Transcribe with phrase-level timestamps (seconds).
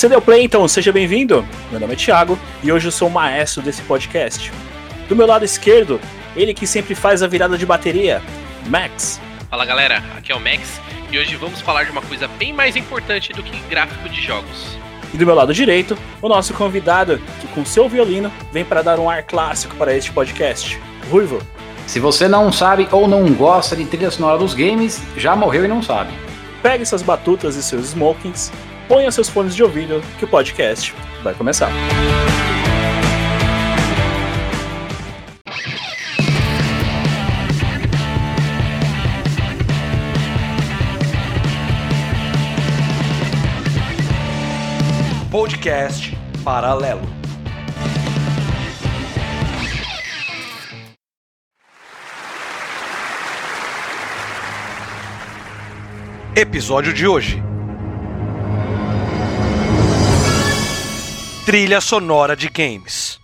[0.00, 1.46] você deu play, então seja bem-vindo.
[1.70, 4.50] Meu nome é Thiago e hoje eu sou o maestro desse podcast.
[5.06, 6.00] Do meu lado esquerdo,
[6.34, 8.22] ele que sempre faz a virada de bateria,
[8.66, 9.20] Max.
[9.50, 10.80] Fala galera, aqui é o Max
[11.12, 14.78] e hoje vamos falar de uma coisa bem mais importante do que gráfico de jogos.
[15.12, 18.98] E do meu lado direito, o nosso convidado, que com seu violino vem para dar
[18.98, 21.42] um ar clássico para este podcast, Ruivo.
[21.86, 25.68] Se você não sabe ou não gosta de trilha sonora dos games, já morreu e
[25.68, 26.10] não sabe.
[26.62, 28.50] Pegue suas batutas e seus smokings,
[28.90, 31.70] ponha seus fones de ouvido, que o podcast vai começar.
[45.30, 47.08] Podcast Paralelo.
[56.34, 57.49] Episódio de hoje:
[61.50, 63.18] Trilha sonora de games.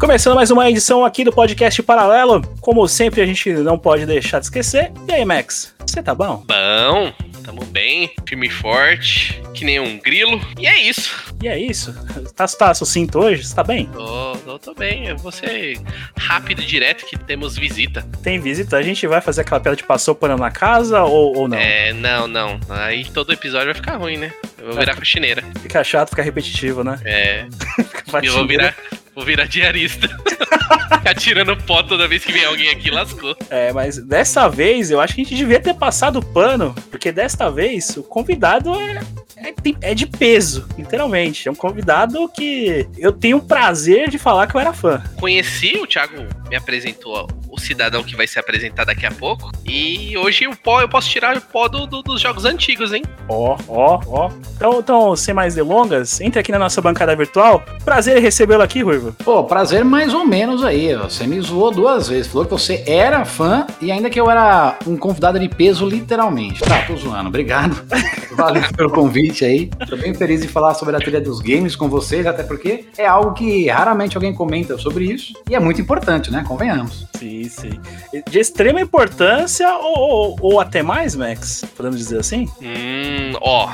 [0.00, 2.42] Começando mais uma edição aqui do podcast Paralelo.
[2.60, 4.90] Como sempre, a gente não pode deixar de esquecer.
[5.06, 5.72] E aí, Max?
[5.86, 6.42] Você tá bom?
[6.44, 7.12] Bom,
[7.46, 10.40] tamo bem, firme e forte, que nem um grilo.
[10.58, 11.32] E é isso.
[11.40, 11.94] E é isso?
[12.34, 13.44] Tá, tá sucinto hoje?
[13.44, 13.86] Você tá bem?
[13.86, 15.06] Tô, tô, tô bem.
[15.06, 15.78] Eu vou ser
[16.18, 18.04] rápido e direto que temos visita.
[18.20, 18.76] Tem visita?
[18.76, 21.56] A gente vai fazer aquela pedra de passou pano na casa ou, ou não?
[21.56, 22.58] É, não, não.
[22.68, 24.32] Aí todo episódio vai ficar ruim, né?
[24.58, 25.44] Eu vou virar faxineira.
[25.62, 26.98] Fica chato, fica repetitivo, né?
[27.04, 27.46] É.
[28.06, 28.74] Fica Eu vou virar,
[29.16, 30.06] vou virar diarista.
[30.98, 33.34] Ficar tirando pó toda vez que vem alguém aqui, lascou.
[33.48, 37.10] É, mas dessa vez eu acho que a gente devia ter passado o pano, porque
[37.10, 39.00] desta vez o convidado é,
[39.36, 41.48] é, é de peso, literalmente.
[41.48, 45.02] É um convidado que eu tenho o prazer de falar que eu era fã.
[45.18, 49.50] Conheci, o Thiago me apresentou o cidadão que vai se apresentar daqui a pouco.
[49.64, 53.02] E hoje o pó, eu posso tirar o pó do- do- dos jogos antigos, hein?
[53.28, 54.30] Ó, ó, ó.
[54.56, 57.62] Então, então, sem mais delongas, entre aqui na nossa bancada virtual.
[57.84, 59.12] Prazer em recebê-lo aqui, Ruivo.
[59.24, 60.94] Pô, prazer mais ou menos aí.
[60.96, 62.26] Você me zoou duas vezes.
[62.30, 66.60] Falou que você era fã e ainda que eu era um convidado de peso, literalmente.
[66.60, 67.28] Tá, tô zoando.
[67.28, 67.76] Obrigado.
[68.36, 69.70] Valeu pelo convite aí.
[69.88, 73.06] Tô bem feliz de falar sobre a trilha dos games com vocês, até porque é
[73.06, 75.32] algo que raramente alguém comenta sobre isso.
[75.48, 76.35] E é muito importante, né?
[76.44, 77.06] Convenhamos.
[77.18, 77.80] Sim, sim.
[78.28, 81.64] De extrema importância ou, ou, ou até mais, Max?
[81.76, 82.48] Podemos dizer assim?
[82.60, 83.70] Hum, ó.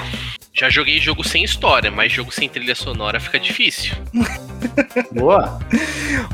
[0.54, 3.94] Já joguei jogo sem história, mas jogo sem trilha sonora fica difícil.
[5.10, 5.58] Boa.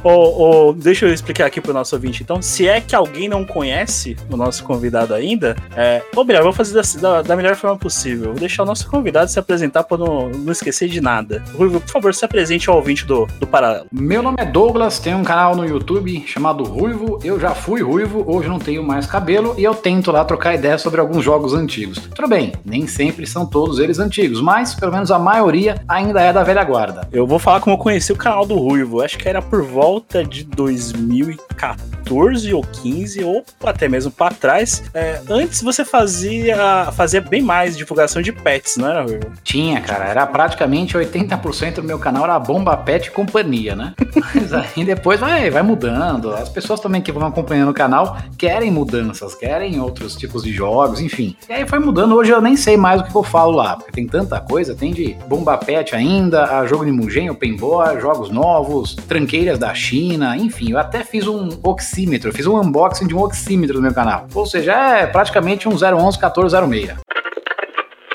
[0.03, 2.43] Ou, ou- deixa eu explicar aqui pro nosso ouvinte, então.
[2.43, 6.03] Se é que alguém não conhece o nosso convidado ainda, é.
[6.17, 8.31] Ô, Bria, eu vou fazer da, da- da melhor forma possível.
[8.31, 11.43] Vou deixar o nosso convidado se apresentar pra não, não esquecer de nada.
[11.55, 13.87] Ruivo, por favor, se apresente ao ouvinte do, do Paralelo.
[13.93, 17.21] Meu nome é Douglas, tenho um canal no YouTube chamado Ruivo.
[17.23, 20.83] Eu já fui ruivo, hoje não tenho mais cabelo e eu tento lá trocar ideias
[20.83, 21.99] sobre alguns jogos antigos.
[22.15, 24.08] Tudo bem, nem sempre são todos eles antigos,
[24.41, 27.07] mas pelo menos a maioria ainda é da velha guarda.
[27.13, 29.03] Eu vou falar como eu conheci o canal do Ruivo.
[29.03, 34.83] Acho que era por volta de 2014 ou 15, ou até mesmo pra trás.
[34.95, 39.33] É, antes você fazia, fazia bem mais divulgação de pets, não era, Ruivo?
[39.43, 43.95] Tinha, cara, era praticamente 80% do meu canal era Bomba Pet e companhia, né?
[44.35, 46.33] Mas aí depois vai, vai mudando.
[46.33, 51.01] As pessoas também que vão acompanhando o canal querem mudanças, querem outros tipos de jogos,
[51.01, 51.37] enfim.
[51.49, 52.15] E aí foi mudando.
[52.15, 54.75] Hoje eu nem sei mais o que eu falo lá, porque tem tanta coisa.
[54.75, 59.75] Tem de Bomba Pet ainda, a jogo de Mugen, Open Boa, jogos novos, tranqueiras da
[59.75, 60.73] China, enfim.
[60.73, 64.29] Eu até fiz um oxímetro, fiz um unboxing de um oxímetro no meu canal.
[64.33, 66.95] Ou seja, é praticamente um 011 1406.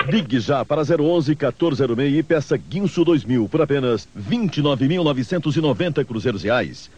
[0.06, 6.90] Ligue já para 011 1406 e peça Guinso 2000 por apenas R$ 29.990 cruzeiros reais.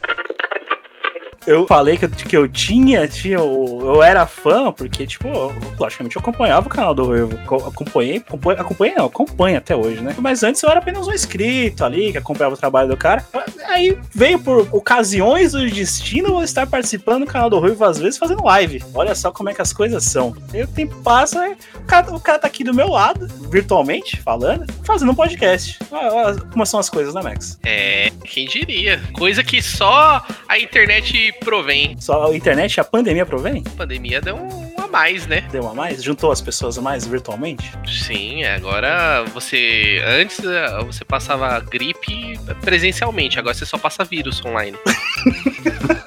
[1.47, 5.55] Eu falei que eu, que eu tinha, tinha, o- eu era fã, porque, tipo, eu-
[5.79, 7.37] logicamente eu acompanhava o canal do Ruivo.
[7.47, 10.15] Co- Acompanhei, acompanhei, acompanhei não, acompanho até hoje, né?
[10.19, 13.25] Mas antes eu era apenas um inscrito ali, que acompanhava o trabalho do cara.
[13.69, 18.19] Aí veio por ocasiões do destino eu estar participando do canal do Ruivo, às vezes
[18.19, 18.83] fazendo live.
[18.95, 20.35] Olha só como é que as coisas são.
[20.53, 24.65] Aí o tempo passa, o cara, o cara tá aqui do meu lado, virtualmente, falando,
[24.85, 25.79] fazendo um podcast.
[25.91, 27.59] Olha, olha como são as coisas, né, Max?
[27.65, 29.01] É, quem diria?
[29.13, 31.97] Coisa que só a internet provém.
[31.99, 33.63] Só a internet, a pandemia provém?
[33.67, 35.47] A pandemia deu um a mais, né?
[35.51, 36.03] Deu a mais?
[36.03, 37.73] Juntou as pessoas a mais virtualmente?
[37.87, 40.03] Sim, agora você.
[40.07, 44.77] Antes eh, você passava gripe presencialmente, agora você só passa vírus online.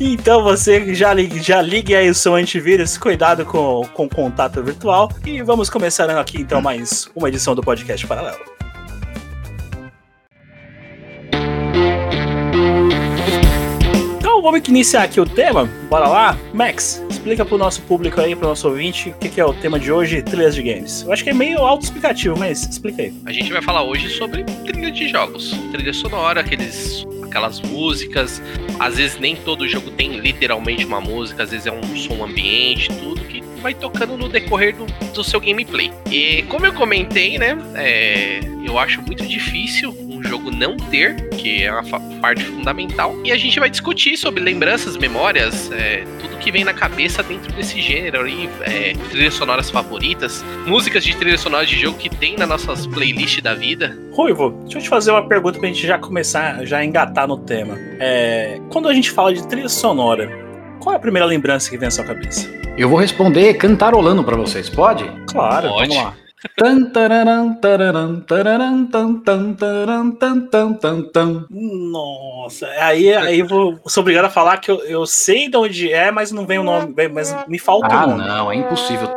[0.00, 4.62] Então você já ligue, já ligue aí o seu antivírus, cuidado com, com o contato
[4.62, 5.10] virtual.
[5.24, 8.61] E vamos começar aqui então mais uma edição do podcast Paralelo.
[14.42, 15.66] Então vamos iniciar aqui o tema.
[15.88, 16.36] Bora lá?
[16.52, 19.78] Max, explica pro nosso público aí, pro nosso ouvinte, o que, que é o tema
[19.78, 21.02] de hoje, trilhas de games.
[21.02, 23.14] Eu acho que é meio autoexplicativo, mas explica aí.
[23.24, 25.52] A gente vai falar hoje sobre trilha de jogos.
[25.70, 28.42] Trilha sonora, aqueles, aquelas músicas.
[28.80, 32.88] Às vezes nem todo jogo tem literalmente uma música, às vezes é um som ambiente,
[32.88, 35.92] tudo que vai tocando no decorrer do, do seu gameplay.
[36.10, 37.56] E como eu comentei, né?
[37.76, 39.92] é, eu acho muito difícil
[40.32, 43.14] jogo não ter, que é uma parte fundamental.
[43.22, 47.52] E a gente vai discutir sobre lembranças, memórias, é, tudo que vem na cabeça dentro
[47.52, 52.36] desse gênero aí, é, trilhas sonoras favoritas, músicas de trilhas sonoras de jogo que tem
[52.36, 53.94] nas nossas playlists da vida.
[54.12, 57.76] Ruivo, deixa eu te fazer uma pergunta pra gente já começar, já engatar no tema.
[58.00, 60.30] É, quando a gente fala de trilha sonora,
[60.80, 62.50] qual é a primeira lembrança que vem à sua cabeça?
[62.78, 65.04] Eu vou responder cantarolando pra vocês, pode?
[65.26, 65.88] Claro, Pode.
[65.90, 66.21] vamos lá.
[71.50, 75.92] Nossa, aí, aí eu vou sou obrigado a falar que eu, eu sei de onde
[75.92, 78.26] é, mas não vem o nome, mas me falta Ah, o nome.
[78.26, 79.08] não, é impossível.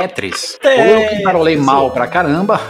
[0.00, 0.58] Tetris.
[0.60, 0.92] Tetris.
[0.92, 2.60] Ou eu cantarolei mal pra caramba.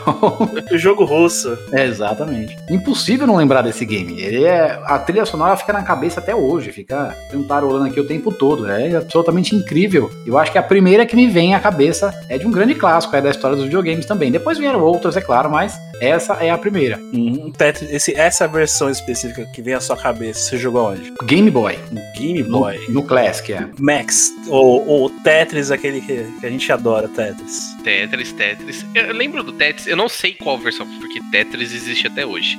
[0.70, 1.56] O jogo russo.
[1.72, 2.56] É, exatamente.
[2.70, 4.20] Impossível não lembrar desse game.
[4.20, 8.32] Ele é, a trilha sonora fica na cabeça até hoje, fica cantarolando aqui o tempo
[8.32, 8.70] todo.
[8.70, 10.10] É absolutamente incrível.
[10.26, 13.14] Eu acho que a primeira que me vem à cabeça é de um grande clássico,
[13.16, 14.30] é da história dos videogames também.
[14.30, 15.78] Depois vieram outras, é claro, mas
[16.08, 16.98] essa é a primeira.
[17.12, 17.52] Uhum.
[17.52, 21.12] Tetris, esse, essa versão específica que vem à sua cabeça, você jogou onde?
[21.24, 21.78] Game Boy.
[21.90, 22.78] No Game No, Boy.
[22.88, 23.68] no Classic, é.
[23.78, 27.76] Max, ou, ou Tetris, aquele que, que a gente adora, Tetris.
[27.84, 28.86] Tetris, Tetris.
[28.94, 32.58] Eu eu lembro do Tetris, eu não sei qual versão, porque Tetris existe até hoje.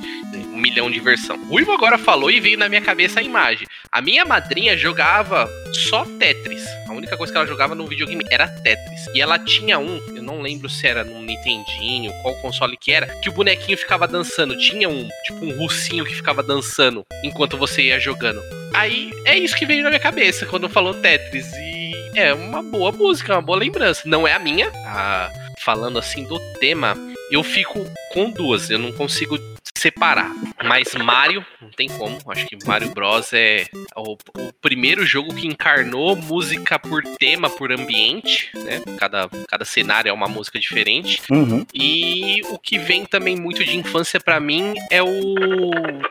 [0.54, 1.36] Um milhão de versão.
[1.50, 3.66] O Ivo agora falou e veio na minha cabeça a imagem.
[3.90, 6.64] A minha madrinha jogava só Tetris.
[6.88, 9.06] A única coisa que ela jogava no videogame era Tetris.
[9.12, 13.06] E ela tinha um, eu não lembro se era num Nintendinho, qual console que era,
[13.20, 14.56] que o bonequinho ficava dançando.
[14.56, 18.40] Tinha um, tipo um russinho que ficava dançando enquanto você ia jogando.
[18.72, 21.52] Aí é isso que veio na minha cabeça quando falou Tetris.
[21.52, 24.02] E é uma boa música, uma boa lembrança.
[24.04, 24.70] Não é a minha.
[24.86, 26.96] Ah, falando assim do tema,
[27.30, 28.70] eu fico com duas.
[28.70, 29.36] Eu não consigo
[29.76, 30.32] separar.
[30.64, 32.18] Mas Mario, não tem como.
[32.28, 33.66] Acho que Mario Bros é
[33.96, 38.80] o, o primeiro jogo que encarnou música por tema, por ambiente, né?
[38.98, 41.22] Cada, cada cenário é uma música diferente.
[41.30, 41.66] Uhum.
[41.74, 45.34] E o que vem também muito de infância pra mim é o,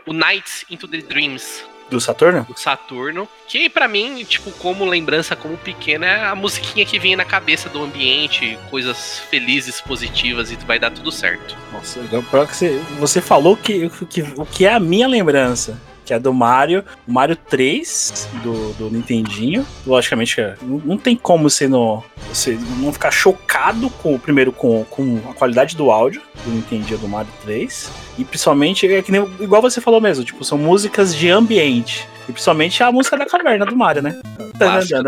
[0.06, 2.44] o Nights into the Dreams Do Saturno?
[2.44, 7.16] do Saturno, que pra mim, tipo, como lembrança, como pequena, é a musiquinha que vem
[7.16, 11.56] na cabeça do ambiente, coisas felizes, positivas e vai dar tudo certo.
[11.72, 12.24] Nossa, legal.
[12.24, 15.80] Que você, você falou que, que o que é a minha lembrança.
[16.06, 19.66] Que é do Mario, Mario 3 do, do Nintendinho.
[19.86, 25.20] Logicamente, é, não, tem como você não, você não ficar chocado com primeiro com, com
[25.30, 27.92] a qualidade do áudio do Nintendinho do Mario 3.
[28.18, 32.08] E principalmente, é que nem, igual você falou mesmo, tipo, são músicas de ambiente.
[32.28, 34.20] E principalmente a música da caverna do Mario, né?
[34.58, 35.04] Clássico,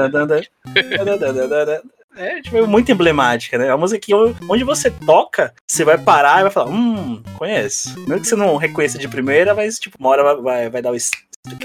[2.16, 3.70] É, tipo, é muito emblemática, né?
[3.70, 8.00] A música que onde você toca, você vai parar e vai falar, hum, conheço.
[8.02, 10.92] Mesmo que você não reconheça de primeira, mas, tipo, uma hora vai, vai, vai dar
[10.92, 10.96] o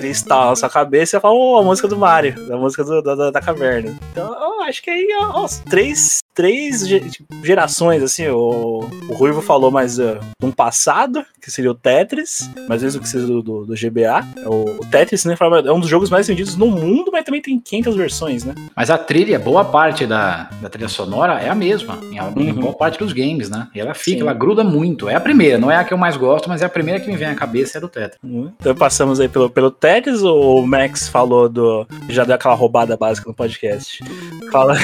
[0.04, 3.02] estalo na sua cabeça e vai falar, oh, a música do Mario, a música do-
[3.02, 3.94] da, da, caverna.
[4.12, 9.70] Então, eu acho que aí, ó, três, três tipo, gerações, assim, o, o Ruivo falou
[9.70, 13.64] mais uh, de um passado, que seria o Tetris, mas mesmo que seja do, do,
[13.66, 14.24] do GBA.
[14.46, 17.40] O, o Tetris, né, fala- é um dos jogos mais vendidos no mundo, mas também
[17.40, 18.54] tem 500 versões, né?
[18.76, 22.52] Mas a trilha, boa parte da, da trilha sonora é a mesma, em, Uhum.
[22.54, 23.68] boa parte dos games, né?
[23.74, 24.22] E ela fica, Sim.
[24.22, 25.08] ela gruda muito.
[25.08, 27.08] É a primeira, não é a que eu mais gosto, mas é a primeira que
[27.10, 28.18] me vem à cabeça é do Tetris.
[28.22, 31.86] Então passamos aí pelo, pelo Tetris, o Max falou do.
[32.08, 34.02] Já deu aquela roubada básica no podcast.
[34.50, 34.74] Fala,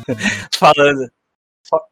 [0.54, 1.10] falando.
[1.68, 1.82] fa-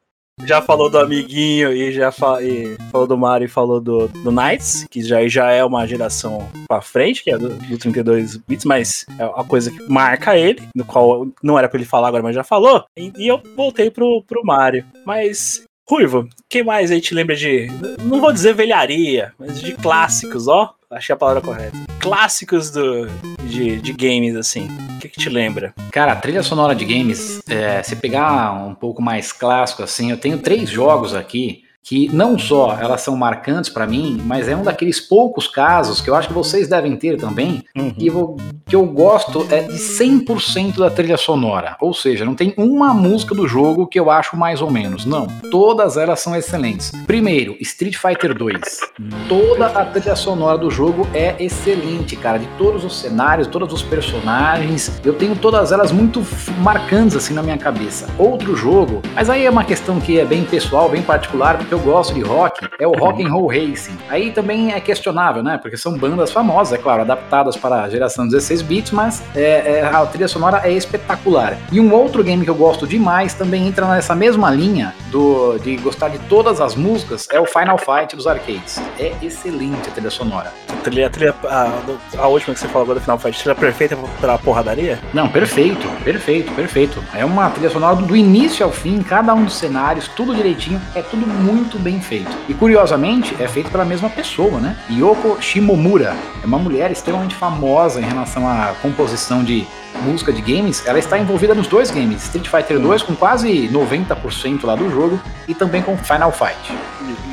[0.45, 4.31] Já falou do amiguinho e já fa- e falou do Mario e falou do, do
[4.31, 8.65] Knights, que já, já é uma geração pra frente, que é do, do 32 bits,
[8.65, 12.23] mas é uma coisa que marca ele, no qual não era pra ele falar agora,
[12.23, 12.85] mas já falou.
[12.97, 14.85] E, e eu voltei pro, pro Mario.
[15.05, 17.67] Mas Ruivo, quem mais aí te lembra de.
[18.05, 20.75] Não vou dizer velharia, mas de clássicos, ó.
[20.91, 21.77] Achei a palavra correta.
[22.01, 23.07] Clássicos do,
[23.45, 24.69] de, de games, assim.
[24.97, 25.75] O que, que te lembra?
[25.93, 30.17] Cara, a trilha sonora de games, é, se pegar um pouco mais clássico assim, eu
[30.17, 34.63] tenho três jogos aqui que não só elas são marcantes pra mim, mas é um
[34.63, 37.95] daqueles poucos casos que eu acho que vocês devem ter também, Uhum.
[37.99, 38.37] e eu-
[38.69, 41.75] que eu gosto é de 100% da trilha sonora.
[41.81, 45.07] Ou seja, não tem uma música do jogo que eu acho mais ou menos.
[45.07, 45.27] Não.
[45.51, 46.93] Todas elas são excelentes.
[47.07, 48.81] Primeiro, Street Fighter 2.
[49.27, 52.39] Toda a trilha sonora do jogo é excelente, cara.
[52.39, 55.01] De todos os cenários, todos os personagens.
[55.03, 56.23] Eu tenho todas elas muito
[56.59, 58.07] marcantes assim na minha cabeça.
[58.19, 61.59] Outro jogo, mas aí é uma questão que é bem pessoal, bem particular.
[61.59, 63.97] que eu gosto de rock é o Rock and Roll Racing.
[64.11, 65.59] Aí também é questionável, né?
[65.59, 69.91] Porque são bandas famosas, é claro, adaptadas para a geração 16 bits, mas é, é,
[69.93, 71.57] a trilha sonora é espetacular.
[71.71, 75.77] E um outro game que eu gosto demais também entra nessa mesma linha do, de
[75.77, 78.81] gostar de todas as músicas é o Final Fight dos arcades.
[78.99, 80.53] É excelente a trilha sonora.
[80.69, 81.73] A trilha, a, trilha, a,
[82.19, 84.99] a última que você falou agora do Final Fight, trilha perfeita pra porradaria?
[85.13, 87.03] Não, perfeito, perfeito, perfeito.
[87.15, 90.81] É uma trilha sonora do, do início ao fim, cada um dos cenários, tudo direitinho,
[90.95, 92.31] é tudo muito bem feito.
[92.49, 94.77] E curiosamente, é feito pela mesma pessoa, né?
[94.91, 96.17] Yoko Shimomura.
[96.43, 99.67] É uma mulher extremamente famosa em relação à composição de
[100.03, 104.65] música de games, ela está envolvida nos dois games, Street Fighter 2 com quase 90%
[104.65, 106.73] lá do jogo e também com Final Fight.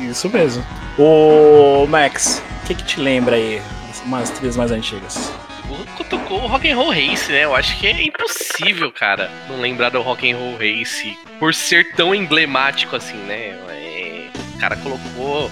[0.08, 0.64] Isso mesmo.
[0.98, 3.62] O Max, o que, que te lembra aí
[4.04, 5.32] umas trilhas mais antigas?
[6.08, 7.44] tocou o Rock and Roll Race, né?
[7.44, 11.94] Eu acho que é impossível, cara, não lembrar do Rock and Roll Race por ser
[11.94, 13.56] tão emblemático assim, né?
[13.70, 15.50] É, o cara colocou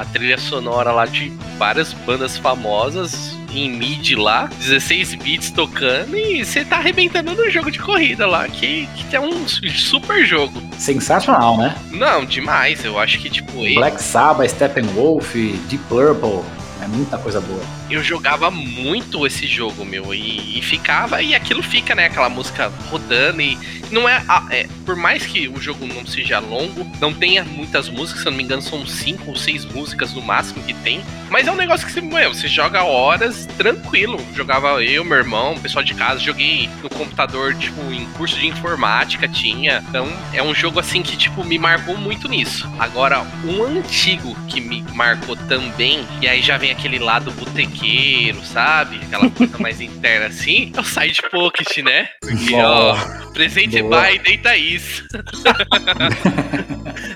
[0.00, 6.42] a trilha sonora lá de várias bandas famosas em mid lá, 16 bits tocando e
[6.42, 10.62] você tá arrebentando no jogo de corrida lá, que, que é um super jogo.
[10.78, 11.76] Sensacional, né?
[11.90, 12.82] Não, demais.
[12.82, 13.52] Eu acho que tipo.
[13.74, 16.44] Black Sabbath, Steppenwolf, Deep Purple.
[16.82, 17.60] É muita coisa boa.
[17.90, 22.06] Eu jogava muito esse jogo, meu, e, e ficava, e aquilo fica, né?
[22.06, 23.58] Aquela música rodando e
[23.90, 28.22] não é, é, Por mais que o jogo não seja longo, não tenha muitas músicas,
[28.22, 31.00] se eu não me engano, são cinco ou seis músicas no máximo que tem.
[31.28, 34.18] Mas é um negócio que você, meu, você joga horas tranquilo.
[34.34, 38.48] Jogava eu, meu irmão, o pessoal de casa, joguei no computador, tipo, em curso de
[38.48, 39.82] informática tinha.
[39.88, 42.70] Então é um jogo assim que, tipo, me marcou muito nisso.
[42.78, 49.00] Agora, um antigo que me marcou também, e aí já vem aquele lado botequeiro, sabe?
[49.02, 52.08] Aquela coisa mais interna assim, é o Side Pocket, né?
[52.20, 52.94] Porque, ó,
[53.32, 54.18] presente Boa.
[54.18, 55.06] deita isso.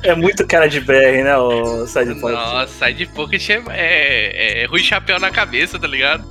[0.02, 2.36] é muito cara de BR, né, o Side Pocket?
[2.36, 6.24] Nossa, Side Pocket é, é, é ruim chapéu na cabeça, tá ligado?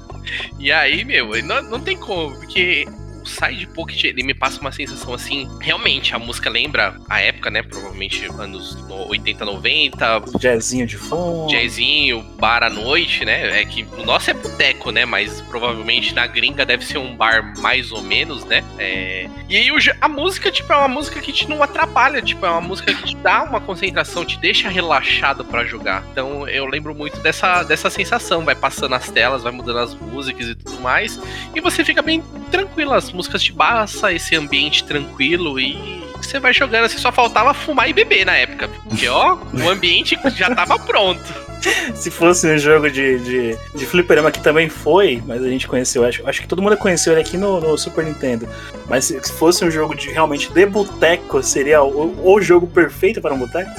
[0.58, 2.86] e aí, meu, não, não tem como, porque
[3.30, 5.48] Side Pocket, ele me passa uma sensação assim.
[5.60, 7.62] Realmente, a música lembra a época, né?
[7.62, 10.22] Provavelmente anos 80, 90.
[10.38, 11.50] Jazzinho de fundo.
[11.50, 13.60] Jazzinho, bar à noite, né?
[13.60, 15.04] É que o nosso é boteco, né?
[15.04, 18.64] Mas provavelmente na gringa deve ser um bar mais ou menos, né?
[18.78, 19.28] É...
[19.48, 19.70] E aí
[20.00, 22.20] a música, tipo, é uma música que te não atrapalha.
[22.22, 26.04] Tipo, é uma música que te dá uma concentração, te deixa relaxado para jogar.
[26.12, 28.44] Então eu lembro muito dessa, dessa sensação.
[28.44, 31.20] Vai passando as telas, vai mudando as músicas e tudo mais.
[31.54, 32.92] E você fica bem tranquilo.
[32.92, 37.88] As músicas te passa esse ambiente tranquilo e você vai jogando, assim, só faltava fumar
[37.88, 38.68] e beber na época.
[38.68, 41.50] Porque, ó, o ambiente já tava pronto.
[41.94, 46.04] Se fosse um jogo de, de, de fliperama que também foi, mas a gente conheceu,
[46.04, 48.48] acho, acho que todo mundo conheceu ele aqui no, no Super Nintendo.
[48.88, 53.20] Mas se, se, fosse um jogo de realmente de boteco, seria o, o jogo perfeito
[53.20, 53.70] para um boteco?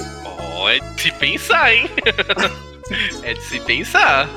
[0.58, 0.78] Oh, é
[1.18, 1.90] pensar, hein?
[3.22, 4.28] é de se pensar.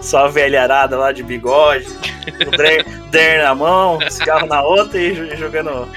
[0.00, 1.86] Só a velharada lá de bigode,
[2.46, 5.88] o der na mão, cigarro na outra e jogando.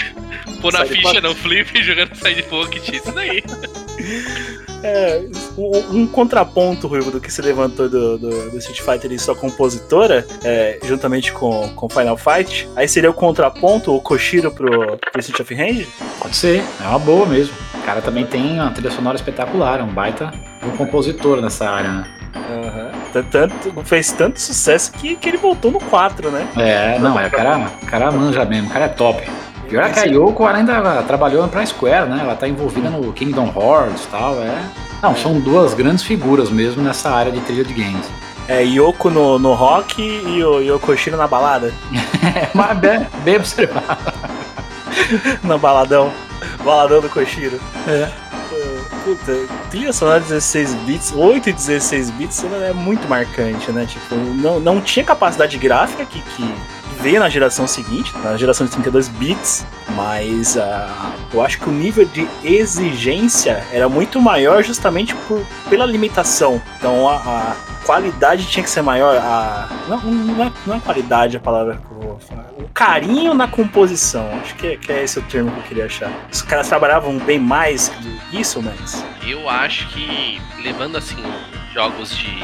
[0.62, 3.44] Pôr na ficha no flip e jogando side pocket, isso daí.
[4.84, 5.26] É,
[5.58, 9.36] um, um, contraponto, Ruivo, do que se levantou do, do, do Street Fighter e sua
[9.36, 15.20] compositora, é, juntamente com, com Final Fight, aí seria o contraponto, o Koshiro pro, pro
[15.22, 15.88] Street of Rage?
[16.20, 17.56] Pode ser, é uma boa mesmo.
[17.74, 20.32] O cara também tem uma trilha sonora espetacular, é um baita
[20.68, 22.06] um compositor nessa área, né?
[22.36, 23.24] Uhum.
[23.32, 26.48] Tanto, fez tanto sucesso que, que ele voltou no 4, né?
[26.58, 29.24] É, não, é, o cara, cara manja mesmo, o cara é top.
[29.70, 32.20] Pior é que a Yoko ainda trabalhou pra Square, né?
[32.22, 34.62] Ela tá envolvida no Kingdom Hearts e tal, é.
[35.02, 38.08] Não, são duas grandes figuras mesmo nessa área de trilha de games.
[38.48, 41.74] É, Yoko no, no rock e o Yokoshiro na balada.
[42.54, 44.14] Mas bem, bem observado.
[45.42, 46.12] no baladão.
[46.64, 47.60] Baladão do Koshiro.
[47.88, 48.25] É
[49.06, 49.32] puta,
[49.70, 53.86] trilha sonora 16 bits, 8 e 16 bits é muito marcante, né?
[53.86, 56.44] Tipo, não, não tinha capacidade gráfica que, que
[57.02, 59.66] veio na geração seguinte, na geração de 32 bits,
[59.96, 60.60] mas uh,
[61.34, 66.62] eu acho que o nível de exigência era muito maior justamente por, pela limitação.
[66.78, 69.18] Então a, a qualidade tinha que ser maior.
[69.18, 72.50] A, não, não, é, não é qualidade a palavra que eu vou falar.
[72.58, 74.28] O carinho na composição.
[74.42, 76.12] Acho que, que é esse o termo que eu queria achar.
[76.32, 79.06] Os caras trabalhavam bem mais que isso, Max?
[79.26, 81.24] Eu acho que, levando assim,
[81.74, 82.36] jogos de,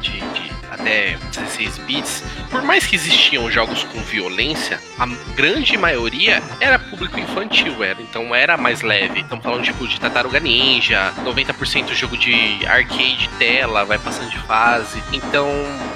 [0.00, 6.42] de, de até 16 bits, por mais que existiam jogos com violência, a grande maioria
[6.58, 9.20] era público infantil, era, então era mais leve.
[9.20, 15.02] Estamos falando tipo de Tartaruga Ninja, 90% jogo de arcade tela, vai passando de fase.
[15.12, 15.48] Então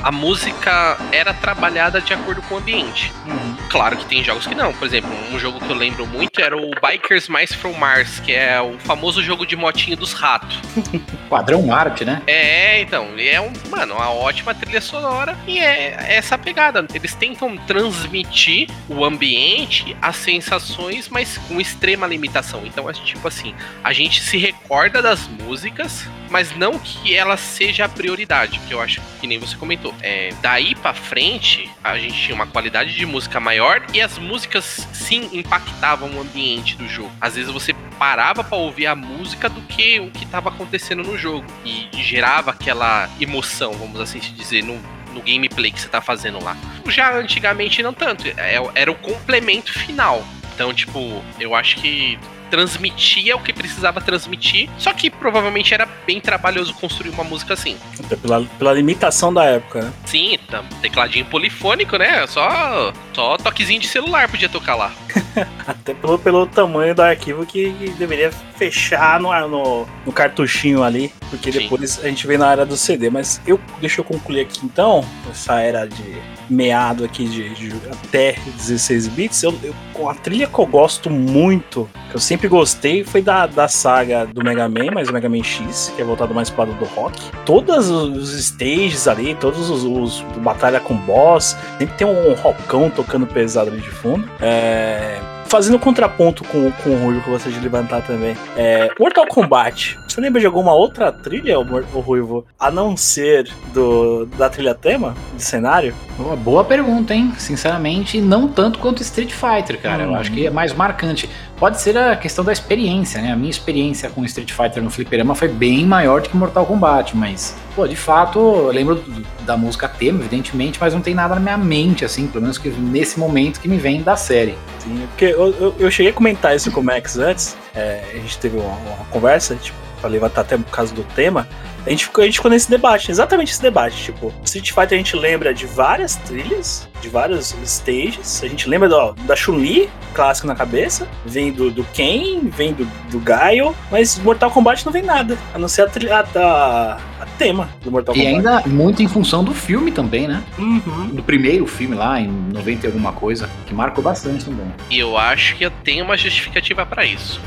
[0.03, 3.13] a música era trabalhada de acordo com o ambiente.
[3.27, 3.57] Uhum.
[3.71, 4.73] claro que tem jogos que não.
[4.73, 8.33] Por exemplo, um jogo que eu lembro muito era o Bikers Mice from Mars, que
[8.33, 10.61] é o famoso jogo de motinho dos ratos.
[11.31, 12.23] Padrão Marte, né?
[12.27, 16.87] É, então, é um, mano, uma ótima trilha sonora e é essa pegada.
[16.95, 22.63] Eles tentam transmitir o ambiente, as sensações, mas com extrema limitação.
[22.65, 27.85] Então é tipo assim, a gente se recorda das músicas, mas não que ela seja
[27.85, 29.95] a prioridade, que eu acho que nem você comentou.
[30.03, 34.87] É, daí para frente, a gente tinha uma qualidade de música maior e as músicas
[34.93, 37.13] sim impactavam o ambiente do jogo.
[37.21, 41.17] Às vezes você parava para ouvir a música do que o que estava acontecendo no
[41.17, 44.81] jogo e gerava aquela emoção, vamos assim dizer, no,
[45.13, 46.57] no gameplay que você tá fazendo lá.
[46.89, 50.25] Já antigamente não tanto, é- era o complemento final.
[50.55, 52.19] Então, tipo, eu acho que
[52.51, 57.77] transmitia o que precisava transmitir, só que provavelmente era bem trabalhoso construir uma música assim.
[57.99, 59.93] Até pela, pela limitação da época, né?
[60.05, 62.25] Sim, tá- tecladinho polifônico, né?
[62.29, 64.93] Só, só toquezinho de celular podia tocar lá.
[65.67, 71.13] Até pelo, pelo tamanho do arquivo que, que deveria fechar no, no, no cartuchinho ali,
[71.37, 71.59] porque Sim.
[71.61, 73.11] depois a gente vem na era do CD.
[73.11, 76.17] Mas eu deixa eu concluir aqui então, essa era de
[76.49, 79.43] meado aqui de, de até 16 bits.
[79.43, 83.47] Eu, eu- com a trilha que eu gosto muito, que eu sempre gostei, foi da,
[83.47, 86.69] da saga do Mega Man, mas o Mega Man X, que é voltado mais para
[86.71, 87.21] o do rock.
[87.47, 93.27] Todos os stages ali, todos os, os batalha com boss, sempre tem um rockão tocando
[93.27, 94.29] pesado ali de fundo.
[94.41, 98.37] É, Fazendo contraponto com, com o Ruivo que você de levantar também.
[98.57, 99.99] É, Mortal Kombat.
[100.09, 101.65] Você lembra de alguma outra trilha, o,
[102.01, 102.47] Ruivo?
[102.59, 105.95] A não ser do, da trilha tema, de cenário?
[106.17, 107.33] Boa, boa pergunta, hein?
[107.37, 110.05] Sinceramente, não tanto quanto Street Fighter, cara.
[110.05, 110.17] Eu Hum.
[110.17, 111.29] acho que é mais marcante.
[111.57, 113.33] Pode ser a questão da experiência, né?
[113.33, 117.17] A minha experiência com Street Fighter no fliperama foi bem maior do que Mortal Kombat,
[117.17, 119.03] mas, pô, de fato, eu lembro
[119.43, 122.69] da música tema, evidentemente, mas não tem nada na minha mente, assim, pelo menos que
[122.71, 124.59] nesse momento que me vem da série.
[124.81, 127.57] Sim, porque eu, eu, eu cheguei a comentar isso com o Max antes.
[127.75, 131.49] é, a gente teve uma, uma conversa, tipo, pra levantar até por causa do tema.
[131.87, 133.97] A gente, ficou, a gente ficou nesse debate, exatamente esse debate.
[134.05, 138.43] Tipo, Street Fighter a gente lembra de várias trilhas, de vários stages.
[138.43, 141.07] A gente lembra do, da Chun-Li, clássico na cabeça.
[141.25, 143.75] Vem do, do Ken, vem do, do Gaio.
[143.91, 145.37] Mas Mortal Kombat não vem nada.
[145.53, 148.37] A não ser a, trilha, a, a, a tema do Mortal E Kombat.
[148.37, 150.43] ainda muito em função do filme também, né?
[150.59, 151.09] Uhum.
[151.13, 154.67] Do primeiro filme lá, em 90 e alguma coisa, que marcou bastante também.
[154.91, 157.41] E eu acho que eu tenho uma justificativa pra isso.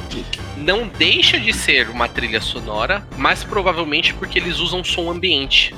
[0.55, 5.73] Não deixa de ser uma trilha sonora, mas provavelmente porque eles usam som ambiente.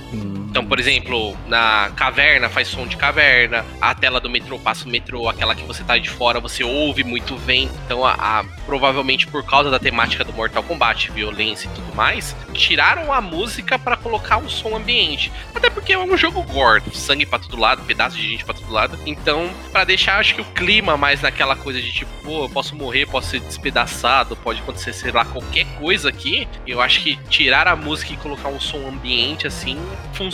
[0.49, 4.89] Então, por exemplo, na caverna faz som de caverna, a tela do metrô passa o
[4.89, 7.71] metrô, aquela que você tá de fora, você ouve muito vento.
[7.85, 12.35] Então, a, a- provavelmente por causa da temática do Mortal Kombat, violência e tudo mais,
[12.53, 15.31] tiraram a música pra colocar um som ambiente.
[15.53, 18.71] Até porque é um jogo gore, sangue pra todo lado, pedaço de gente pra todo
[18.71, 18.97] lado.
[19.05, 22.75] Então, pra deixar acho que o clima mais naquela coisa de tipo, pô, eu posso
[22.75, 26.47] morrer, posso ser despedaçado, pode acontecer, sei lá, qualquer coisa aqui.
[26.65, 29.77] Eu acho que tirar a música e colocar um som ambiente assim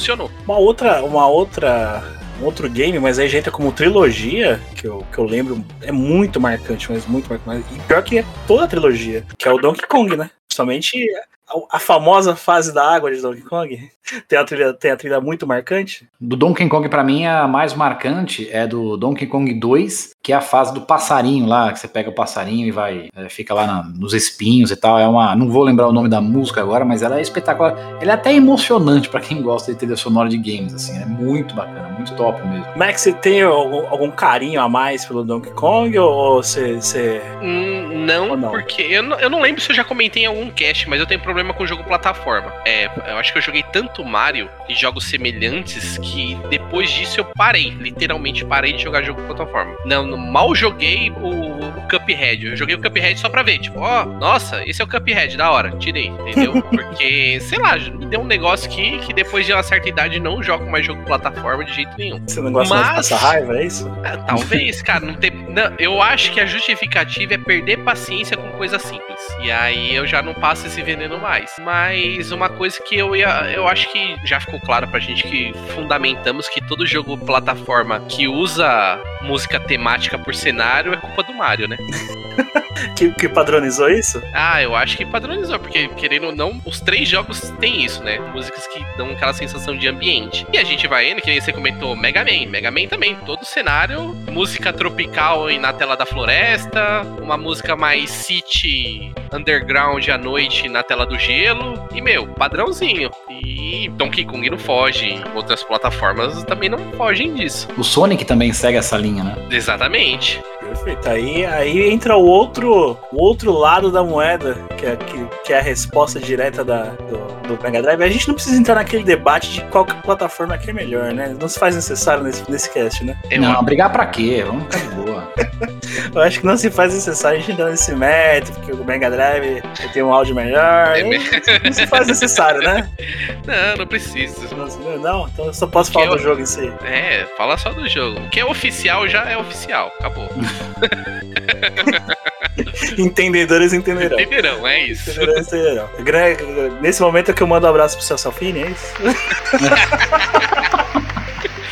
[0.06, 0.30] funcionou.
[0.46, 2.04] Uma outra, uma outra,
[2.39, 5.91] um outro game, mas aí já entra como trilogia, que eu, que eu lembro, é
[5.91, 7.65] muito marcante, mas muito marcante.
[7.74, 10.30] E pior que é toda a trilogia, que é o Donkey Kong, né?
[10.52, 11.08] Somente
[11.47, 13.91] a, a famosa fase da água de Donkey Kong
[14.27, 16.08] tem a trilha, tem a trilha muito marcante.
[16.19, 20.36] Do Donkey Kong, pra mim, a mais marcante é do Donkey Kong 2, que é
[20.36, 23.65] a fase do passarinho lá, que você pega o passarinho e vai, é, fica lá
[23.65, 24.99] na- nos espinhos e tal.
[24.99, 27.75] É uma, não vou lembrar o nome da música agora, mas ela é espetacular.
[28.01, 31.55] Ela é até emocionante pra quem gosta de trilha sonora de games, assim, é muito
[31.55, 32.65] bacana, muito top mesmo.
[32.75, 36.75] Max, você tem algum, algum carinho a mais pelo Donkey Kong ou você.
[36.75, 37.21] você...
[37.41, 38.49] Hum, não, Ou não?
[38.51, 41.05] porque eu não, eu não lembro se eu já comentei em algum cast, mas eu
[41.08, 42.52] tenho problema com o jogo plataforma.
[42.65, 47.26] É, eu acho que eu joguei tanto Mario e jogos semelhantes que depois disso eu
[47.26, 49.76] parei, literalmente parei de jogar jogo plataforma.
[49.86, 52.48] Não, mal joguei o, o Cuphead.
[52.48, 55.52] Eu joguei o Cuphead só pra ver, tipo, ó, nossa, esse é o Cuphead, da
[55.52, 56.62] hora, tirei, entendeu?
[56.63, 60.41] Porque, sei lá, me deu um negócio que, que depois de uma certa idade não
[60.41, 62.21] jogo mais jogo plataforma de jeito nenhum.
[62.28, 63.91] Você não gosta mais de Mas- passar raiva, é isso?
[64.04, 65.32] Ah, talvez, cara, não ter.
[65.34, 69.19] Não, eu acho que a justificativa é perder paciência com coisas simples.
[69.41, 71.25] E aí eu já não passo esse veneno mais.
[71.60, 73.52] Mas uma coisa que eu ia.
[73.52, 78.28] Eu acho que já ficou claro pra gente que fundamentamos que todo jogo plataforma que
[78.28, 81.78] usa música temática por cenário é culpa do Mario, né?
[82.96, 84.22] Que, que padronizou isso?
[84.34, 88.20] Ah, eu acho que padronizou, porque querendo ou não, os três jogos têm isso, né?
[88.20, 90.46] Músicas que dão aquela sensação de ambiente.
[90.52, 92.50] E a gente vai indo, que nem você comentou, Mega Man.
[92.50, 99.14] Mega Man também, todo cenário, música tropical na tela da floresta, uma música mais city
[99.34, 101.82] underground à noite na tela do gelo.
[101.93, 103.10] E, meu, padrãozinho.
[103.30, 105.21] E Donkey Kong não foge.
[105.34, 107.67] Outras plataformas também não fogem disso.
[107.78, 109.36] O Sonic também segue essa linha, né?
[109.51, 110.41] Exatamente.
[110.86, 111.10] Perfeito.
[111.10, 115.58] Aí, aí entra o outro, o outro lado da moeda, que é, que, que é
[115.58, 118.04] a resposta direta da, do, do Mega Drive.
[118.04, 121.36] A gente não precisa entrar naquele debate de qual que plataforma que é melhor, né?
[121.39, 123.17] Não se faz necessário nesse, nesse cast, né?
[123.32, 124.43] Eu, não, brigar pra quê?
[124.45, 125.34] Vamos ficar de boa.
[126.13, 129.10] Eu acho que não se faz necessário a gente entrar nesse mérito, porque o Mega
[129.10, 130.95] Drive tem um áudio melhor.
[130.95, 132.89] É Não se faz necessário, né?
[133.45, 134.36] Não, não precisa.
[134.56, 136.71] Não, não, então eu só posso falar Que do jogo em si.
[136.84, 138.19] É, fala só do jogo.
[138.19, 139.91] O que é oficial já é oficial.
[140.00, 140.28] Acabou.
[142.98, 144.18] Entendedores entenderão.
[144.20, 145.12] Entenderão, é isso.
[145.12, 145.90] Entenderão.
[146.04, 146.36] Gra-
[146.82, 148.94] Nesse momento é que eu mando um abraço pro seu Salfini, é isso?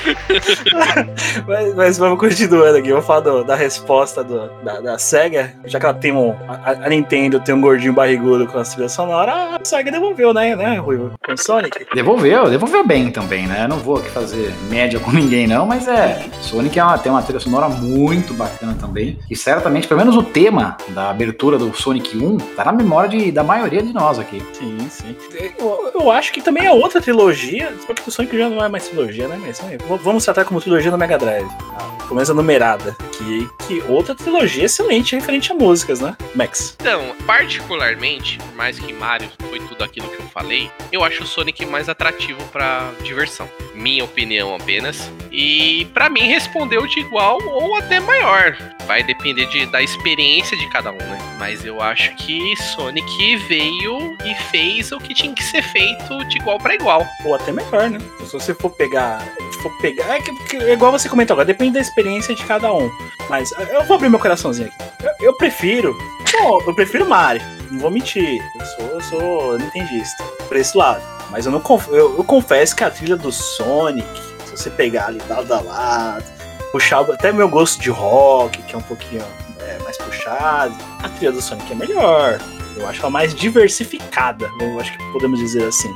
[1.47, 2.89] mas, mas vamos continuando aqui.
[2.89, 5.53] Vamos falar do- da resposta do- da, da SEGA.
[5.65, 6.31] Já que ela tem um.
[6.47, 10.55] A, a Nintendo tem um gordinho barrigudo com a trilha sonora, a SEGA devolveu, né,
[10.55, 11.11] né, Ruivo?
[11.25, 11.85] Com o Sonic.
[11.93, 13.63] Devolveu, devolveu bem também, né?
[13.63, 16.23] Eu não vou aqui fazer média com ninguém, não, mas é.
[16.41, 19.17] Sonic é uma- tem uma trilha sonora muito bacana também.
[19.29, 23.31] E certamente, pelo menos o tema da abertura do Sonic 1 tá na memória de-
[23.31, 24.41] da maioria de nós aqui.
[24.53, 25.15] Sim, sim.
[25.59, 28.67] Eu, eu acho que também é outra trilogia, só que o Sonic já não é
[28.69, 29.37] mais trilogia, né?
[29.41, 31.47] Mas v- vamos tratar como trilogia no Mega Drive.
[31.47, 31.93] tá?
[32.03, 32.95] Pelo menos a numerada.
[33.17, 36.15] Que, que outra trilogia excelente referente a músicas, né?
[36.35, 36.75] Max.
[36.79, 41.25] Então, particularmente, por mais que Mario foi tudo aquilo que eu falei, eu acho o
[41.27, 43.49] Sonic mais atrativo pra diversão.
[43.73, 45.09] Minha opinião apenas.
[45.31, 48.57] E pra mim respondeu de igual ou até maior.
[48.85, 51.17] Vai depender de- da experiência de cada um, né?
[51.39, 56.37] Mas eu acho que Sonic veio e fez o que tinha que ser feito de
[56.37, 57.07] igual pra igual.
[57.23, 57.99] Ou até melhor, né?
[58.25, 59.21] Se você for pegar.
[59.61, 62.89] For pegar é, que, é igual você comentou agora, depende da experiência de cada um.
[63.29, 64.77] Mas eh, eu vou abrir meu coraçãozinho aqui.
[65.03, 65.97] Eu, eu prefiro.
[66.31, 67.41] Bom, eu prefiro Mario.
[67.69, 68.41] Não vou mentir.
[68.57, 70.23] Eu sou, eu sou nintendista.
[70.47, 71.03] Por esse lado.
[71.29, 74.07] Mas eu não eu, eu confesso que a trilha do Sonic,
[74.45, 76.25] se você pegar ali lado a lado,
[76.71, 79.21] puxar até meu gosto de rock, que é um pouquinho
[79.59, 82.39] é, mais puxado, a trilha do Sonic é melhor.
[82.77, 85.93] Eu acho ela mais diversificada, eu acho que podemos dizer assim.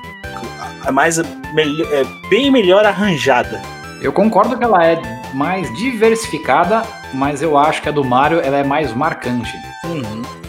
[0.83, 1.23] A mais é,
[2.29, 3.61] bem melhor arranjada.
[4.01, 5.01] Eu concordo que ela é
[5.33, 6.83] mais diversificada,
[7.13, 9.51] mas eu acho que a do Mario ela é mais marcante.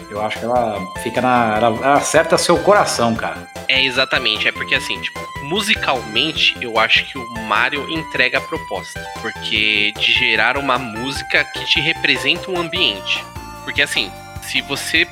[0.09, 1.57] Eu acho que ela fica na.
[1.57, 3.47] Ela, ela acerta seu coração, cara.
[3.67, 8.99] É exatamente, é porque assim, tipo, musicalmente eu acho que o Mario entrega a proposta.
[9.21, 13.23] Porque de gerar uma música que te representa um ambiente.
[13.63, 15.07] Porque assim, se você,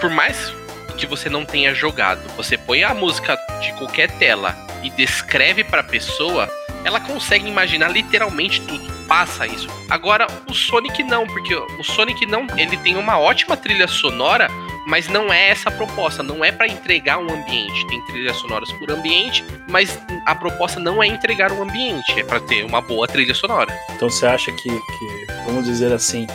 [0.00, 0.52] por mais
[0.96, 5.82] que você não tenha jogado, você põe a música de qualquer tela e descreve pra
[5.82, 6.48] pessoa,
[6.84, 8.92] ela consegue imaginar literalmente tudo.
[9.06, 9.68] Passa isso.
[9.90, 14.48] Agora, o Sonic não, porque o Sonic não, ele tem uma ótima trilha sonora,
[14.86, 17.86] mas não é essa a proposta, não é pra entregar um ambiente.
[17.86, 22.40] Tem trilhas sonoras por ambiente, mas a proposta não é entregar um ambiente, é pra
[22.40, 23.72] ter uma boa trilha sonora.
[23.94, 26.26] Então você acha que, que, vamos dizer assim,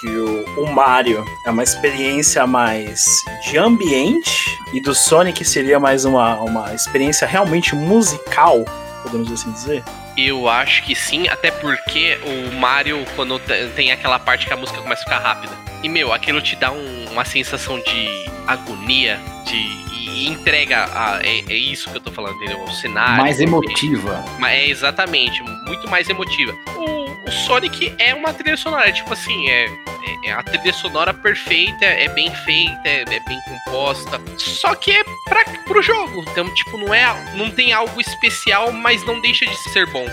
[0.00, 6.04] que o, o Mario é uma experiência mais de ambiente e do Sonic seria mais
[6.04, 8.64] uma, uma experiência realmente musical,
[9.00, 9.82] podemos assim dizer?
[10.16, 14.56] Eu acho que sim, até porque o Mario, quando te- tem aquela parte que a
[14.56, 15.52] música começa a ficar rápida.
[15.82, 19.18] E, meu, aquilo te dá um- uma sensação de agonia,
[19.56, 20.84] E entrega.
[20.92, 22.62] A, é, é isso que eu tô falando, entendeu?
[22.62, 23.22] O cenário.
[23.22, 24.24] mais emotiva.
[24.38, 26.52] Mas é exatamente, muito mais emotiva.
[26.76, 30.72] O, o Sonic é uma trilha sonora, é tipo assim, é, é, é a trilha
[30.72, 34.20] sonora perfeita, é bem feita, é, é bem composta.
[34.36, 36.24] Só que é pra, pro jogo.
[36.30, 37.06] Então, tipo, não é.
[37.34, 40.06] Não tem algo especial, mas não deixa de ser bom.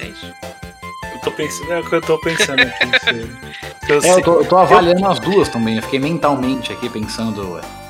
[0.00, 0.26] É isso.
[1.12, 2.86] Eu tô pensando, é o que eu tô pensando aqui.
[3.88, 5.76] eu É, eu tô, eu tô avaliando as duas também.
[5.76, 7.85] Eu fiquei mentalmente aqui pensando, é,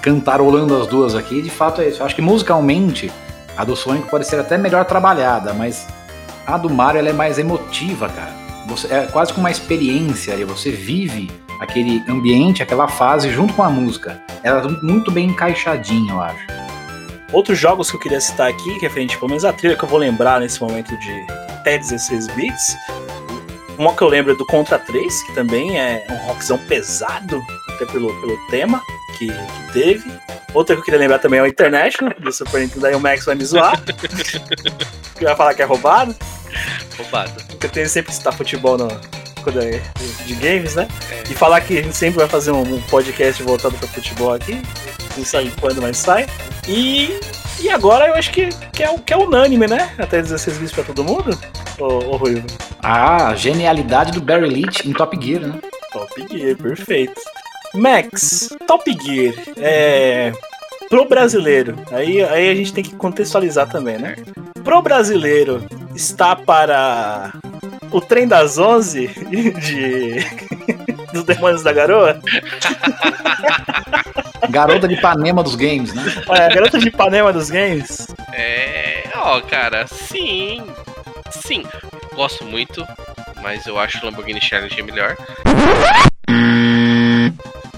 [0.00, 1.42] cantarolando as duas aqui.
[1.42, 2.00] De fato é isso.
[2.00, 3.10] Eu acho que musicalmente
[3.56, 5.86] a do Sonic pode ser até melhor trabalhada, mas
[6.46, 8.32] a do Mario ela é mais emotiva, cara.
[8.66, 10.44] Você, é quase como uma experiência ali.
[10.44, 11.30] Você vive
[11.60, 14.20] aquele ambiente, aquela fase junto com a música.
[14.42, 16.46] Ela é muito bem encaixadinha, eu acho.
[17.32, 19.98] Outros jogos que eu queria citar aqui, referente pelo menos a trilha que eu vou
[19.98, 22.76] lembrar nesse momento de até 16 bits.
[23.78, 27.42] Uma que eu lembro é do Contra 3, que também é um rockzão pesado,
[27.74, 28.82] até pelo, pelo tema
[29.26, 30.12] que, que teve.
[30.54, 33.24] Outra que eu queria lembrar também é o International, do Super Nintendo, daí o Max
[33.24, 33.80] vai me zoar.
[35.16, 36.14] que vai falar que é roubado,
[36.98, 37.32] Roubado.
[37.48, 38.88] porque eu tenho sempre que citar futebol no,
[39.42, 39.80] quando é
[40.26, 40.86] de games, né?
[41.30, 44.60] E falar que a gente sempre vai fazer um, um podcast voltado para futebol aqui,
[45.16, 46.26] não sabe quando, mas sai.
[46.68, 47.18] E,
[47.60, 49.90] e agora eu acho que, que, é, o- que é unânime, né?
[49.98, 51.38] Até 16 bits para todo mundo.
[51.78, 52.46] ô, ô Ruivo?
[52.82, 55.58] A genialidade do Barry Leach em Top Gear, né?
[55.92, 57.20] Top Gear, perfeito.
[57.74, 60.32] Max, Top Gear, é.
[60.88, 64.16] Pro brasileiro, aí, aí a gente tem que contextualizar também, né?
[64.62, 67.32] Pro brasileiro, está para
[67.90, 69.06] o trem das 11
[69.58, 70.16] de.
[71.12, 72.20] dos Demônios da Garoa?
[74.50, 76.02] Garota de Ipanema dos games, né?
[76.30, 78.08] É, a garota de Ipanema dos games?
[78.32, 80.62] É, ó, cara, sim.
[81.30, 81.64] Sim.
[82.14, 82.86] Gosto muito,
[83.40, 85.16] mas eu acho o Lamborghini Challenge melhor.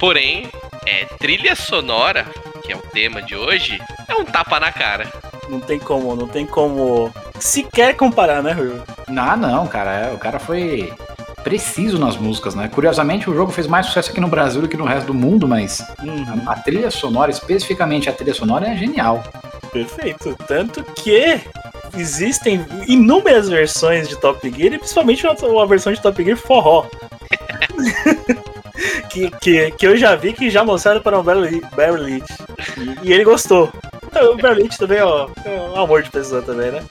[0.05, 0.51] Porém,
[0.85, 2.27] é, trilha sonora,
[2.63, 5.11] que é o tema de hoje, é um tapa na cara.
[5.49, 8.79] Não tem como, não tem como sequer comparar, né, Rui?
[9.17, 9.91] Ah, não, cara.
[9.93, 10.93] é, O cara foi
[11.43, 12.69] preciso nas músicas, né?
[12.69, 15.49] Curiosamente, o jogo fez mais sucesso aqui no Brasil do que no resto do mundo,
[15.49, 19.25] mas Uhum, a trilha sonora, especificamente a trilha sonora, é genial.
[19.73, 20.37] perfeito.
[20.47, 21.41] Tanto que
[21.97, 26.85] existem inúmeras versões de Top Gear, e principalmente uma, uma versão de Top Gear forró.
[29.11, 31.61] que, que, que eu já vi que já mostraram para o Barry
[31.99, 32.33] Leach.
[33.03, 33.71] E, e ele gostou.
[34.07, 36.83] Então, o Barry Leach também ó, é um amor de pessoa também, né?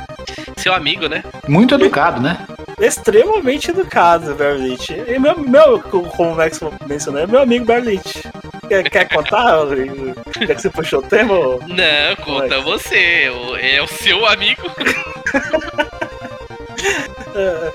[0.58, 1.24] Seu amigo, né?
[1.48, 2.46] Muito educado, né?
[2.80, 4.94] Extremamente educado, o Barry Leach.
[5.08, 8.24] E meu, meu, como o Max mencionou, é meu amigo Barry Leach.
[8.68, 9.58] Quer, quer contar?
[9.58, 10.14] Rodrigo?
[10.40, 11.34] Já que você puxou o tema?
[11.68, 13.30] Não, conta você.
[13.30, 14.64] o- É o seu amigo.
[17.36, 17.72] É,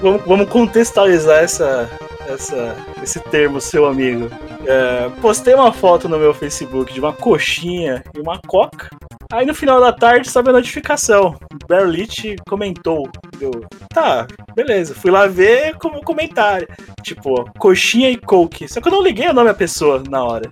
[0.00, 1.90] vamos, vamos contextualizar essa,
[2.28, 4.30] essa, esse termo, seu amigo.
[4.66, 8.88] É, postei uma foto no meu Facebook de uma coxinha e uma coca.
[9.32, 11.36] Aí no final da tarde sobe a notificação.
[11.68, 13.08] Berlit comentou.
[13.40, 13.52] Eu,
[13.94, 14.94] tá, beleza.
[14.94, 16.66] Fui lá ver como comentário.
[17.02, 18.68] Tipo, coxinha e coke.
[18.68, 20.50] Só que eu não liguei o nome da pessoa na hora.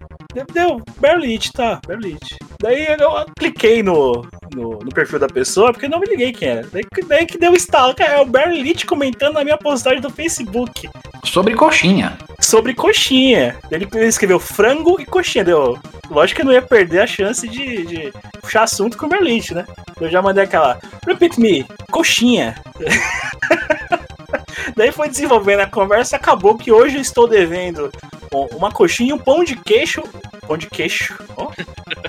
[0.52, 2.37] Deu, Berlit, tá, Berlit.
[2.61, 6.66] Daí eu cliquei no, no, no perfil da pessoa, porque não me liguei quem era.
[6.72, 10.88] Daí, daí que deu estalo, cara, é o Berlit comentando na minha postagem do Facebook
[11.24, 12.16] Sobre coxinha.
[12.40, 13.57] Sobre coxinha.
[13.70, 15.44] Ele escreveu frango e coxinha.
[15.44, 15.79] Deu.
[16.11, 19.53] Lógico que eu não ia perder a chance de, de puxar assunto com o Berlit,
[19.55, 19.66] né?
[20.01, 20.79] Eu já mandei aquela.
[21.07, 22.55] Repeat me, coxinha.
[24.77, 27.90] Daí foi desenvolvendo a conversa acabou que hoje eu estou devendo
[28.33, 30.03] um- uma coxinha e um pão de queijo.
[30.46, 31.51] Pão de queijo, ó.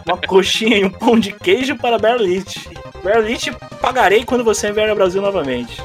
[0.05, 2.69] Uma coxinha e um pão de queijo para Berlit.
[3.03, 5.81] Berlit, pagarei quando você vier ao Brasil novamente.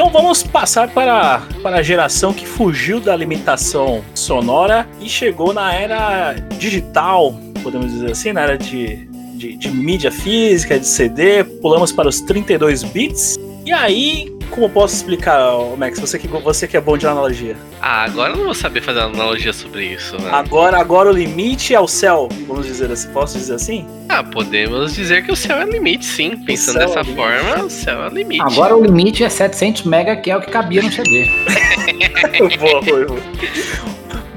[0.00, 5.74] Então vamos passar para, para a geração que fugiu da limitação sonora e chegou na
[5.74, 11.44] era digital, podemos dizer assim, na era de, de, de mídia física, de CD.
[11.44, 13.38] Pulamos para os 32 bits.
[13.66, 15.40] E aí, como eu posso explicar,
[15.78, 17.56] Max, você que, você que é bom de analogia?
[17.80, 20.28] Ah, agora eu não vou saber fazer analogia sobre isso, né?
[20.32, 23.08] Agora, agora o limite é o céu, vamos dizer assim.
[23.12, 23.86] Posso dizer assim?
[24.08, 26.36] Ah, podemos dizer que o céu é limite, sim.
[26.36, 27.16] Pensando é dessa limite.
[27.16, 28.42] forma, o céu é limite.
[28.42, 31.30] Agora o limite é 700 mega, que é o que cabia no CD.
[32.58, 33.18] Boa, Ruivo.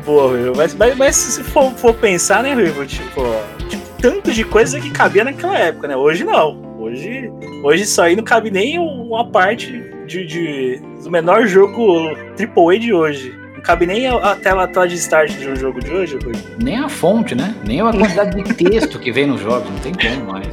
[0.06, 0.54] Boa, Ruivo.
[0.56, 2.86] Mas, mas, mas se for, for pensar, né, Ruivo?
[2.86, 3.24] Tipo,
[3.68, 5.96] tipo, tanto de coisa que cabia naquela época, né?
[5.96, 6.62] Hoje não.
[6.78, 7.32] Hoje,
[7.64, 12.94] hoje isso aí não cabe nem uma parte de, de- do menor jogo AAA de
[12.94, 13.34] hoje.
[13.56, 16.18] Não cabe nem a, a tela, a tela de start de um jogo de hoje,
[16.24, 16.42] Ruivo.
[16.62, 17.56] Nem a fonte, né?
[17.66, 20.48] Nem a quantidade de texto que vem nos jogos, não tem como mais.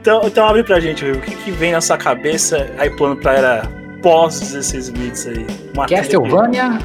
[0.00, 1.18] Então, então abre pra gente, Ruivo.
[1.18, 3.68] O que, que vem na sua cabeça aí plano pra era
[4.02, 5.46] pós 16 bits aí?
[5.74, 6.78] Uma Castlevania,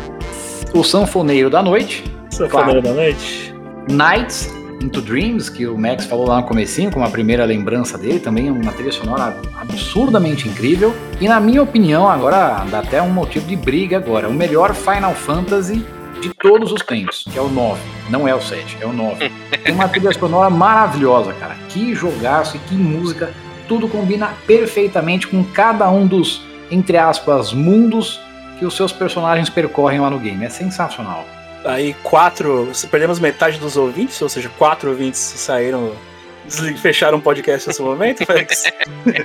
[0.73, 3.53] o Sanfoneiro da Noite, Sanfoneiro da noite?
[3.89, 8.19] Nights into Dreams, que o Max falou lá no comecinho, como a primeira lembrança dele,
[8.19, 10.95] também é uma trilha sonora absurdamente incrível.
[11.19, 15.13] E na minha opinião, agora dá até um motivo de briga agora, o melhor Final
[15.13, 15.85] Fantasy
[16.21, 17.79] de todos os tempos, que é o 9.
[18.09, 19.31] Não é o 7, é o 9.
[19.63, 21.55] Tem uma trilha sonora maravilhosa, cara.
[21.69, 23.31] Que jogaço e que música.
[23.67, 28.19] Tudo combina perfeitamente com cada um dos, entre aspas, mundos
[28.57, 30.43] que os seus personagens percorrem lá no game.
[30.43, 31.25] É sensacional.
[31.65, 32.69] Aí quatro.
[32.73, 35.95] se Perdemos metade dos ouvintes, ou seja, quatro ouvintes saíram.
[36.81, 38.63] Fecharam o podcast nesse momento, Max?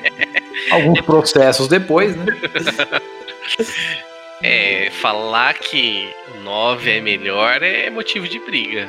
[0.70, 2.24] Alguns processos depois, né?
[4.42, 8.88] É, falar que o 9 é melhor é motivo de briga.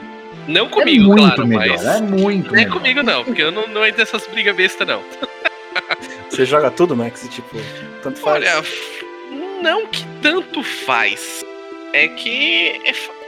[0.50, 1.86] Não comigo, é muito claro, melhor, mas.
[1.86, 2.74] é muito Não é melhor.
[2.74, 5.02] comigo, não, porque eu não, não entro nessas brigas besta, não.
[6.30, 7.24] Você joga tudo, Max?
[7.24, 7.58] e, Tipo,
[8.04, 8.44] tanto faz.
[8.44, 8.64] Olha,
[9.62, 11.42] não que tanto faz.
[11.94, 12.82] É que.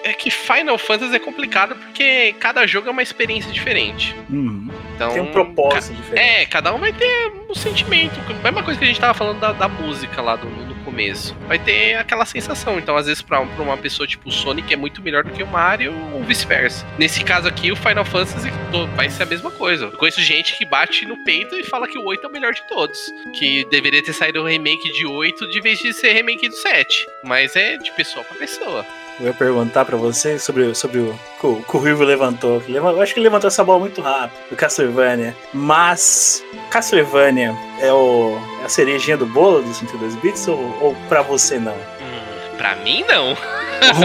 [0.07, 4.15] É, é que Final Fantasy é complicado porque cada jogo é uma experiência diferente.
[4.29, 4.69] Uhum.
[4.95, 6.41] Então, Tem um propósito diferente.
[6.41, 8.15] É, cada um vai ter um sentimento.
[8.43, 11.59] Mesma coisa que a gente tava falando da, da música lá do, do começo, vai
[11.59, 12.79] ter aquela sensação.
[12.79, 15.43] Então, às vezes, pra, pra uma pessoa tipo o Sonic é muito melhor do que
[15.43, 16.85] o Mario ou vice-versa.
[16.97, 18.49] Nesse caso aqui, o Final Fantasy
[18.95, 19.85] vai ser a mesma coisa.
[19.85, 22.53] Eu conheço gente que bate no peito e fala que o 8 é o melhor
[22.53, 23.11] de todos.
[23.37, 27.05] Que deveria ter saído o remake de 8 de vez de ser remake do 7.
[27.23, 28.85] Mas é de pessoa pra pessoa.
[29.19, 32.61] Eu ia perguntar pra você sobre, sobre o que o, que o Ruivo levantou.
[32.67, 35.35] Eu acho que ele levantou essa bola muito rápido, do Castlevania.
[35.53, 41.23] Mas Castlevania é, o, é a cerejinha do bolo dos 102 bits ou, ou pra
[41.23, 41.73] você não?
[41.73, 43.35] Hum, pra mim, não.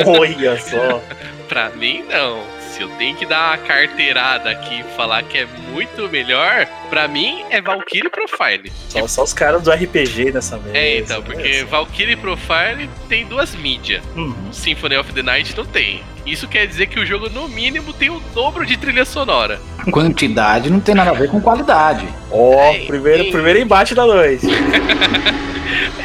[0.18, 1.02] Olha só.
[1.48, 2.51] Pra mim, não.
[2.72, 7.06] Se eu tenho que dar uma carteirada aqui e falar que é muito melhor, pra
[7.06, 8.72] mim é Valkyrie Profile.
[8.88, 10.78] Só, só os caras do RPG nessa mesa.
[10.78, 14.02] É, então, porque Valkyrie Profile tem duas mídias.
[14.16, 14.50] Uhum.
[14.50, 16.02] Symphony of the Night não tem.
[16.24, 19.60] Isso quer dizer que o jogo, no mínimo, tem o dobro de trilha sonora.
[19.90, 22.06] Quantidade não tem nada a ver com qualidade.
[22.30, 23.30] Ó, Ei, primeiro, ei.
[23.32, 24.46] primeiro embate da noite.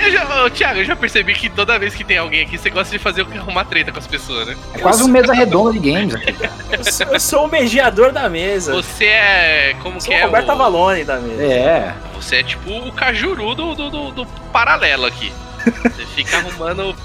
[0.04, 2.70] Eu já, ô, Thiago, eu já percebi que toda vez que tem alguém aqui, você
[2.70, 4.56] gosta de fazer uma treta com as pessoas, né?
[4.74, 6.34] É quase uma mesa redonda de games aqui.
[6.72, 8.72] Eu sou, eu sou o mediador da mesa.
[8.74, 9.76] Você é.
[9.82, 10.24] Como sou que o é?
[10.24, 11.44] Roberto o- Avalone da mesa.
[11.44, 11.94] É.
[12.16, 15.32] Você é tipo o cajuru do, do, do- do paralelo aqui.
[15.84, 16.96] Você fica arrumando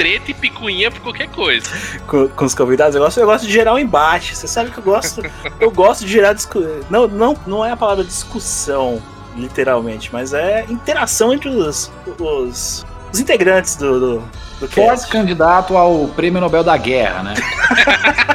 [0.00, 1.68] treta e picuinha por qualquer coisa.
[2.06, 4.34] com, com os convidados, eu gosto, eu gosto de gerar um embate.
[4.34, 5.22] Você sabe que eu gosto.
[5.60, 6.80] eu gosto de gerar discussão.
[6.88, 9.02] Não, não, não é a palavra discussão,
[9.36, 14.18] literalmente, mas é interação entre os, os, os integrantes do, do,
[14.58, 15.12] do Forte cast.
[15.12, 17.34] candidato ao Prêmio Nobel da Guerra, né?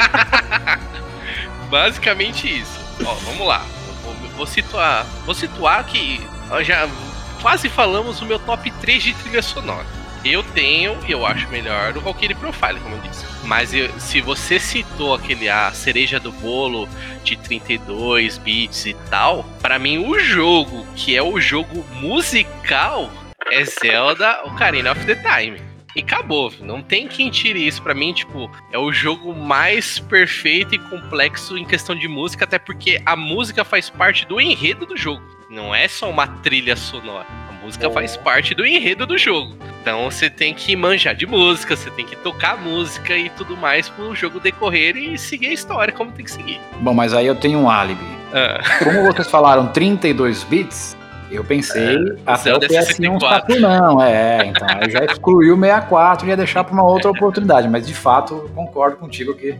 [1.67, 2.79] Basicamente isso.
[3.03, 3.65] Ó, vamos lá.
[4.03, 5.03] Vou, vou situar.
[5.25, 6.21] Vou situar que
[6.63, 6.87] já
[7.41, 9.94] quase falamos o meu top 3 de trilha sonora.
[10.25, 13.23] Eu tenho, e eu acho melhor, o Valkyrie Profile, como eu disse.
[13.43, 16.89] Mas eu- se você citou aquele a cereja do bolo
[17.23, 23.07] de 32 bits e tal, pra mim o jogo que é o jogo musical
[23.51, 25.61] é Zelda Ocarina of the Time.
[25.95, 30.75] E acabou, não tem quem tire isso pra mim, tipo, é o jogo mais perfeito
[30.75, 34.97] e complexo em questão de música, até porque a música faz parte do enredo do
[34.97, 35.23] jogo.
[35.49, 37.25] Não é só uma trilha sonora.
[37.49, 37.91] A música Oh.
[37.91, 39.55] faz parte do enredo do jogo.
[39.81, 43.87] Então você tem que manjar de música, você tem que tocar música e tudo mais
[43.87, 46.59] pro jogo decorrer e seguir a história como tem que seguir.
[46.79, 48.03] Bom, mas aí eu tenho um álibi.
[48.33, 50.97] Ah, Como vocês falaram 32 bits,
[51.29, 53.29] eu pensei até o Zelda PS1 64.
[53.53, 57.11] Saturn não, é, então aí já excluiu o 64 e ia deixar para uma outra
[57.11, 59.55] oportunidade, mas de fato eu concordo contigo que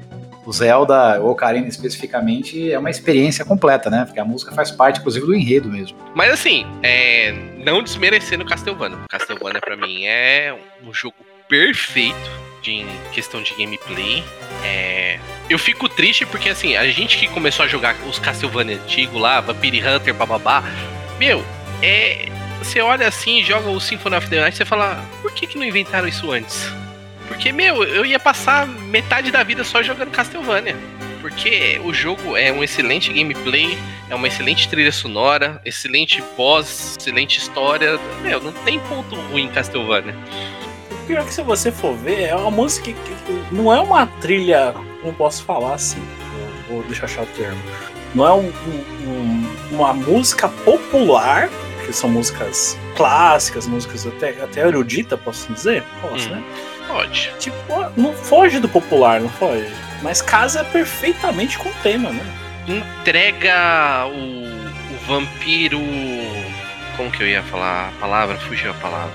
[0.45, 4.05] o Zelda, ou Ocarina especificamente, é uma experiência completa, né?
[4.05, 5.97] Porque a música faz parte, inclusive, do enredo mesmo.
[6.13, 8.99] Mas assim, é, não desmerecendo Castlevania.
[9.09, 10.55] Castlevania pra mim é
[10.85, 11.15] um jogo
[11.47, 12.15] perfeito
[12.61, 14.23] de, em questão de gameplay.
[14.63, 19.19] É, eu fico triste porque assim, a gente que começou a jogar os Castlevania antigos
[19.19, 20.63] lá, Vampire Hunter, bababá,
[21.19, 21.43] meu,
[21.81, 22.29] é.
[22.59, 25.63] Você olha assim, joga o Symphony of the Night você fala, por que, que não
[25.63, 26.67] inventaram isso antes?
[27.27, 30.75] Porque, meu, eu ia passar metade da vida só jogando Castlevania.
[31.21, 33.75] Porque o jogo é um excelente gameplay,
[34.09, 37.99] é uma excelente trilha sonora, excelente boss, excelente história.
[38.21, 40.15] Meu, não tem ponto ruim em Castlevania.
[40.91, 44.05] O pior é que se você for ver, é uma música que, não é uma
[44.21, 46.01] trilha, como posso falar assim,
[46.69, 47.59] vou, deixar achar o termo.
[48.13, 48.53] Não é um-
[49.07, 51.49] um- uma música popular,
[51.85, 55.83] que são músicas clássicas, músicas até, até erudita, posso dizer?
[56.01, 56.31] Posso, Hum.
[56.35, 56.43] né?
[56.87, 57.31] Pode.
[57.39, 57.57] Tipo,
[57.95, 59.67] não foge do popular, não foge.
[60.01, 62.25] Mas casa perfeitamente com o tema, né?
[62.67, 65.79] Entrega o, o vampiro.
[66.97, 68.37] Como que eu ia falar a palavra?
[68.37, 69.13] Fugiu a palavra.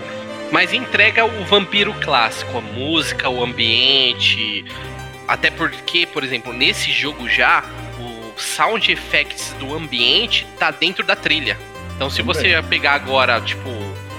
[0.50, 4.64] Mas entrega o vampiro clássico, a música, o ambiente.
[5.28, 7.64] Até porque, por exemplo, nesse jogo já,
[8.00, 11.56] o sound effects do ambiente tá dentro da trilha.
[11.94, 13.68] Então se você pegar agora, tipo,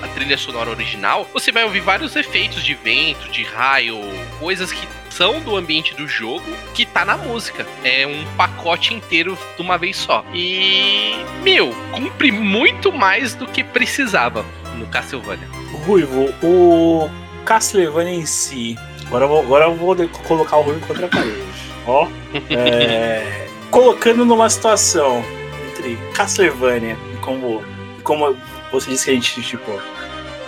[0.02, 4.00] a trilha sonora original, você vai ouvir vários efeitos de vento, de raio,
[4.40, 7.66] coisas que são do ambiente do jogo que tá na música.
[7.84, 10.26] É um pacote inteiro de uma vez só.
[10.34, 14.46] E, meu, cumpre muito mais do que precisava
[14.78, 15.48] no Castlevania.
[15.86, 17.10] Ruivo, o
[17.46, 18.78] Castlevania em si.
[19.08, 19.96] Agora eu vou, agora eu vou
[20.28, 21.42] colocar o Ruivo contra a parede.
[21.86, 22.08] Ó.
[22.50, 25.24] é, colocando numa situação
[25.70, 27.64] entre Castlevania e como,
[27.98, 28.36] e como
[28.72, 29.72] você disse que a gente, tipo,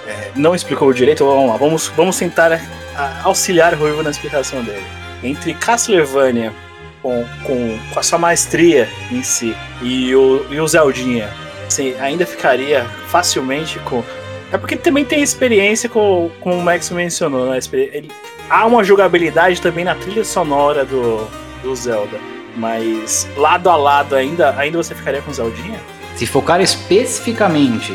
[0.07, 4.61] é, não explicou direito, vamos lá, vamos, vamos tentar a- auxiliar o Ruivo na explicação
[4.63, 4.83] dele.
[5.23, 6.53] Entre Castlevania
[7.01, 11.29] com, com, com a sua maestria em si e o, e o Zeldinha,
[11.69, 14.03] você ainda ficaria facilmente com.
[14.51, 17.59] É porque também tem experiência com, com o Max mencionou, né?
[17.71, 18.11] Ele-
[18.49, 21.27] há uma jogabilidade também na trilha sonora do,
[21.63, 22.19] do Zelda.
[22.55, 25.79] Mas lado a lado ainda, ainda você ficaria com o Zeldinha?
[26.15, 27.91] Se focar especificamente.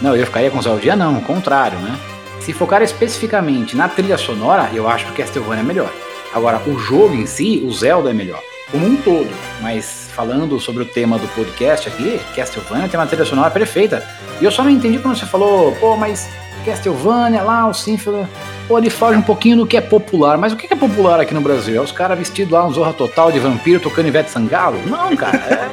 [0.00, 1.98] Não, eu ficaria com o Zeldia, não, o contrário, né?
[2.46, 5.92] se focar especificamente na trilha sonora, eu acho que Castlevania é melhor.
[6.32, 8.40] Agora, o jogo em si, o Zelda é melhor.
[8.70, 9.28] Como um todo.
[9.60, 14.08] Mas falando sobre o tema do podcast aqui, Castlevania tem uma trilha sonora perfeita.
[14.40, 16.28] E eu só não entendi quando você falou, pô, mas
[16.64, 18.28] Castlevania lá, o Symphony,
[18.68, 20.38] pô, ele foge um pouquinho do que é popular.
[20.38, 21.74] Mas o que é popular aqui no Brasil?
[21.74, 24.78] É os caras vestidos lá, um Zorra Total de vampiro tocando Ivete Sangalo?
[24.86, 25.68] Não, cara, é,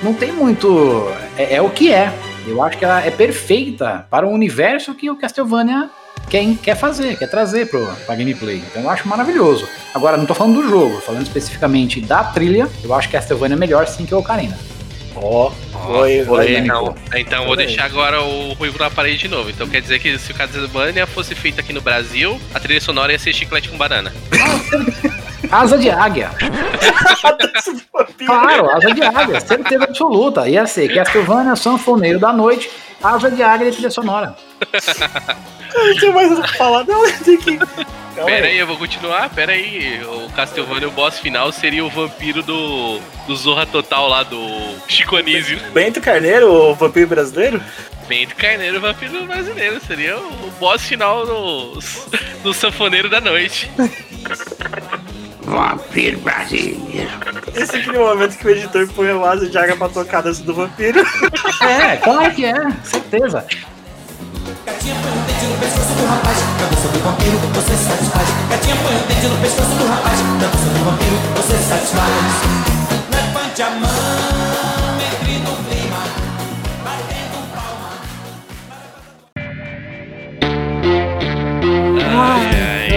[0.00, 1.10] não tem muito...
[1.36, 2.12] É, é o que é.
[2.46, 5.88] Eu acho que ela é perfeita para o universo que o Castlevania
[6.28, 8.62] quer, quer fazer, quer trazer pro, pra gameplay.
[8.70, 9.68] Então eu acho maravilhoso.
[9.94, 13.58] Agora, não tô falando do jogo, falando especificamente da trilha, eu acho que Castlevania é
[13.58, 14.58] melhor sim que o Ocarina.
[15.16, 15.50] Ó,
[15.86, 19.48] foi, foi, Então, então vou deixar agora o Ruivo na parede de novo.
[19.48, 23.12] Então quer dizer que se o Castlevania fosse feito aqui no Brasil, a trilha sonora
[23.12, 24.12] ia ser chiclete com banana.
[25.54, 26.30] Asa de águia.
[28.26, 30.48] Claro, asa de águia, certeza absoluta.
[30.48, 32.68] Ia ser Castlevania, Sanfoneiro da Noite,
[33.00, 34.34] asa de águia e trilha sonora.
[35.72, 37.08] Não tenho mais o que falar, não.
[37.24, 37.56] Tem que.
[38.16, 39.30] Pera aí, eu vou continuar.
[39.30, 40.02] Pera aí.
[40.04, 42.98] O Castlevania, o boss final, seria o vampiro do,
[43.28, 44.36] do Zorra Total lá, do
[44.88, 45.60] Chico Anísio.
[45.72, 47.62] Bento Carneiro, o vampiro brasileiro?
[48.08, 49.80] Bento Carneiro, vampiro brasileiro.
[49.86, 51.78] Seria o boss final do,
[52.42, 53.70] do Sanfoneiro da Noite.
[57.54, 60.42] Esse é aquele momento que o editor põe o asa de água pra tocar dança
[60.42, 61.04] do vampiro.
[61.62, 63.44] É, claro que é, certeza.
[64.66, 68.28] Gatinha põe o dente no pescoço do rapaz, dança do vampiro, você satisfaz.
[68.50, 72.10] Gatinha põe o dente no pescoço do rapaz, dança do vampiro, você satisfaz.
[73.12, 74.43] Levante a mão,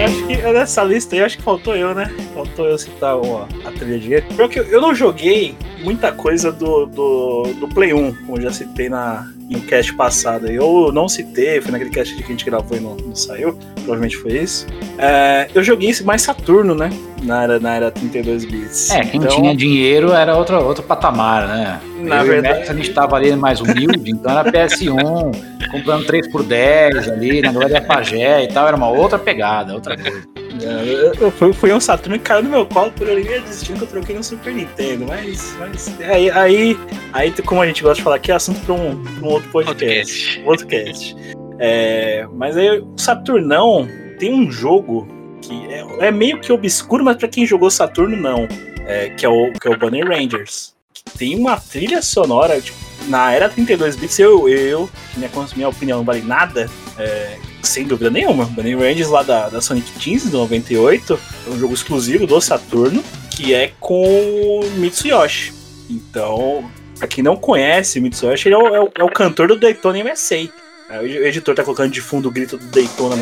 [0.08, 2.10] acho que nessa lista aí, acho que faltou eu, né?
[2.34, 7.54] Faltou eu citar uma, a trilha de Porque eu não joguei muita coisa do, do,
[7.60, 10.48] do Play 1, como já citei na, no cast passado.
[10.48, 13.58] Eu não citei, foi naquele cast que a gente gravou e não, não saiu.
[13.74, 14.66] Provavelmente foi isso.
[14.96, 16.90] É, eu joguei esse mais Saturno, né?
[17.22, 18.90] Na era, na era 32 bits.
[18.90, 21.80] É, quem Então, tinha dinheiro era outro, outro patamar, né?
[22.00, 25.32] Na Eu verdade- Max, a gente tava ali mais humilde, então era PS1,
[25.72, 29.96] comprando 3 por 10 ali, na Glória Pagé e tal, era uma outra pegada, outra
[29.96, 30.22] coisa.
[30.62, 33.84] É, eu, eu, fui, um Saturno que caiu no meu colo por ali desistindo que
[33.84, 36.78] eu troquei no Super Nintendo, mas, mas aí, aí,
[37.12, 40.40] aí, como a gente gosta de falar aqui, é assunto pra um, um outro podcast.
[40.40, 40.42] Podcast.
[40.46, 41.16] Outro cast.
[41.60, 43.88] É, mas aí o Saturnão
[44.18, 45.06] tem um jogo
[45.40, 48.46] que é, é meio que obscuro, mas pra quem jogou Saturno, não.
[48.86, 50.74] É, que, é o, que é o Bunny Rangers.
[51.18, 52.76] Tem uma trilha sonora, tipo,
[53.08, 56.68] na era 32 bits, eu, eu minha, minha opinião não vale nada,
[56.98, 58.44] é, sem dúvida nenhuma.
[58.46, 63.02] Bunny Rangers lá da, da Sonic Teens, do 98, é um jogo exclusivo do Saturno,
[63.30, 65.52] que é com Mitsuyoshi.
[65.88, 66.68] Então,
[66.98, 69.98] pra quem não conhece Mitsuyoshi, ele é o, é o- é o cantor do Daytona
[70.12, 70.48] USA.
[70.90, 73.16] Aí o editor tá colocando de fundo o grito do Daytona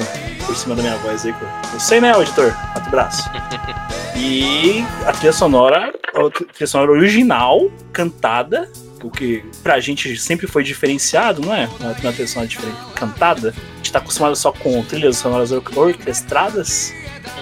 [0.47, 1.33] por cima da minha voz aí.
[1.33, 2.53] Eu, eu sei, né, editor?
[2.73, 3.25] Quatro braços.
[4.19, 8.67] E a trilha sonora, a trilha sonora original, cantada,
[9.05, 11.69] o que pra gente sempre foi diferenciado, não é?
[11.79, 13.51] Uma, uma trilha sonora diferente, cantada.
[13.51, 16.95] A gente tá acostumado só com trilhas sonoras or- orquestradas.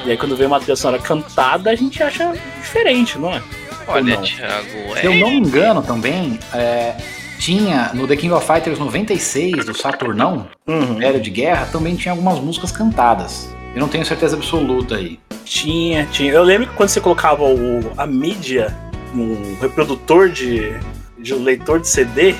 [0.05, 3.41] E aí quando vem uma trilha sonora cantada, a gente acha diferente, não é?
[3.87, 4.23] Olha, não?
[4.23, 5.19] Thiago, Se eu é.
[5.21, 6.95] não me engano também, é,
[7.39, 10.97] tinha no The King of Fighters 96 do Saturnão, Uhum.
[10.99, 13.49] Velho de Guerra, também tinha algumas músicas cantadas.
[13.75, 15.19] Eu não tenho certeza absoluta aí.
[15.45, 16.33] Tinha, tinha.
[16.33, 18.75] Eu lembro que quando você colocava o, a mídia
[19.13, 20.73] no reprodutor de,
[21.19, 22.35] de um leitor de CD,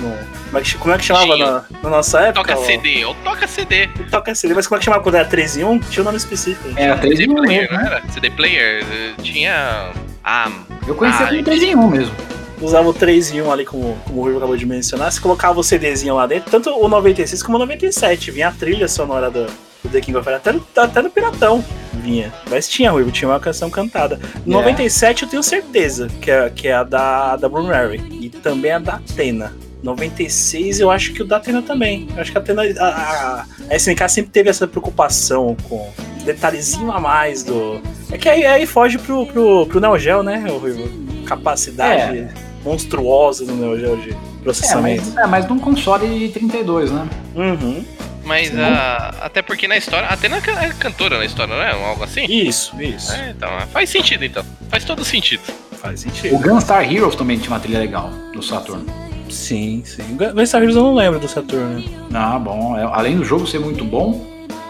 [0.00, 2.48] no- como, é que, como é que chamava na, na nossa época?
[2.48, 2.64] Toca ó?
[2.64, 3.86] CD, ou toca CD.
[4.10, 5.78] Toca CD, mas como é que chamava quando era 13 em 1?
[5.80, 6.68] Tinha um nome específico.
[6.74, 7.86] Era 3 CD em 1 player, mesmo, não né?
[8.02, 8.12] era?
[8.12, 9.90] CD player eh, tinha.
[10.24, 10.50] Ah,
[10.86, 12.14] Eu conhecia Ah, como 3 em 1 mesmo.
[12.60, 15.10] Usava o 3 em 1 ali, como, como o Rui acabou de mencionar.
[15.12, 18.30] Você colocava o CDzinho lá dentro, tanto o 96 como o 97.
[18.30, 19.46] Vinha a trilha sonora do,
[19.82, 22.32] do The King of Fighters, até, no- até no Piratão vinha.
[22.50, 24.18] Mas tinha, Rui, tinha uma canção cantada.
[24.46, 24.62] No É.
[24.62, 28.02] 97 eu tenho certeza que é, que é a da, da Bruno Mary.
[28.20, 29.52] E também a da Atena.
[29.82, 32.08] 96 eu acho que o da Atena também.
[32.14, 32.62] Eu acho que a Atena.
[32.78, 35.88] A, a, a SNK sempre teve essa preocupação com
[36.24, 37.80] detalhezinho a mais do.
[38.10, 40.90] É que aí, aí foge pro, pro, pro Neo Geo, né, o Rui?
[41.26, 42.28] Capacidade
[42.68, 45.02] monstruosa do Neo Geo de É, processamento.
[45.14, 47.08] mas, é, mas num console de 32, né?
[47.34, 47.84] Uhum.
[48.24, 48.60] mas Sim.
[48.60, 50.06] ah, até porque na história.
[50.08, 51.72] Até na é cantora na história, não é?
[51.72, 52.24] Algo assim?
[52.24, 53.12] Isso, isso.
[53.12, 54.44] É, então, faz sentido então.
[54.68, 55.42] Faz todo sentido.
[55.80, 56.38] Faz O sentido.
[56.38, 58.84] Gunstar Heroes também tinha uma trilha legal do Saturn.
[59.30, 60.16] Sim, sim.
[60.34, 61.82] Gunstar Heroes eu não lembro do Saturno.
[62.12, 62.76] Ah, bom.
[62.78, 64.26] é- além do jogo ser muito bom,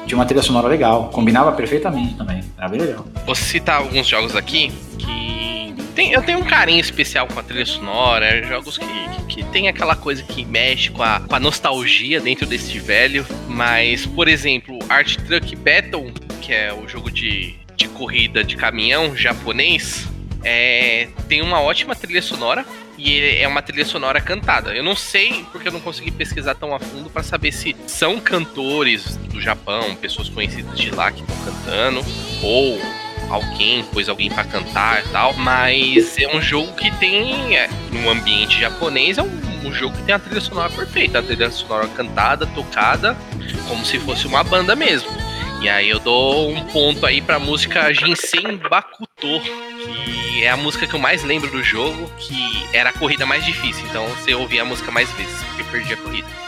[0.07, 1.11] tinha uma trilha sonora legal.
[1.13, 2.43] Combinava perfeitamente também.
[2.59, 3.05] Era bem legal.
[3.27, 5.48] Vou citar alguns jogos aqui que
[5.95, 9.69] Tem, eu tenho um carinho especial com a trilha sonora, jogos que, que, que tem
[9.69, 13.27] aquela coisa que mexe com a, com a nostalgia dentro desse velho.
[13.49, 19.17] Mas, por exemplo, Art Truck Battle, que é o jogo de, de corrida de caminhão
[19.17, 20.07] japonês,
[20.45, 22.65] é, tem uma ótima trilha sonora
[22.97, 24.75] e é uma trilha sonora cantada.
[24.75, 28.21] Eu não sei porque eu não consegui pesquisar tão a fundo para saber se são
[28.21, 32.05] cantores do Japão, pessoas conhecidas de lá que estão cantando
[32.43, 32.81] ou
[33.31, 38.11] alguém, pôs alguém para cantar e tal, mas é um jogo que tem é, no
[38.11, 41.87] ambiente japonês é um, um jogo que tem a trilha sonora perfeita, a trilha sonora
[41.89, 43.17] cantada, tocada,
[43.69, 45.11] como se fosse uma banda mesmo.
[45.61, 49.41] E aí eu dou um ponto aí pra música Jinsen Bakuto,
[49.81, 53.45] que é a música que eu mais lembro do jogo, que era a corrida mais
[53.45, 56.48] difícil, então você ouvia a música mais vezes, porque perdi a corrida.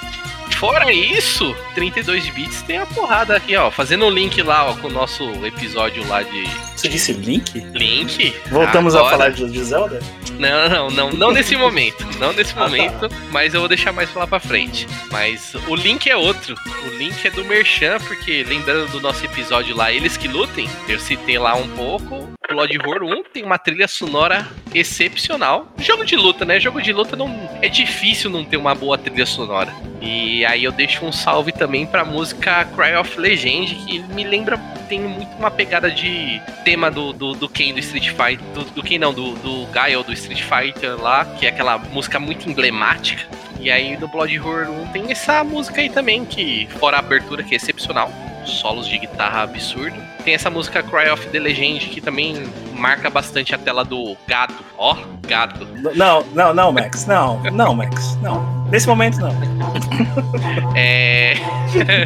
[0.61, 3.70] Fora isso, 32 bits tem a porrada aqui, ó.
[3.70, 6.44] Fazendo um link lá, ó, com o nosso episódio lá de.
[6.76, 7.58] Você disse Link?
[7.72, 8.34] Link.
[8.50, 9.98] Voltamos Agora- a falar de, de Zelda?
[10.38, 12.06] Não, não, não, não nesse momento.
[12.18, 14.86] Não nesse momento, mas eu vou deixar mais pra lá pra frente.
[15.11, 16.54] Mas o link é outro.
[16.86, 20.98] O link é do Merchan, porque lembrando do nosso episódio lá, Eles que Lutem, eu
[21.00, 22.28] citei lá um pouco.
[22.51, 25.72] Blood Horror 1 tem uma trilha sonora excepcional.
[25.78, 26.59] Jogo de luta, né?
[26.59, 29.72] Jogo de luta não é difícil não ter uma boa trilha sonora.
[30.01, 34.59] E aí eu deixo um salve também pra música Cry of Legend, que me lembra,
[34.88, 38.82] tem muito uma pegada de tema do, do, do Ken do Street Fighter, do, do
[38.82, 43.28] Ken não, do, do Gaio do Street Fighter lá, que é aquela música muito emblemática.
[43.61, 47.42] E aí no Blood Horror 1 tem essa música aí também, que fora a abertura,
[47.42, 48.11] que é excepcional,
[48.45, 49.97] solos de guitarra absurdo.
[50.24, 52.43] Tem essa música Cry of the Legend, que também
[52.74, 54.55] marca bastante a tela do gado.
[54.76, 55.66] Ó, gado.
[55.95, 57.07] Não, não, não, Max.
[57.07, 58.16] Não, não, Max.
[58.22, 58.61] Não.
[58.70, 59.30] Nesse momento, não.
[60.76, 61.34] É.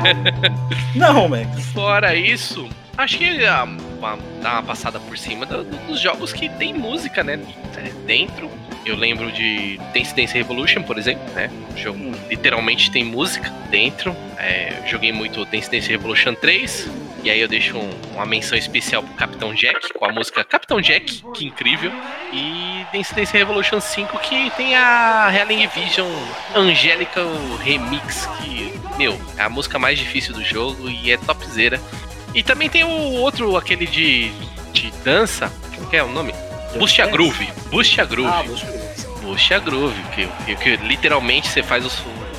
[0.94, 1.66] Não, Max.
[1.72, 3.64] Fora isso, acho que ah,
[3.98, 7.38] uma- passada por cima do- do- dos jogos que tem música, né?
[8.06, 8.50] Dentro.
[8.84, 11.50] Eu lembro de Dance Dance Revolution, por exemplo, né?
[11.74, 12.12] O jogo Hum.
[12.28, 14.14] literalmente tem música dentro.
[14.38, 16.88] É, joguei muito Dance Dance Revolution 3.
[17.22, 20.78] E aí eu deixo um- uma menção especial pro Capitão Jack, com a música Capitão
[20.82, 21.90] Jack, que incrível.
[22.30, 26.06] E Dance Dance Revolution 5, que tem a Realing Vision
[26.54, 27.26] Angelical
[27.64, 31.80] Remix, que, meu, é a música mais difícil do jogo e é topzera.
[32.34, 34.30] E também tem o outro, aquele de,
[34.74, 36.34] de dança, como que é o nome?
[36.78, 37.52] Boost a Groove.
[37.70, 38.28] Boost a Groove.
[38.28, 39.22] Ah, Bush Groove.
[39.22, 41.90] Boost a Groove, que, que, que literalmente você faz o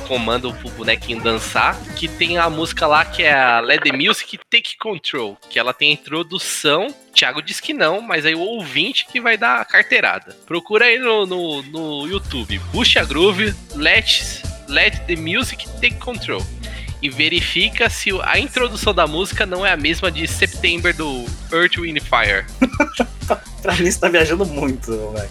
[0.06, 4.76] comando pro bonequinho dançar, que tem a música lá que é a the Music Take
[4.78, 9.20] Control, que ela tem a introdução, Thiago diz que não, mas aí o ouvinte que
[9.20, 10.36] vai dar a carteirada.
[10.46, 16.42] Procura aí no, no, no YouTube, Boost a Groove, Let, Let the Music Take Control.
[17.06, 21.76] E verifica se a introdução da música não é a mesma de September do Earth,
[21.76, 22.44] Wind Fire.
[23.62, 25.30] Pra mim, você tá viajando muito, Max.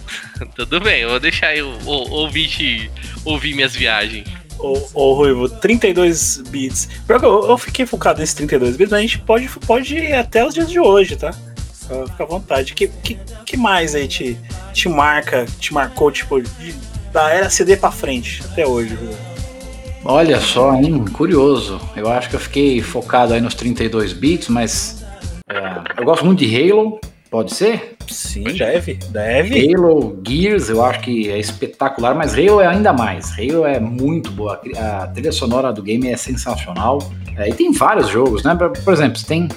[0.56, 2.90] Tudo bem, eu vou deixar aí o, o, o ouvinte
[3.26, 4.26] ouvir minhas viagens.
[4.58, 6.88] Ô, ô Ruivo, 32 bits.
[7.06, 7.18] Eu,
[7.50, 10.70] eu fiquei focado nesse 32 bits, mas a gente pode, pode ir até os dias
[10.70, 11.30] de hoje, tá?
[11.32, 12.72] Fica fica à vontade.
[12.72, 14.34] Que, que, que mais aí te,
[14.72, 16.74] te marca, te marcou, tipo, de-
[17.12, 19.35] da era CD pra frente, até hoje, Ruivo?
[20.08, 21.04] Olha só, hein?
[21.12, 21.80] Curioso.
[21.96, 25.04] Eu acho que eu fiquei focado aí nos 32 bits, mas
[25.48, 27.00] é, eu gosto muito de Halo,
[27.30, 27.96] pode ser?
[28.08, 29.74] Sim, deve, deve.
[29.74, 33.32] Halo, Gears, eu acho que é espetacular, mas Halo é ainda mais.
[33.38, 34.60] Halo é muito boa.
[34.76, 36.98] A trilha sonora do game é sensacional.
[37.36, 38.54] É, e tem vários jogos, né?
[38.84, 39.48] Por exemplo, você tem.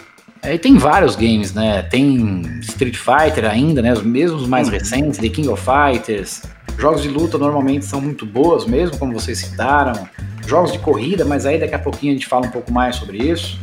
[0.41, 1.81] É, e tem vários games, né?
[1.83, 3.93] Tem Street Fighter ainda, né?
[3.93, 4.73] Os mesmos mais Uhum.
[4.73, 6.41] recentes, The King of Fighters.
[6.77, 9.93] Jogos de luta normalmente são muito boas mesmo, como vocês citaram.
[10.49, 13.19] Jogos de corrida, mas aí daqui a pouquinho a gente fala um pouco mais sobre
[13.19, 13.59] isso.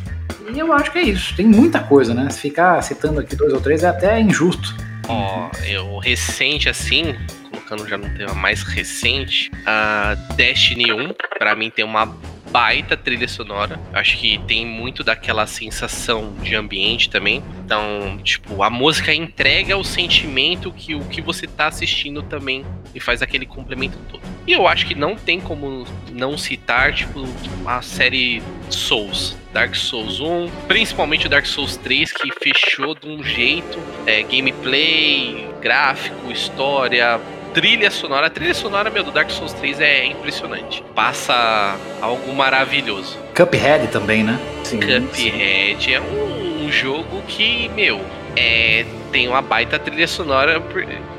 [0.55, 1.35] E eu acho que é isso.
[1.35, 2.31] Tem muita coisa, né?
[2.31, 4.73] Se ficar citando aqui dois ou três é até injusto.
[5.09, 7.17] Ó, eu recente assim,
[7.51, 12.17] colocando já num tema mais recente, a Destiny 1, pra mim tem uma
[12.51, 13.79] baita trilha sonora.
[13.93, 17.43] Acho que tem muito daquela sensação de ambiente também.
[17.65, 23.01] Então, tipo, a música entrega o sentimento que o que você tá assistindo também e
[23.01, 24.23] faz aquele complemento todo.
[24.47, 27.25] E eu acho que não tem como não citar, tipo,
[27.67, 29.37] a série Souls.
[29.53, 35.49] Dark Souls 1, principalmente o Dark Souls 3, que fechou de um jeito é, gameplay,
[35.63, 37.19] gráfico, história,
[37.57, 38.27] trilha sonora.
[38.27, 40.85] A trilha sonora, meu, do Dark Souls 3 é impressionante.
[40.95, 43.17] Passa algo maravilhoso.
[43.35, 44.39] Cuphead também, né?
[44.63, 47.99] Sim, Cuphead é um, um jogo que, meu,
[48.37, 50.63] é, tem uma baita trilha sonora.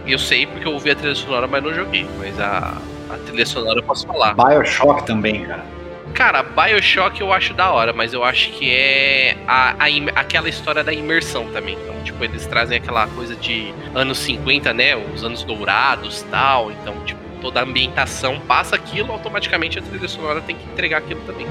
[0.06, 2.06] Eu sei porque eu ouvi a trilha sonora, mas não joguei.
[2.20, 2.78] Mas a,
[3.10, 4.36] a trilha sonora eu posso falar.
[4.36, 5.66] Bioshock também, cara.
[6.14, 10.84] Cara, Bioshock eu acho da hora, mas eu acho que é a, a aquela história
[10.84, 11.76] da imersão também.
[11.76, 14.95] Então, tipo, eles trazem aquela coisa de anos 50, né?
[14.95, 16.72] Os anos dourados tal.
[16.72, 21.22] Então, tipo, toda a ambientação passa aquilo, automaticamente a trilha sonora tem que entregar aquilo
[21.22, 21.45] também.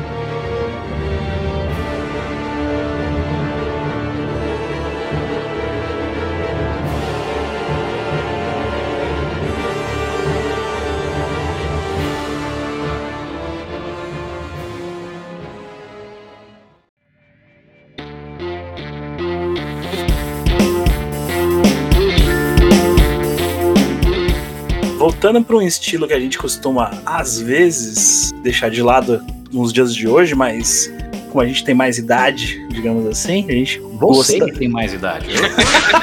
[25.17, 29.95] Voltando para um estilo que a gente costuma, às vezes, deixar de lado nos dias
[29.95, 30.93] de hoje, mas
[31.31, 34.45] como a gente tem mais idade, digamos assim, a gente Você gosta.
[34.53, 35.29] que tem mais idade.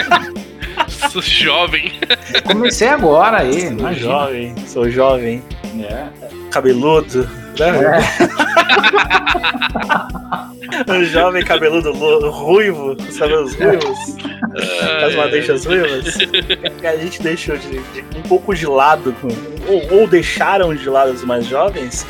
[1.11, 1.91] Sou jovem.
[2.33, 3.93] Eu comecei agora aí, Sou imagina.
[4.09, 5.43] jovem, sou jovem,
[5.79, 6.07] É.
[6.49, 7.29] cabeludo,
[7.59, 7.99] né?
[10.89, 11.91] Um jovem cabeludo
[12.29, 14.15] ruivo, com os cabelos ruivos,
[15.05, 16.15] as madeixas ruivas.
[16.79, 19.15] que a gente deixou de, de- um pouco de lado,
[19.67, 22.05] ou, ou deixaram de lado os mais jovens.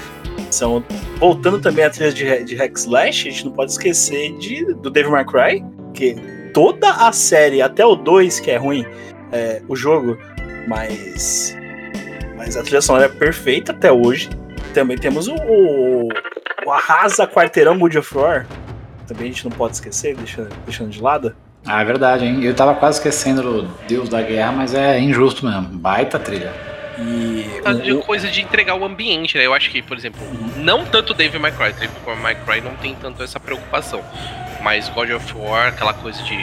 [0.49, 0.83] São,
[1.19, 5.11] voltando também à trilha de, de Hack Slash, a gente não pode esquecer de, do
[5.11, 5.63] May Cry,
[5.93, 6.15] que
[6.53, 8.85] toda a série, até o 2, que é ruim,
[9.31, 10.17] é, o jogo,
[10.67, 11.55] mas,
[12.37, 14.29] mas a trilha sonora é perfeita até hoje.
[14.73, 16.09] Também temos o, o,
[16.65, 18.45] o Arrasa Quarteirão God of War,
[19.07, 21.35] também a gente não pode esquecer, deixando, deixando de lado.
[21.65, 22.43] Ah, é verdade, hein?
[22.43, 25.61] Eu tava quase esquecendo do Deus da Guerra, mas é injusto mesmo.
[25.77, 26.51] Baita trilha.
[26.97, 29.45] E o- coisa de entregar o ambiente, né?
[29.45, 30.21] Eu acho que, por exemplo,
[30.57, 31.73] não tanto Devil May Cry.
[31.73, 34.01] Devil May Cry não tem tanto essa preocupação.
[34.61, 36.35] Mas God of War, aquela coisa de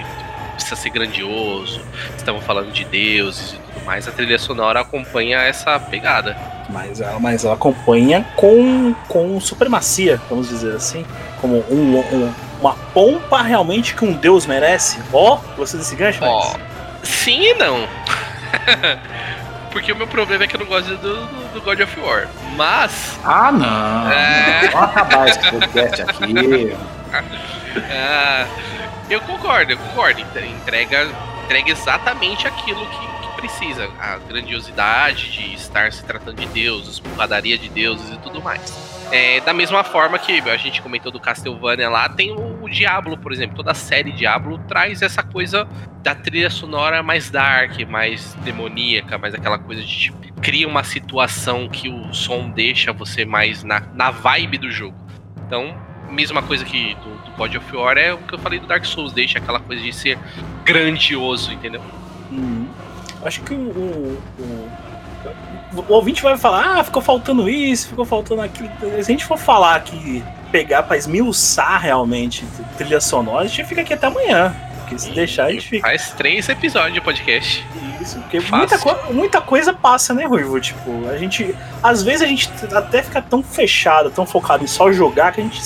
[0.61, 1.81] precisa ser grandioso,
[2.17, 6.37] estamos falando de deuses e tudo mais, a trilha sonora acompanha essa pegada.
[6.69, 11.05] Mas ela, mas ela acompanha com, com supremacia, vamos dizer assim.
[11.41, 15.01] Como um, um- uma pompa realmente que um deus merece.
[15.13, 16.61] Ó, gostou desse gancho, Ó, Max?
[17.03, 17.89] sim e não.
[19.73, 22.29] Porque o meu problema é que eu não gosto do, do- do God of War.
[22.57, 24.11] Mas, Ah, não.
[24.13, 24.69] É.
[24.69, 26.77] Vamos acabar esse podcast aqui.
[27.91, 28.47] ah,
[29.11, 30.21] eu concordo, eu concordo.
[30.21, 31.09] Entre- Entrega,
[31.45, 33.89] entrega exatamente aquilo que, que precisa.
[33.99, 38.99] A grandiosidade de estar se tratando de deuses, porradaria de deuses e tudo mais.
[39.13, 43.19] É, da mesma forma que a gente comentou do Castlevania lá, tem o, o Diablo,
[43.19, 43.57] por exemplo.
[43.57, 45.67] Toda a série Diablo traz essa coisa
[46.03, 51.69] da trilha sonora mais dark, mais demoníaca, mais aquela coisa de tipo, cria uma situação
[51.69, 54.97] que o som deixa você mais na, na vibe do jogo.
[55.45, 55.77] Então,
[56.11, 58.85] mesma coisa que do, do God of War é o que eu falei do Dark
[58.85, 60.19] Souls, deixa aquela coisa de ser
[60.65, 61.81] grandioso, entendeu?
[62.31, 62.67] Uhum.
[63.25, 64.71] Acho que o, o, o-
[65.89, 68.69] o ouvinte vai falar, ah, ficou faltando isso, ficou faltando aquilo.
[68.81, 72.45] Se a gente for falar aqui, pegar pra esmiuçar realmente
[72.77, 74.55] trilha sonora, a gente fica aqui até amanhã.
[74.81, 75.87] Porque se deixar, a gente fica.
[75.87, 77.65] Faz três episódios de podcast.
[78.01, 80.59] Isso, porque muita, co- muita coisa passa, né, Ruivo?
[80.61, 81.55] Tipo, a gente.
[81.83, 85.45] Às vezes a gente até fica tão fechado, tão focado em só jogar, que a
[85.45, 85.61] gente.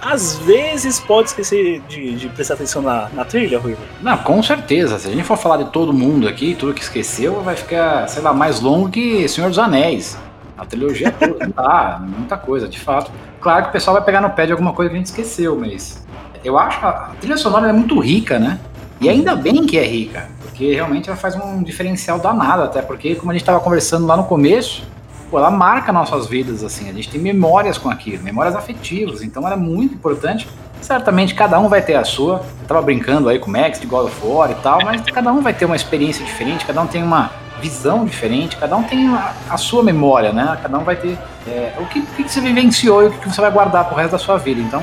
[0.00, 3.80] Às vezes pode esquecer de, de prestar atenção na, na trilha, Ruivo.
[4.00, 4.98] Não, com certeza.
[4.98, 8.22] Se a gente for falar de todo mundo aqui, tudo que esqueceu, vai ficar, sei
[8.22, 10.18] lá, mais longo que Senhor dos Anéis.
[10.56, 11.46] A trilogia toda.
[11.46, 13.10] Não dá, muita coisa, de fato.
[13.40, 15.56] Claro que o pessoal vai pegar no pé de alguma coisa que a gente esqueceu,
[15.58, 16.04] mas
[16.44, 18.58] eu acho que a trilha sonora é muito rica, né?
[19.00, 23.14] E ainda bem que é rica, porque realmente ela faz um diferencial danado, até porque,
[23.14, 24.82] como a gente estava conversando lá no começo,
[25.30, 29.46] pô, ela marca nossas vidas, assim, a gente tem memórias com aquilo, memórias afetivas, então
[29.46, 30.48] ela é muito importante.
[30.80, 32.42] Certamente cada um vai ter a sua.
[32.62, 35.32] Eu tava brincando aí com o Max de God of War e tal, mas cada
[35.32, 39.08] um vai ter uma experiência diferente, cada um tem uma visão diferente, cada um tem
[39.08, 40.58] a, a sua memória, né?
[40.62, 43.40] Cada um vai ter é, o que, o que você vivenciou e o que você
[43.40, 44.60] vai guardar pro resto da sua vida.
[44.60, 44.82] Então,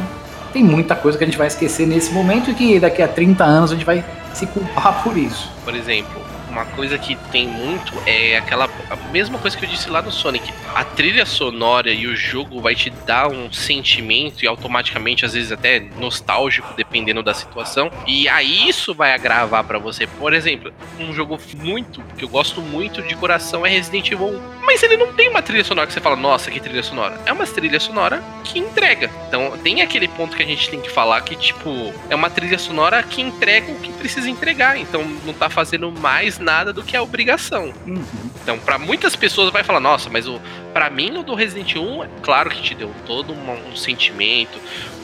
[0.54, 3.44] tem muita coisa que a gente vai esquecer nesse momento e que daqui a 30
[3.44, 5.52] anos a gente vai se culpar por isso.
[5.66, 6.22] Por exemplo,
[6.58, 10.12] uma coisa que tem muito é aquela a mesma coisa que eu disse lá no
[10.12, 10.52] Sonic.
[10.74, 15.52] A trilha sonora e o jogo vai te dar um sentimento e automaticamente às vezes
[15.52, 17.92] até nostálgico dependendo da situação.
[18.08, 20.08] E aí isso vai agravar pra você.
[20.08, 24.58] Por exemplo, um jogo muito que eu gosto muito de coração é Resident Evil 1.
[24.66, 27.20] Mas ele não tem uma trilha sonora que você fala, nossa, que trilha sonora.
[27.26, 29.10] É uma trilha sonora que entrega.
[29.28, 32.58] Então tem aquele ponto que a gente tem que falar que, tipo, é uma trilha
[32.58, 34.78] sonora que entrega o que precisa entregar.
[34.78, 37.74] Então não tá fazendo mais nada do que a obrigação.
[38.42, 40.40] Então, pra muitas pessoas vai falar, nossa, mas o
[40.74, 44.58] para mim o do Resident 1, é claro que te deu todo uma- um sentimento,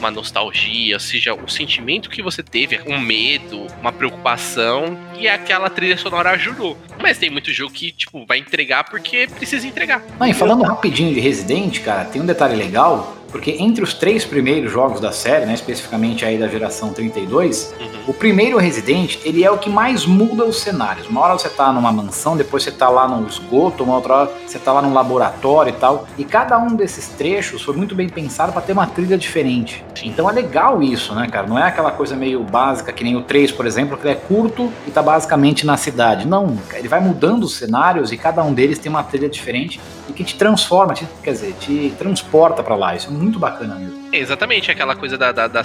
[0.04, 5.96] uma nostalgia, seja o sentimento que você teve, um medo, uma preocupação, e aquela trilha
[5.96, 6.76] sonora ajudou.
[7.00, 10.02] Mas tem muito jogo que, tipo, vai entregar porque precisa entregar.
[10.20, 13.18] Não, e falando rapidinho de Resident, cara, tem um detalhe legal.
[13.34, 17.88] porque entre os três primeiros jogos da série, né, especificamente aí da geração 32, Uhum.
[18.06, 21.08] o primeiro Resident, ele é o que mais muda os cenários.
[21.08, 24.30] Uma hora você tá numa mansão, depois você tá lá no esgoto, uma outra hora
[24.46, 26.06] você tá lá num laboratório e tal.
[26.16, 29.84] E cada um desses trechos foi muito bem pensado para ter uma trilha diferente.
[30.04, 31.46] Então é legal isso, né, cara?
[31.46, 34.16] Não é aquela coisa meio básica que nem o 3, por exemplo, que ele é
[34.16, 36.26] curto e tá basicamente na cidade.
[36.26, 40.12] Não, ele vai mudando os cenários e cada um deles tem uma trilha diferente e
[40.12, 42.94] que te transforma, te- quer dizer, te transporta para lá.
[42.96, 44.03] Isso é muito bacana mesmo.
[44.18, 45.62] Exatamente aquela coisa da, da, da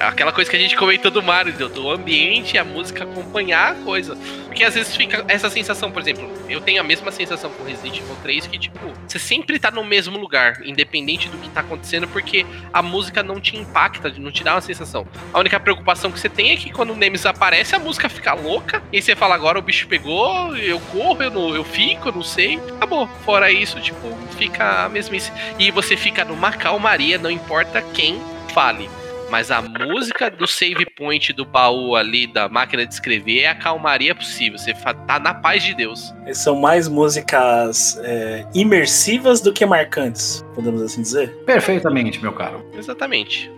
[0.00, 4.16] aquela coisa que a gente comentou do Mario, do, ambiente, a música acompanhar a coisa.
[4.46, 7.98] Porque às vezes fica essa sensação, por exemplo, eu tenho a mesma sensação com Resident
[7.98, 12.08] Evil 3, que tipo, você sempre tá no mesmo lugar, independente do que tá acontecendo,
[12.08, 15.06] porque a música não te impacta, não te dá uma sensação.
[15.32, 18.34] A única preocupação que você tem é que quando o Nemesis aparece, a música fica
[18.34, 22.12] louca, e você fala, agora o bicho pegou, eu corro, eu, não, eu fico, eu
[22.12, 22.58] não sei.
[22.76, 23.08] Acabou.
[23.24, 25.32] Fora isso, tipo, fica a mesmice.
[25.58, 28.20] E você fica numa calmaria, não importa quem
[28.52, 28.88] fale.
[29.30, 33.54] Mas a música do save point do baú ali, da máquina de escrever, é a
[33.54, 34.58] calmaria possível.
[34.58, 36.14] Você tá na paz de Deus.
[36.32, 41.34] São mais músicas é, imersivas do que marcantes, podemos assim dizer.
[41.44, 42.64] Perfeitamente, meu caro.
[42.76, 43.50] Exatamente.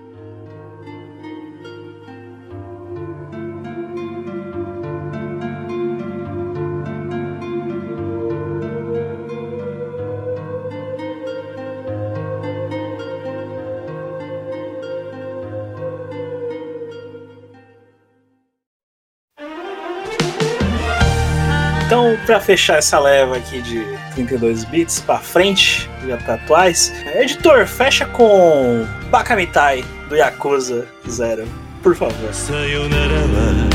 [22.26, 27.67] Então, pra fechar essa leva aqui de 32 bits pra frente, já pra atuais, editor,
[27.67, 31.47] fecha com Bakamitai do Yakuza Zero,
[31.84, 32.34] por favor.
[32.34, 33.69] さよならは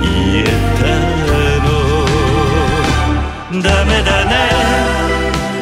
[0.00, 0.44] 言え
[0.80, 0.86] た
[3.60, 4.32] のダメだね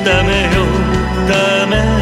[0.05, 0.65] ダメよ
[1.29, 1.94] ダメ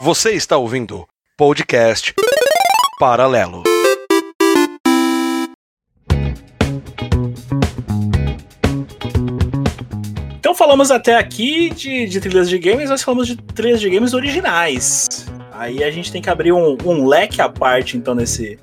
[0.00, 1.06] Você está ouvindo
[1.38, 2.12] podcast
[2.98, 3.71] Paralelo.
[10.52, 14.12] Então falamos até aqui de, de trilhas de games, nós falamos de trilhas de games
[14.12, 15.26] originais.
[15.50, 18.58] Aí a gente tem que abrir um, um leque à parte, então, nesse,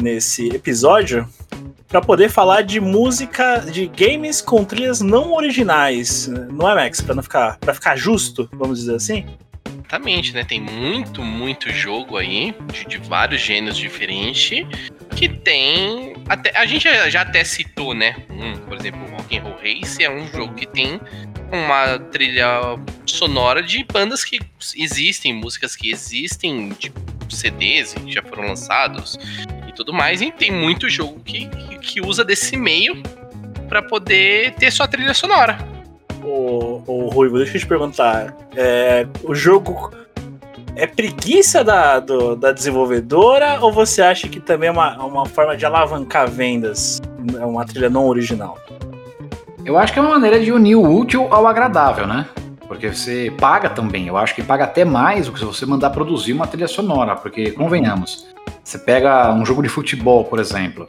[0.00, 1.28] nesse episódio,
[1.88, 6.28] para poder falar de música de games com trilhas não originais.
[6.52, 7.00] Não é, Max?
[7.00, 9.26] Pra não ficar, pra ficar justo, vamos dizer assim?
[9.88, 10.44] Exatamente, né?
[10.44, 14.66] Tem muito, muito jogo aí, de, de vários gêneros diferentes,
[15.16, 16.12] que tem.
[16.28, 18.14] Até, a gente já, já até citou, né?
[18.28, 21.00] Um, por exemplo, Rock'n'Roll Race é um jogo que tem
[21.50, 24.38] uma trilha sonora de bandas que
[24.76, 26.92] existem, músicas que existem, de
[27.30, 29.18] CDs que já foram lançados
[29.66, 30.20] e tudo mais.
[30.20, 31.48] E tem muito jogo que,
[31.80, 33.02] que usa desse meio
[33.70, 35.77] para poder ter sua trilha sonora.
[36.24, 38.34] Ô, ô Ruivo, deixa eu te perguntar.
[38.56, 39.90] É, o jogo
[40.74, 45.56] é preguiça da, do- da desenvolvedora ou você acha que também é uma, uma forma
[45.56, 47.00] de alavancar vendas?
[47.40, 48.58] É uma trilha não original?
[49.64, 52.26] Eu acho que é uma maneira de unir o útil ao agradável, né?
[52.66, 54.08] Porque você paga também.
[54.08, 57.16] Eu acho que paga até mais do que se você mandar produzir uma trilha sonora.
[57.16, 58.26] Porque, convenhamos,
[58.62, 60.86] você pega um jogo de futebol, por exemplo.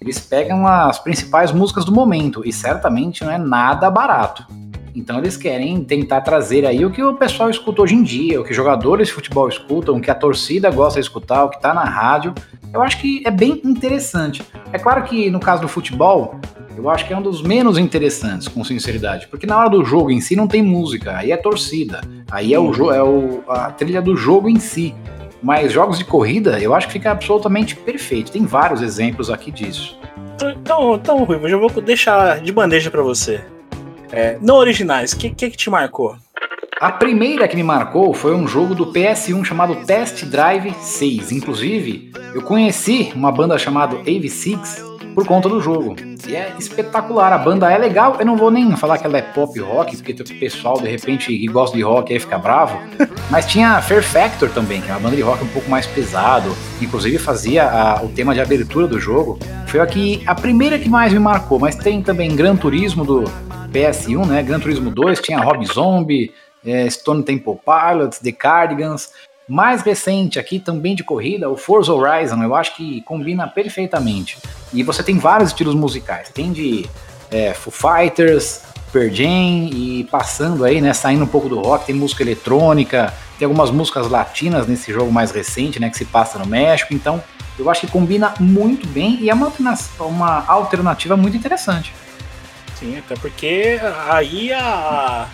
[0.00, 2.42] Eles pegam as principais músicas do momento.
[2.44, 4.46] E certamente não é nada barato.
[4.94, 8.44] Então eles querem tentar trazer aí o que o pessoal escuta hoje em dia, o
[8.44, 11.72] que jogadores de futebol escutam, o que a torcida gosta de escutar, o que tá
[11.72, 12.34] na rádio.
[12.72, 14.42] Eu acho que é bem interessante.
[14.72, 16.36] É claro que no caso do futebol,
[16.76, 20.10] eu acho que é um dos menos interessantes, com sinceridade, porque na hora do jogo
[20.10, 24.00] em si não tem música, aí é torcida, aí é, o, é o- a trilha
[24.02, 24.94] do jogo em si.
[25.42, 28.30] Mas jogos de corrida, eu acho que fica absolutamente perfeito.
[28.30, 29.98] Tem vários exemplos aqui disso.
[30.40, 33.40] Então, então Ruivo, eu já vou deixar de bandeja pra você.
[34.12, 36.16] É, não originais, o que, que que te marcou?
[36.80, 41.30] A primeira que me marcou foi um jogo do PS1 chamado Test Drive 6.
[41.32, 45.94] Inclusive, eu conheci uma banda chamada AV6 por conta do jogo.
[46.26, 47.32] E é espetacular.
[47.32, 48.16] A banda é legal.
[48.18, 50.88] Eu não vou nem falar que ela é pop rock, porque tem o pessoal, de
[50.88, 52.76] repente, que gosta de rock aí fica bravo.
[53.30, 56.52] Mas tinha Fair Factor também, que é uma banda de rock um pouco mais pesado.
[56.80, 59.38] Inclusive fazia a- o tema de abertura do jogo.
[59.68, 61.60] Foi aqui a primeira que mais me marcou.
[61.60, 63.24] Mas tem também Gran Turismo do
[63.72, 64.42] PS1, né?
[64.42, 66.32] Gran Turismo 2, tinha Rob Zombie,
[66.64, 69.10] é, Stone Temple Pilots, The Cardigans.
[69.48, 74.38] Mais recente aqui, também de corrida, o Forza Horizon, eu acho que combina perfeitamente.
[74.72, 76.28] E você tem vários estilos musicais.
[76.28, 76.88] Tem de
[77.30, 78.62] é, Foo Fighters,
[78.92, 83.46] Pearl Jam e passando aí, né, saindo um pouco do rock, tem música eletrônica, tem
[83.46, 87.22] algumas músicas latinas nesse jogo mais recente, né, que se passa no México, então
[87.58, 89.52] eu acho que combina muito bem e é uma,
[90.00, 91.92] uma alternativa muito interessante.
[92.82, 93.78] Sim, até porque
[94.08, 95.28] aí a,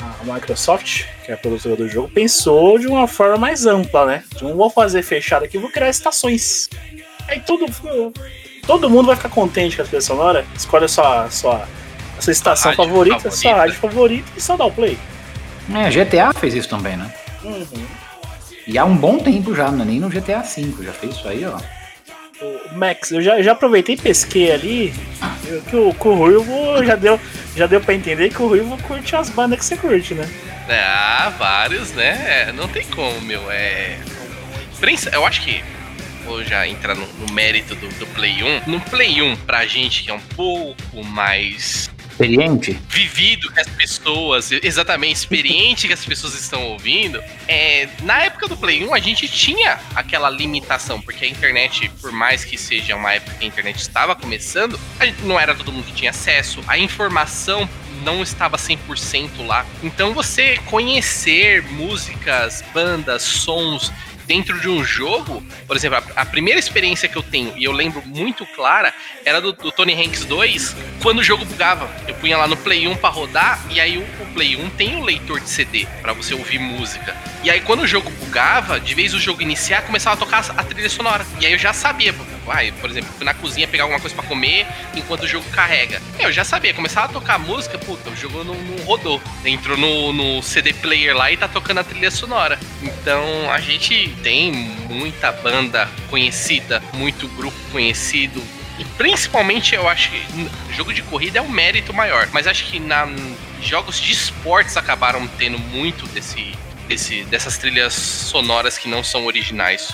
[0.00, 4.24] a Microsoft, que é a produtora do jogo, pensou de uma forma mais ampla, né?
[4.40, 6.70] Não vou fazer fechado aqui, vou criar estações.
[7.26, 7.66] Aí tudo.
[8.64, 10.46] Todo mundo vai ficar contente com a trilha sonora.
[10.54, 11.68] Escolhe a sua, sua,
[12.16, 14.96] a sua estação favorita, favorita, sua rádio favorita e só dá o play.
[15.74, 17.12] É, GTA fez isso também, né?
[17.42, 17.86] Uhum.
[18.68, 21.26] E há um bom tempo já, não é nem no GTA V, já fez isso
[21.26, 21.58] aí, ó.
[22.72, 24.94] Max, eu já, já aproveitei e pesquei ali
[25.68, 27.20] que o, que o Ruivo já deu,
[27.56, 30.28] já deu pra entender que o Ruivo curte as bandas que você curte, né?
[30.68, 32.52] Ah, vários, né?
[32.54, 33.50] Não tem como, meu.
[33.50, 33.98] É.
[35.12, 35.62] Eu acho que
[36.24, 38.70] vou já entrar no, no mérito do, do, Play 1.
[38.70, 42.78] No Play 1, pra gente que é um pouco mais experiente?
[42.88, 47.22] Vivido que as pessoas, exatamente, experiente que as pessoas estão ouvindo.
[47.46, 52.10] É, na época do Play 1, a gente tinha aquela limitação, porque a internet, por
[52.10, 54.78] mais que seja uma época que a internet estava começando,
[55.22, 56.60] não era todo mundo que tinha acesso.
[56.66, 57.68] A informação
[58.02, 59.64] não estava 100% lá.
[59.82, 63.92] Então você conhecer músicas, bandas, sons
[64.28, 67.72] dentro de um jogo, por exemplo, a, a, primeira experiência que eu tenho, e eu
[67.72, 68.92] lembro muito clara,
[69.24, 71.90] era do, do, Tony Hanks 2, quando o jogo bugava.
[72.06, 74.96] Eu punha lá no Play 1 para rodar, e aí o, o, Play 1 tem
[74.96, 77.16] o um leitor de CD para você ouvir música.
[77.42, 80.62] E aí quando o jogo bugava, de vez o jogo iniciar, começava a tocar a
[80.62, 81.26] trilha sonora.
[81.40, 84.66] E aí eu já sabia, por exemplo, fui na cozinha pegar alguma coisa para comer
[84.94, 86.02] enquanto o jogo carrega.
[86.18, 89.22] Eu já sabia, começava a tocar música, puta, o jogo não, não rodou.
[89.44, 92.58] Entrou no, no CD player lá e tá tocando a trilha sonora.
[92.82, 94.52] Então a gente tem
[94.88, 98.42] muita banda conhecida, muito grupo conhecido.
[98.78, 102.28] E principalmente eu acho que jogo de corrida é um mérito maior.
[102.32, 103.08] Mas acho que na
[103.60, 106.52] jogos de esportes acabaram tendo muito desse,
[106.86, 109.92] desse, dessas trilhas sonoras que não são originais.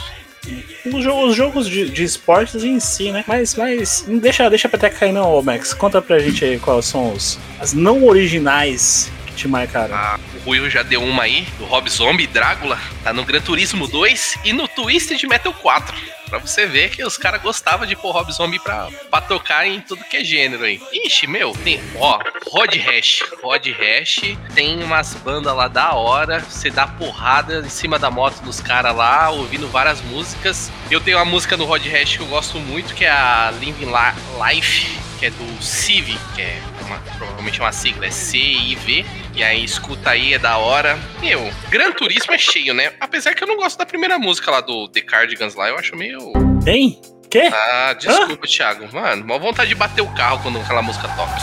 [0.85, 3.25] Os, os jogos de, de, esportes em si, né?
[3.27, 5.73] Mas, mas deixa, deixa a peteca cair não, Max.
[5.73, 9.11] Conta pra gente aí quais são os, as não originais
[9.43, 9.95] marcaram.
[9.95, 12.79] Ah, o Will já deu uma aí, do Rob Zombie Drácula.
[13.03, 16.15] Tá no Gran Turismo 2 e no Twisted Metal 4.
[16.29, 19.81] Pra você ver que os caras gostavam de pôr Rob Zombie pra, pra tocar em
[19.81, 20.81] tudo que é gênero aí.
[20.93, 22.19] Ixi, meu, tem, ó,
[22.49, 23.23] Rod Hash.
[23.43, 26.41] Rod Hash tem umas bandas lá da hora.
[26.41, 30.73] Você dá porrada em cima da moto dos caras lá, ouvindo várias músicas.
[30.91, 33.93] Eu tenho uma música do Rod Hash que eu gosto muito, que é a Living
[34.43, 39.05] Life, que é do Civ, que é uma, provavelmente uma sigla, é C-I-V.
[39.35, 40.97] E aí, escuta aí, é da hora.
[41.21, 42.93] Meu, Gran Turismo é cheio, né?
[43.01, 45.97] Apesar que eu não gosto da primeira música lá do The Cardigans lá, eu acho
[45.97, 46.33] meio.
[46.65, 47.01] Tem?
[47.29, 47.51] Quê?
[47.53, 48.49] Ah, desculpa, Hã?
[48.49, 48.89] Thiago.
[48.93, 51.35] Mano, uma vontade de bater o carro quando aquela música toca.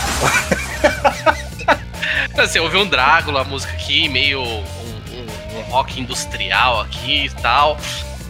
[2.40, 7.30] assim, ouvi um Drácula, a música aqui, meio um, um, um rock industrial aqui e
[7.42, 7.78] tal.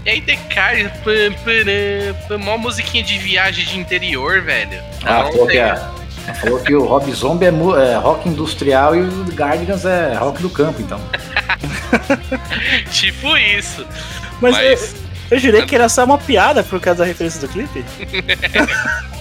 [0.04, 0.34] E aí pam,
[1.04, 4.82] pam, pam, uma musiquinha de viagem de interior, velho.
[5.04, 5.74] Ah, não, que é,
[6.40, 10.50] Falou que o Rob Zombie é, é, rock industrial e o Guardians é rock do
[10.50, 11.00] campo, então.
[12.90, 13.84] tipo isso.
[14.40, 14.94] Mas, Mas...
[14.94, 17.82] Eu, eu jurei que era só uma piada por causa da referência do clipe.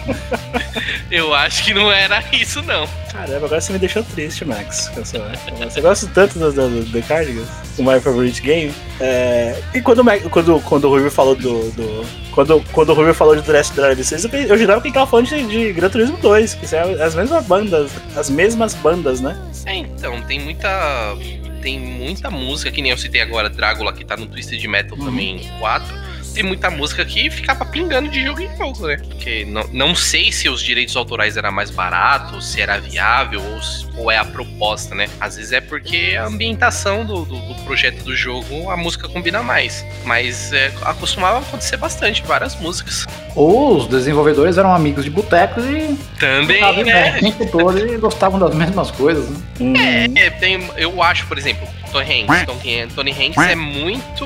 [1.10, 2.86] eu acho que não era isso, não.
[3.12, 4.92] Caramba, agora você me deixou triste, Max.
[4.96, 7.48] Você gosta tanto do, do, do The Cardigans,
[7.78, 8.74] o My Favorite Game.
[9.00, 9.58] É...
[9.74, 12.06] E quando, quando, quando o Ruby falou do, do.
[12.32, 14.94] quando, quando o Ruby falou de The Last Drive 6, eu, eu jurava que ele
[14.94, 17.92] tava falando de, de Gran Turismo 2, que são as mesmas bandas.
[18.18, 19.38] As mesmas bandas, né?
[19.66, 21.16] É, então, tem muita
[21.62, 25.06] tem muita música, que nem eu citei agora, Drácula, que tá no Twisted Metal uhum.
[25.06, 28.98] também 4 tem muita música que ficava pingando de jogo em jogo, né?
[28.98, 34.04] Porque não, não sei se os direitos autorais eram mais baratos, se era viável ou,
[34.04, 35.08] ou é a proposta, né?
[35.20, 39.44] Às vezes é porque a ambientação do, do, do projeto do jogo, a música combina
[39.44, 39.86] mais.
[40.06, 43.06] Mas é, acostumava acontecer bastante, várias músicas.
[43.36, 45.98] Ou os desenvolvedores eram amigos de botecos e.
[46.20, 47.20] Também, né?
[47.20, 49.30] Tempo todo e gostavam das mesmas coisas,
[49.60, 50.06] né?
[50.16, 52.46] É, é tem, eu acho, por exemplo, Tony Hanks.
[52.46, 54.26] Tony, Tony Hanks é muito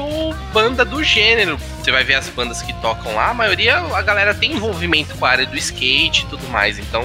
[0.53, 1.57] banda do gênero.
[1.81, 5.25] Você vai ver as bandas que tocam lá, a maioria a galera tem envolvimento com
[5.25, 6.79] a área do skate e tudo mais.
[6.79, 7.03] Então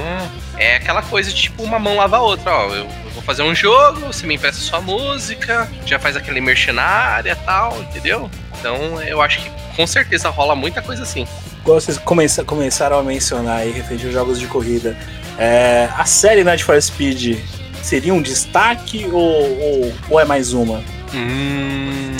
[0.57, 2.69] é aquela coisa de tipo uma mão lava a outra, ó.
[2.69, 7.33] Eu, eu vou fazer um jogo, você me empresta sua música, já faz aquele mercenária
[7.33, 8.31] e tal, entendeu?
[8.59, 11.27] Então eu acho que com certeza rola muita coisa assim.
[11.65, 14.97] Vocês começa, começaram a mencionar aí referente aos jogos de corrida.
[15.39, 17.39] É, a série Night for Speed
[17.83, 20.83] seria um destaque ou, ou, ou é mais uma?
[21.15, 22.17] Hum,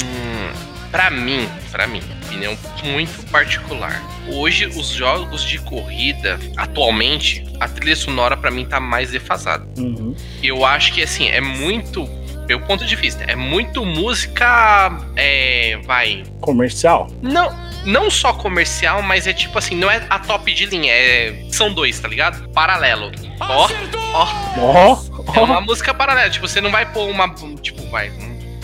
[0.91, 4.03] Pra mim, pra mim, opinião muito particular.
[4.27, 9.65] Hoje, os jogos de corrida, atualmente, a trilha sonora pra mim tá mais defasada.
[9.79, 10.17] Uhum.
[10.43, 12.09] Eu acho que, assim, é muito.
[12.49, 14.91] Meu ponto de vista, é muito música.
[15.15, 15.79] É.
[15.85, 16.25] Vai.
[16.41, 17.07] Comercial?
[17.23, 21.45] Não, não só comercial, mas é tipo assim, não é a top de linha, é,
[21.53, 22.49] são dois, tá ligado?
[22.49, 23.13] Paralelo.
[23.39, 23.69] Ó,
[24.13, 24.99] ó, Ó,
[25.35, 26.31] é uma música paralela.
[26.31, 27.29] Tipo, você não vai pôr uma.
[27.61, 28.11] Tipo, vai.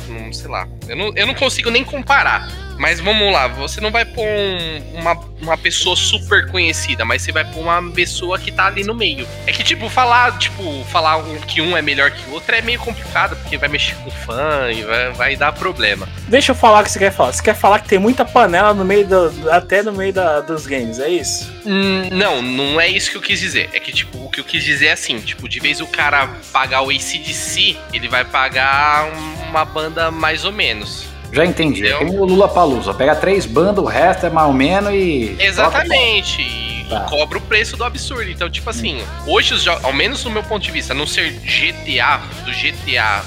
[0.08, 0.68] Não, não sei lá.
[0.88, 2.48] Eu não, eu não consigo nem comparar.
[2.78, 7.32] Mas vamos lá, você não vai pôr um- uma, uma pessoa super conhecida, mas você
[7.32, 9.26] vai pôr uma pessoa que tá ali no meio.
[9.46, 12.78] É que, tipo, falar, tipo, falar que um é melhor que o outro é meio
[12.78, 16.08] complicado, porque vai mexer com fã e vai, vai dar problema.
[16.28, 17.32] Deixa eu falar o que você quer falar.
[17.32, 19.50] Você quer falar que tem muita panela no meio do.
[19.50, 21.50] até no meio da- dos games, é isso?
[21.64, 23.70] Hum, não, não é isso que eu quis dizer.
[23.72, 26.28] É que, tipo, o que eu quis dizer é assim, tipo, de vez o cara
[26.52, 29.08] pagar o ACDC, ele vai pagar
[29.48, 31.06] uma banda mais ou menos.
[31.32, 31.86] Já entendi.
[31.86, 32.08] É Entendeu?
[32.08, 32.94] nem o Lula Palusa.
[32.94, 35.36] Pega três bandas, o resto é mais ou menos e.
[35.38, 36.40] Exatamente.
[36.42, 37.00] E Tá.
[37.00, 38.30] cobra o preço do absurdo.
[38.30, 41.04] Então, tipo assim, hoje os jogos, ao menos no meu ponto de vista, a não
[41.04, 43.24] ser GTA, do GTA,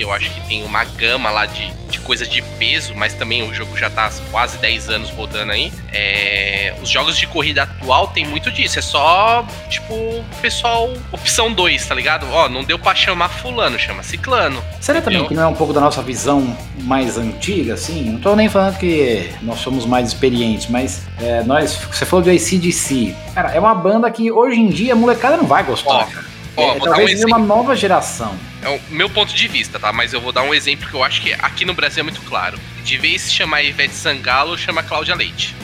[0.00, 3.42] que eu acho que tem uma gama lá de, de coisas de peso, mas também
[3.42, 5.70] o jogo já tá quase 10 anos rodando aí.
[5.92, 8.78] é, os jogos de corrida atual tem muito disso.
[8.78, 12.26] É só, tipo, pessoal, opção 2, tá ligado?
[12.30, 14.62] Ó, não deu pra chamar fulano, chama ciclano.
[14.80, 15.28] Será também Entendeu?
[15.28, 18.04] que não é um pouco da nossa visão mais antiga, assim?
[18.04, 22.30] Não tô nem falando que nós somos mais experientes, mas é, nós, você falou de
[22.30, 23.14] ACDC.
[23.34, 25.90] Cara, é uma banda que hoje em dia a molecada não vai gostar.
[25.90, 26.29] Ó, cara.
[26.60, 28.36] Ó, É, um talvez seja uma nova geração.
[28.62, 29.92] É o meu ponto de vista, tá?
[29.92, 32.20] Mas eu vou dar um exemplo que eu acho que aqui no Brasil é muito
[32.22, 32.58] claro.
[32.84, 35.54] De vez se chamar Ivete Sangalo, chama Cláudia Leite.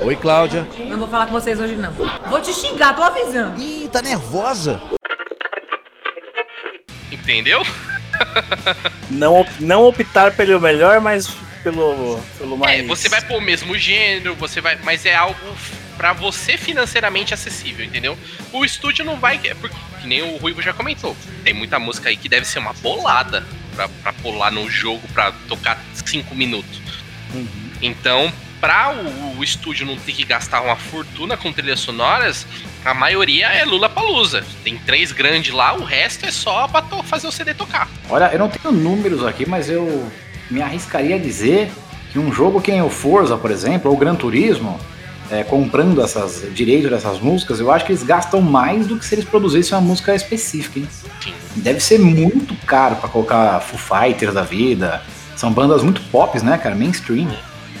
[0.00, 0.66] Oi, Cláudia.
[0.88, 1.92] Não vou falar com vocês hoje, não.
[1.92, 3.60] Vou te xingar, tô avisando.
[3.62, 4.80] Ih, tá nervosa.
[7.10, 7.62] Entendeu?
[9.10, 11.28] Não, não optar pelo melhor, mas
[11.62, 12.80] pelo, pelo mais.
[12.80, 14.78] É, você vai pôr o mesmo gênero, você vai.
[14.82, 15.38] Mas é algo
[15.96, 18.18] pra você financeiramente acessível, entendeu?
[18.52, 19.40] O estúdio não vai.
[19.44, 21.16] é Porque, que nem o Ruivo já comentou.
[21.42, 25.32] Tem muita música aí que deve ser uma bolada pra, pra pular no jogo pra
[25.48, 26.80] tocar cinco minutos.
[27.32, 27.48] Uhum.
[27.82, 32.46] Então, pra o, o estúdio não ter que gastar uma fortuna com trilhas sonoras,
[32.84, 34.44] a maioria é Lula Palusa.
[34.62, 37.88] Tem três grandes lá, o resto é só pra fazer o CD tocar.
[38.08, 40.10] Olha, eu não tenho números aqui, mas eu
[40.50, 41.70] me arriscaria a dizer
[42.12, 44.80] que um jogo que nem o Forza, por exemplo, ou o Gran Turismo,
[45.30, 49.14] é, comprando essas direitos dessas músicas, eu acho que eles gastam mais do que se
[49.14, 50.88] eles produzissem uma música específica, hein?
[51.56, 55.02] Deve ser muito caro pra colocar Foo Fighters da vida.
[55.36, 56.74] São bandas muito pop, né, cara?
[56.74, 57.28] Mainstream.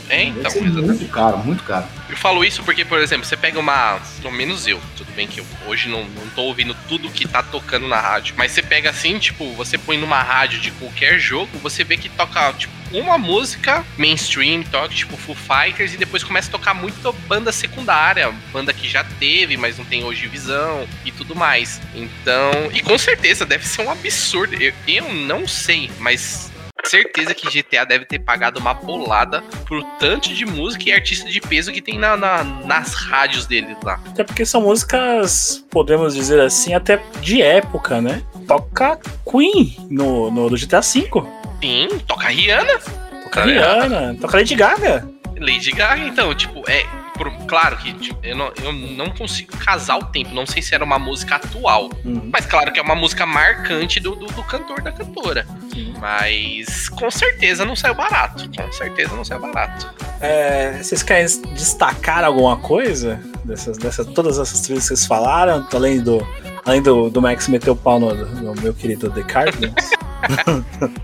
[0.08, 0.86] É, Deve então, ser exatamente.
[0.86, 1.84] muito caro, muito caro.
[2.14, 4.00] Eu falo isso porque, por exemplo, você pega uma.
[4.22, 7.42] Pelo menos eu, tudo bem que eu hoje não, não tô ouvindo tudo que tá
[7.42, 8.36] tocando na rádio.
[8.38, 12.08] Mas você pega assim, tipo, você põe numa rádio de qualquer jogo, você vê que
[12.08, 17.12] toca, tipo, uma música mainstream, toca, tipo, Foo Fighters, e depois começa a tocar muito
[17.26, 21.80] banda secundária, banda que já teve, mas não tem hoje visão e tudo mais.
[21.96, 22.70] Então.
[22.72, 24.54] E com certeza deve ser um absurdo.
[24.54, 26.53] Eu, eu não sei, mas
[27.02, 31.40] certeza que GTA deve ter pagado uma bolada pro tanto de música e artista de
[31.40, 34.00] peso que tem na, na- nas rádios dele lá.
[34.06, 38.22] Até porque são músicas, podemos dizer assim, até de época, né?
[38.46, 38.98] Toca
[39.30, 41.08] Queen no, no do GTA V.
[41.62, 42.78] Sim, toca Rihanna,
[43.24, 45.08] Toca Rihanna, toca Lady Gaga.
[45.38, 46.84] Lady Gaga, então, tipo, é.
[47.16, 50.74] Por- claro que tipo, eu, não, eu não consigo casar o tempo, não sei se
[50.74, 51.88] era uma música atual.
[52.04, 52.30] Uhum.
[52.32, 55.46] Mas claro que é uma música marcante do, do, do cantor da cantora.
[55.72, 55.94] Sim.
[55.98, 58.48] Mas com certeza não saiu barato.
[58.56, 59.88] Com certeza não saiu barato.
[60.20, 66.00] É, vocês querem destacar alguma coisa dessas, dessas, todas essas trilhas que vocês falaram, além
[66.00, 66.26] do,
[66.64, 69.90] além do, do Max meter o pau no, no meu querido The Cardinals?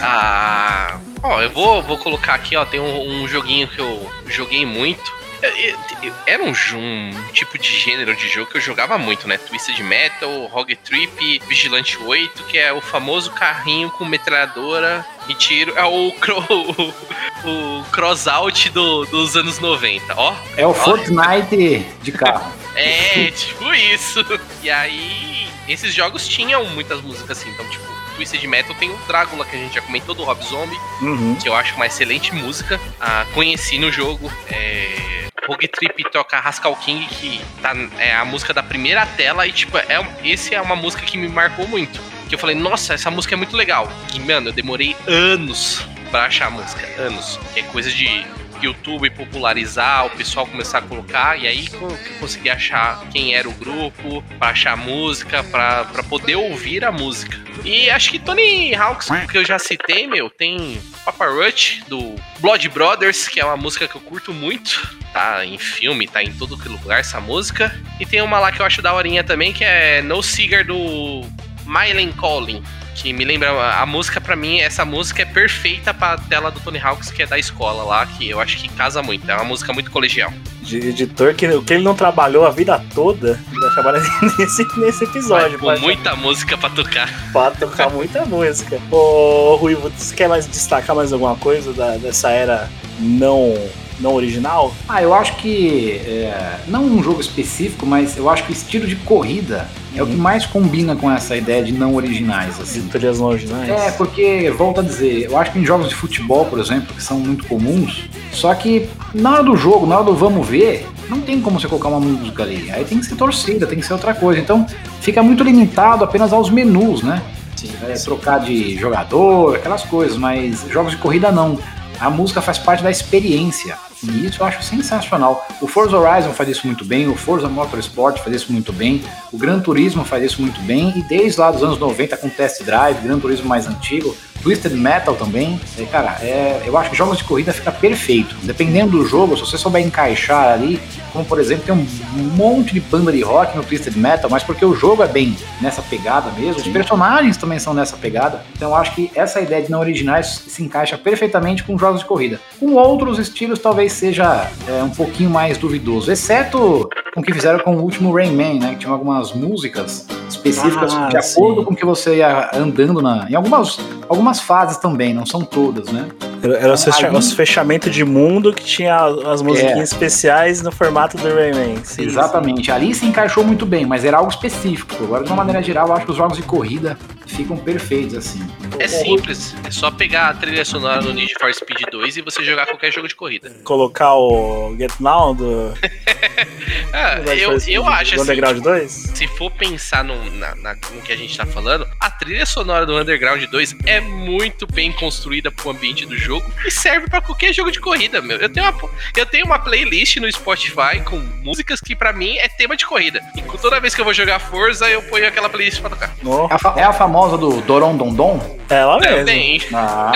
[0.00, 4.64] Ah, ó, eu vou, vou colocar aqui, ó, tem um, um joguinho que eu joguei
[4.66, 5.02] muito.
[5.44, 9.36] É, é, Era um, um tipo de gênero de jogo que eu jogava muito, né?
[9.36, 15.76] Twisted Metal, Rogue Trip, Vigilante 8, que é o famoso carrinho com metralhadora e tiro.
[15.76, 16.42] É o, cro,
[17.44, 20.34] o, o crossout do, dos anos 90, ó.
[20.56, 22.52] É o Fortnite de carro.
[22.76, 24.18] É, tipo isso.
[24.60, 29.44] E aí, esses jogos tinham muitas músicas assim, então, tipo, Twisted Metal tem o Drácula,
[29.44, 30.76] que a gente já comentou, do Rob Zombie.
[31.02, 31.36] Uhum.
[31.36, 32.80] que eu acho uma excelente música.
[33.00, 34.32] Ah, conheci no jogo.
[34.48, 35.28] É...
[35.46, 39.76] Rogue Trip toca Rascal King, que tá, é a música da primeira tela, e tipo,
[39.76, 39.84] é,
[40.24, 42.00] esse é uma música que me marcou muito.
[42.28, 43.90] Que eu falei, nossa, essa música é muito legal.
[44.14, 46.86] E, mano, eu demorei anos pra achar a música.
[46.98, 47.38] Anos.
[47.52, 48.24] Que é coisa de
[48.64, 53.34] YouTube popularizar, o pessoal começar a colocar, e aí co- que eu consegui achar quem
[53.34, 57.38] era o grupo, pra achar música, pra, pra poder ouvir a música.
[57.64, 62.68] E acho que Tony Hawks, que eu já citei, meu, tem Papa Roach, do Blood
[62.68, 64.96] Brothers, que é uma música que eu curto muito.
[65.12, 67.72] Tá em filme, tá em todo lugar essa música.
[68.00, 71.22] E tem uma lá que eu acho daorinha também, que é No Cigar do
[71.64, 72.62] Mylen Collin.
[72.94, 76.78] Que me lembra a, música pra mim, essa música é perfeita pra tela do Tony
[76.78, 79.28] Hawks, que é da escola lá, que eu acho que casa muito.
[79.30, 80.32] É uma música muito colegial.
[80.62, 83.38] De editor que, que ele não trabalhou a vida toda,
[83.74, 84.00] trabalhar
[84.38, 85.58] nesse, nesse episódio.
[85.58, 87.10] com pra- muita música pra tocar.
[87.32, 88.80] Pra tocar muita música.
[88.90, 93.54] Ô, Ruivo, você quer mais destacar mais alguma coisa da- dessa era não,
[94.00, 94.74] não original?
[94.88, 96.00] Ah, eu acho que.
[96.06, 100.06] é, não um jogo específico, mas eu acho que o estilo de corrida é o
[100.06, 102.82] que mais combina com essa ideia de não originais, De assim.
[102.88, 103.68] trilhas não originais?
[103.70, 107.02] É, porque, volto a dizer, eu acho que em jogos de futebol, por exemplo, que
[107.02, 111.20] são muito comuns, só que na hora do jogo, na hora do vamos ver, não
[111.20, 112.70] tem como você colocar uma música ali.
[112.72, 114.40] Aí tem que ser torcida, tem que ser outra coisa.
[114.40, 114.66] Então
[115.00, 117.22] fica muito limitado apenas aos menus, né?
[117.54, 121.56] Sim, É, trocar de jogador, aquelas coisas, mas jogos de corrida não.
[122.00, 123.76] A música faz parte da experiência.
[124.02, 125.46] E isso eu acho sensacional.
[125.60, 129.38] O Forza Horizon faz isso muito bem, o Forza Motorsport faz isso muito bem, o
[129.38, 133.00] Gran Turismo faz isso muito bem, e desde lá dos anos 90 com Test Drive,
[133.02, 134.14] Gran Turismo mais antigo,
[134.44, 135.58] Twisted Metal também.
[135.78, 138.36] É, cara, é, eu acho que jogos de corrida fica perfeito.
[138.42, 140.78] Dependendo do jogo, se você souber encaixar ali,
[141.12, 144.64] como por exemplo, tem um monte de banda de rock no Twisted Metal, mas porque
[144.64, 148.44] o jogo é bem nessa pegada mesmo, os personagens também são nessa pegada.
[148.54, 152.06] Então eu acho que essa ideia de não originais se encaixa perfeitamente com jogos de
[152.06, 152.38] corrida.
[152.60, 157.60] Com outros estilos talvez seja é, um pouquinho mais duvidoso, exceto com o que fizeram
[157.60, 158.70] com o último Rayman, né?
[158.70, 161.64] Que tinha algumas músicas específicas Ah, de acordo sim.
[161.66, 163.78] com que você ia andando na, em algumas,
[164.08, 166.08] algumas fases também, não são todas, né?
[166.42, 166.72] Era, era
[167.18, 171.76] os fechamento de mundo que tinha as musiquinhas especiais no formato do Rayman.
[171.82, 174.94] Sim, Exatamente, ali se encaixou muito bem, mas era algo específico.
[175.02, 178.40] Agora, de uma maneira geral, eu acho que os jogos de corrida ficam perfeitos assim.
[178.78, 182.42] É simples, é só pegar a trilha sonora do Need for Speed 2 e você
[182.44, 183.50] jogar qualquer jogo de corrida.
[183.64, 185.72] Colocar o Get Now do,
[186.92, 188.92] Ah, do eu, eu acho do assim, Underground 2.
[189.14, 192.86] se for pensar no, na- na- no que a gente tá falando, a trilha sonora
[192.86, 197.52] do Underground 2 é muito bem construída pro ambiente do jogo e serve pra qualquer
[197.52, 198.36] jogo de corrida, meu.
[198.38, 202.48] Eu tenho uma, eu tenho uma playlist no Spotify com músicas que pra mim é
[202.48, 203.20] tema de corrida.
[203.36, 206.14] E toda vez que eu vou jogar Forza, eu ponho aquela playlist pra tocar.
[206.22, 208.40] No, É a, é a famosa do Doron Don Don?
[208.68, 209.16] é ela mesmo.
[209.18, 209.60] Também.
[209.72, 210.12] Ah,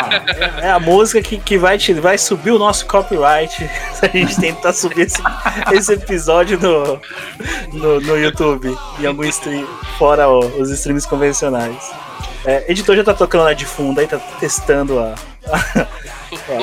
[0.60, 3.54] É a música que, que vai, te, vai subir o nosso copyright
[3.94, 5.22] se a gente tentar subir esse,
[5.72, 7.00] esse episódio no,
[7.72, 9.66] no, no YouTube em algum stream,
[9.98, 11.90] fora o- os streams convencionais.
[12.44, 15.14] É, editor já tá tocando lá de fundo aí, tá testando a,
[15.46, 15.86] a-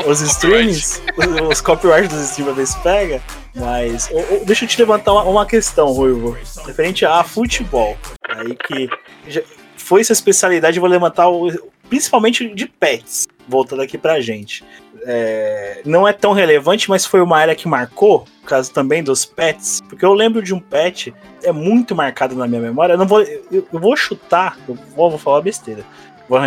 [0.08, 3.22] os streams, os, os copyrights dos streams pra ver se pega.
[3.58, 4.10] Mas
[4.46, 7.96] deixa eu te levantar uma, uma questão, Ruivo, referente a futebol.
[8.28, 8.90] Aí que
[9.28, 9.42] já
[9.86, 11.48] foi sua especialidade, vou levantar o,
[11.88, 14.64] principalmente de pets, voltando aqui pra gente.
[15.06, 19.26] É, não é tão relevante, mas foi uma área que marcou, por causa também dos
[19.26, 21.14] pets, porque eu lembro de um pet,
[21.44, 22.94] é muito marcado na minha memória.
[22.94, 25.84] Eu não vou, eu, eu vou chutar, eu vou, vou falar besteira,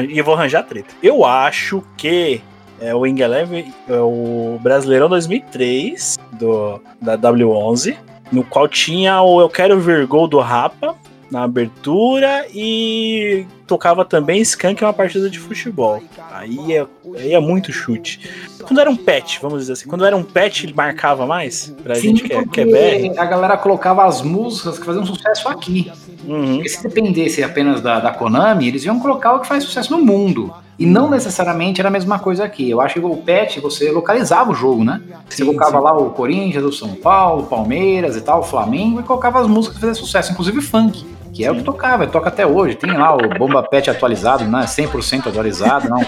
[0.09, 0.93] e vou arranjar treta.
[1.01, 2.41] Eu acho que
[2.81, 7.97] é, o Wing Eleven é o Brasileirão 2003 do, da W11,
[8.33, 10.97] no qual tinha o Eu Quero Ver Gol do Rapa
[11.31, 16.03] na abertura e tocava também Skank em uma partida de futebol.
[16.33, 18.31] Aí é, aí é muito chute.
[18.63, 21.75] Quando era um pet, vamos dizer assim, quando era um pet, ele marcava mais?
[21.83, 23.19] Pra gente que é, que é BR?
[23.19, 25.91] a galera colocava as músicas que faziam sucesso aqui.
[26.27, 26.55] Uhum.
[26.55, 30.05] Porque se dependesse apenas da, da Konami, eles iam colocar o que faz sucesso no
[30.05, 30.53] mundo.
[30.79, 32.71] E não necessariamente era a mesma coisa aqui.
[32.71, 35.03] Eu acho que o patch, você localizava o jogo, né?
[35.29, 35.85] Você Sim, colocava sim.
[35.85, 39.49] lá o Corinthians, o São Paulo, o Palmeiras e tal, o Flamengo, e colocava as
[39.49, 41.05] músicas que faziam sucesso, inclusive funk.
[41.39, 42.75] Que é o que tocava, toca até hoje.
[42.75, 44.65] Tem lá o Bomba Pet atualizado, né?
[44.65, 46.05] 100% atualizado, não.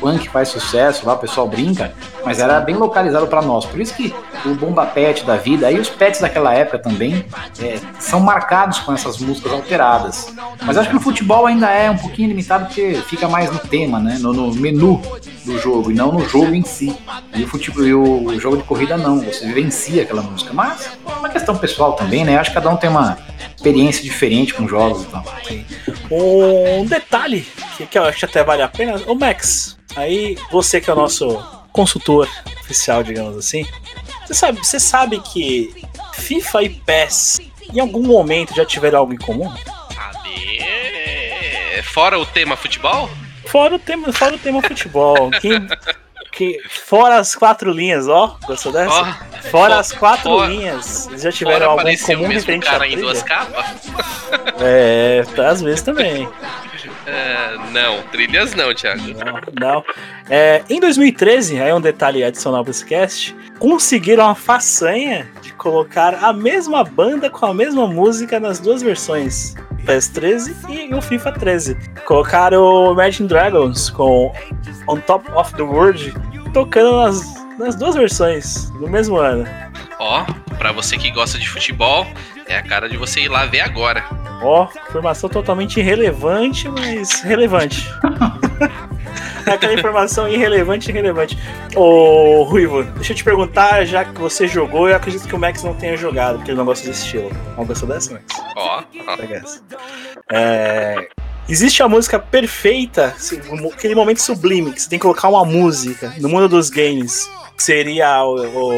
[0.00, 3.64] Funk faz sucesso, lá o pessoal brinca, mas era bem localizado pra nós.
[3.64, 4.12] Por isso que
[4.44, 7.24] o Bomba Pet da vida, aí os pets daquela época também,
[7.62, 10.34] é, são marcados com essas músicas alteradas.
[10.64, 14.00] Mas acho que no futebol ainda é um pouquinho limitado porque fica mais no tema,
[14.00, 14.18] né?
[14.18, 15.00] No, no menu
[15.44, 16.98] do jogo e não no jogo em si.
[17.32, 20.52] E o futebol e o jogo de corrida não, você vivencia aquela música.
[20.52, 22.36] Mas é uma questão pessoal também, né?
[22.36, 23.16] Acho que cada um tem uma
[23.56, 25.24] experiência diferente com jogos e tal.
[26.10, 27.46] Um detalhe
[27.76, 30.92] que, que eu acho que até vale a pena, o Max, aí você que é
[30.92, 31.42] o nosso
[31.72, 32.28] consultor
[32.60, 33.66] oficial, digamos assim,
[34.26, 35.74] você sabe, você sabe que
[36.14, 37.40] FIFA e PES
[37.72, 39.52] em algum momento já tiveram algo em comum?
[39.94, 41.82] Saber.
[41.82, 43.10] Fora o tema futebol?
[43.46, 45.30] Fora o tema, fora o tema futebol.
[45.40, 45.52] Quem,
[46.32, 48.36] que fora as quatro linhas, ó.
[48.46, 48.90] Gostou dessa?
[48.92, 49.04] Ó,
[49.50, 51.06] fora fo- as quatro fora- linhas.
[51.08, 53.64] Eles já tiveram algum aparecer o comum mesmo cara em duas capas?
[54.60, 56.28] É, tá, às vezes também.
[57.06, 59.02] É, não, trilhas não, Thiago.
[59.02, 59.84] Não, não.
[60.30, 66.14] É, em 2013, aí um detalhe adicional para esse cast, conseguiram a façanha de colocar
[66.22, 69.54] a mesma banda com a mesma música nas duas versões.
[69.84, 71.76] PES 13 e o FIFA 13.
[72.06, 74.32] Colocaram o Imagine Dragons com
[74.86, 76.14] On Top of the World
[76.52, 79.44] tocando nas, nas duas versões no mesmo ano.
[79.98, 80.24] Ó,
[80.58, 82.06] pra você que gosta de futebol,
[82.46, 84.04] é a cara de você ir lá ver agora.
[84.42, 87.88] Ó, informação totalmente irrelevante, mas relevante.
[89.46, 91.36] Aquela informação irrelevante e relevante.
[91.74, 95.62] Ô, Ruivo, deixa eu te perguntar, já que você jogou, eu acredito que o Max
[95.64, 97.30] não tenha jogado, porque ele não gosta desse estilo.
[97.56, 98.24] Não gostou dessa, Max?
[98.56, 98.82] Ó, ó.
[100.32, 101.08] É,
[101.48, 103.40] Existe a música perfeita, assim,
[103.74, 107.62] aquele momento sublime, que você tem que colocar uma música no mundo dos games, que
[107.62, 108.36] seria o-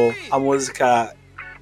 [0.09, 1.13] o- a música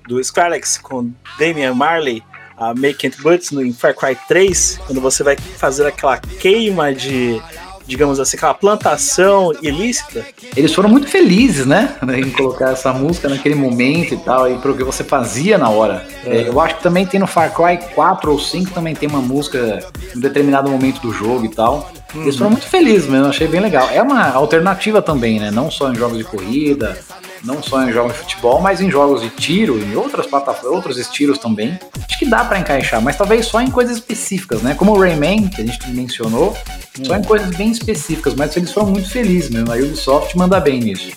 [0.08, 2.24] do Skrillex com Damian Marley,
[2.58, 6.94] a Make It But no em Far Cry 3, quando você vai fazer aquela queima
[6.94, 7.42] de,
[7.86, 10.26] digamos assim, aquela plantação ilícita.
[10.56, 11.96] Eles foram muito felizes, né?
[12.16, 16.06] Em colocar essa música naquele momento e tal, e pro que você fazia na hora.
[16.26, 19.22] É, eu acho que também tem no Far Cry 4 ou 5 também tem uma
[19.22, 19.80] música
[20.14, 21.92] em um determinado momento do jogo e tal.
[22.16, 23.90] Eles foram muito felizes mesmo, achei bem legal.
[23.92, 25.50] É uma alternativa também, né?
[25.50, 26.98] Não só em jogos de corrida,
[27.44, 30.98] não só em jogos de futebol, mas em jogos de tiro, em outras plataformas, outros
[30.98, 31.78] estilos também.
[32.08, 34.76] Acho que dá pra encaixar, mas talvez só em coisas específicas, né?
[34.76, 36.56] Como o Rayman, que a gente mencionou,
[37.04, 39.72] só em coisas bem específicas, mas eles foram muito felizes mesmo.
[39.72, 41.12] A Ubisoft manda bem nisso.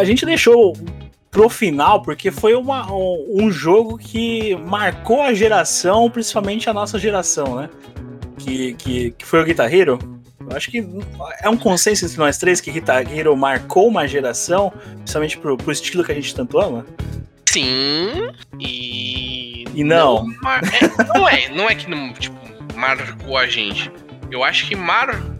[0.00, 0.72] A, gente deixou
[1.30, 7.56] pro final porque foi uma, um, jogo que marcou a geração, principalmente a nossa geração,
[7.56, 7.68] né?
[8.38, 9.98] Que, que, que foi o Guitar Hero.
[10.48, 10.86] Eu acho que
[11.40, 15.72] é um consenso entre nós três que Guitar Hero marcou uma geração, principalmente pro, pro
[15.72, 16.84] estilo que a gente tanto ama.
[17.48, 18.30] Sim,
[18.60, 19.64] e.
[19.74, 20.26] E não.
[20.42, 22.36] mar- é, não é, não é que não, tipo,
[22.76, 23.90] marcou a gente.
[24.30, 25.33] Eu acho que marcou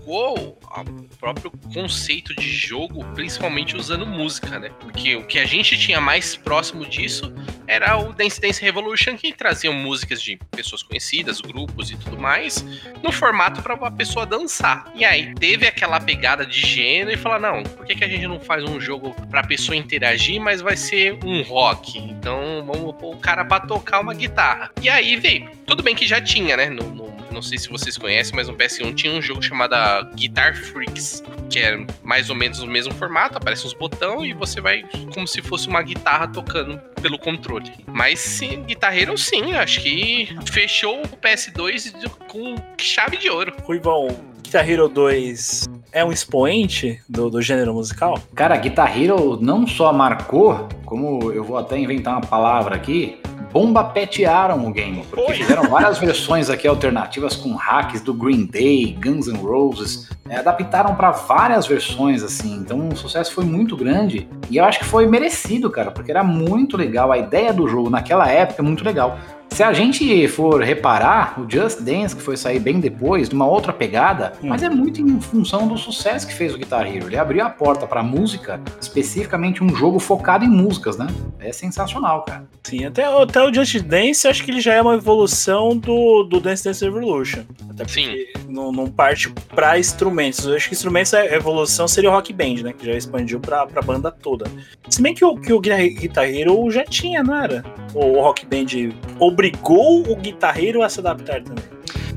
[0.71, 4.71] a- o próprio conceito de jogo, principalmente usando música, né?
[4.81, 7.33] Porque o que a gente tinha mais próximo disso
[7.67, 12.65] era o Dance Dance Revolution, que traziam músicas de pessoas conhecidas, grupos e tudo mais,
[13.03, 14.91] no formato para uma pessoa dançar.
[14.95, 18.27] E aí teve aquela pegada de gênero e falar: não, por que, que a gente
[18.27, 21.99] não faz um jogo pra pessoa interagir, mas vai ser um rock?
[21.99, 24.71] Então vamos pôr o cara pra tocar uma guitarra.
[24.83, 25.49] E aí veio.
[25.67, 26.69] Tudo bem que já tinha, né?
[26.69, 29.75] No, no- não sei se vocês conhecem, mas no PS1 tinha um jogo chamado
[30.15, 34.61] Guitar Freaks, que é mais ou menos o mesmo formato, aparece uns botões e você
[34.61, 37.71] vai como se fosse uma guitarra tocando pelo controle.
[37.87, 43.53] Mas sim, guitarreiro sim, acho que fechou o PS2 com chave de ouro.
[43.63, 44.09] Ruivão,
[44.43, 48.19] Guitar Hero 2 é um expoente do, do gênero musical?
[48.35, 53.21] Cara, Guitar Hero não só marcou, como eu vou até inventar uma palavra aqui,
[53.55, 55.05] bombapetearam o game.
[55.09, 55.37] Porque Oi.
[55.39, 60.11] fizeram várias versões aqui alternativas com hacks do Green Day, Guns N' Roses.
[60.29, 62.57] é, adaptaram para várias versões, assim.
[62.57, 64.29] Então o sucesso foi muito grande.
[64.51, 67.13] E eu acho que foi merecido, cara, porque era muito legal.
[67.13, 69.17] A ideia do jogo naquela época é muito legal.
[69.51, 73.47] Se a gente for reparar, o Just Dance, que foi sair bem depois, de uma
[73.47, 74.49] outra pegada, Hum.
[74.49, 77.07] mas é muito em função do sucesso que fez o Guitar Hero.
[77.07, 81.07] Ele abriu a porta pra música, especificamente um jogo focado em músicas, né?
[81.39, 82.45] É sensacional, cara.
[82.65, 86.25] Sim, até, até o Just Dance, eu acho que ele já é uma evolução do,
[86.25, 87.43] do Dance Dance Revolution.
[87.71, 90.45] Até porque não, não parte pra instrumentos.
[90.47, 92.73] Eu acho que instrumentos, a evolução seria o Rock Band, né?
[92.77, 94.47] Que já expandiu pra, pra banda toda.
[94.89, 97.65] Se bem que o, que o Guitar Hero já tinha, não era?
[97.95, 98.93] O Rock Band
[99.35, 101.63] obrigou o Guitar Hero a se adaptar também.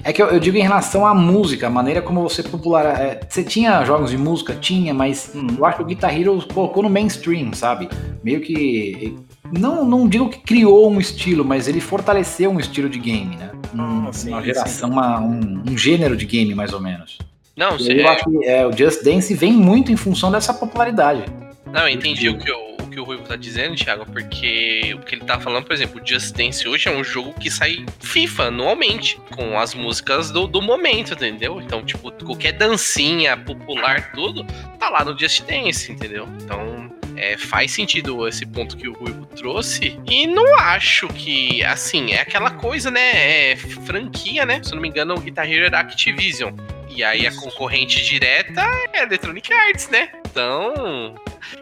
[0.04, 2.86] É que eu, eu digo em relação à música, a maneira como você popular.
[3.02, 4.56] é, você tinha jogos de música?
[4.56, 5.48] Tinha, mas Hum.
[5.58, 7.90] eu acho que o Guitar Hero colocou no mainstream, sabe?
[8.24, 9.18] Meio que.
[9.52, 13.52] Não, não digo que criou um estilo, mas ele fortaleceu um estilo de game, né?
[13.76, 14.46] Um- Ah, sim, uma sim.
[14.46, 17.18] geração, uma- um, um gênero de game, mais ou menos.
[17.56, 17.92] Não, você.
[18.02, 21.24] eu acho que é, o Just Dance vem muito em função dessa popularidade.
[21.72, 22.67] Não, eu entendi o que, o
[22.98, 26.08] que o Ruivo tá dizendo, Thiago, porque o que ele tá falando, por exemplo, o
[26.08, 30.64] Just Dance hoje é um jogo que sai FIFA anualmente, com as músicas do, do
[30.64, 31.62] momento, entendeu?
[31.62, 34.44] Então, tipo, qualquer dancinha popular, tudo,
[34.80, 36.28] tá lá no Just Dance, entendeu?
[36.42, 40.00] Então, é, faz sentido esse ponto que o Ruivo trouxe.
[40.10, 43.52] E não acho que, assim, é aquela coisa, né?
[43.52, 44.60] É franquia, né?
[44.64, 46.52] Se eu não me engano, o Guitar Hero era Activision.
[46.98, 48.60] E aí a concorrente direta
[48.92, 50.10] é a Electronic Arts, né?
[50.26, 51.14] Então,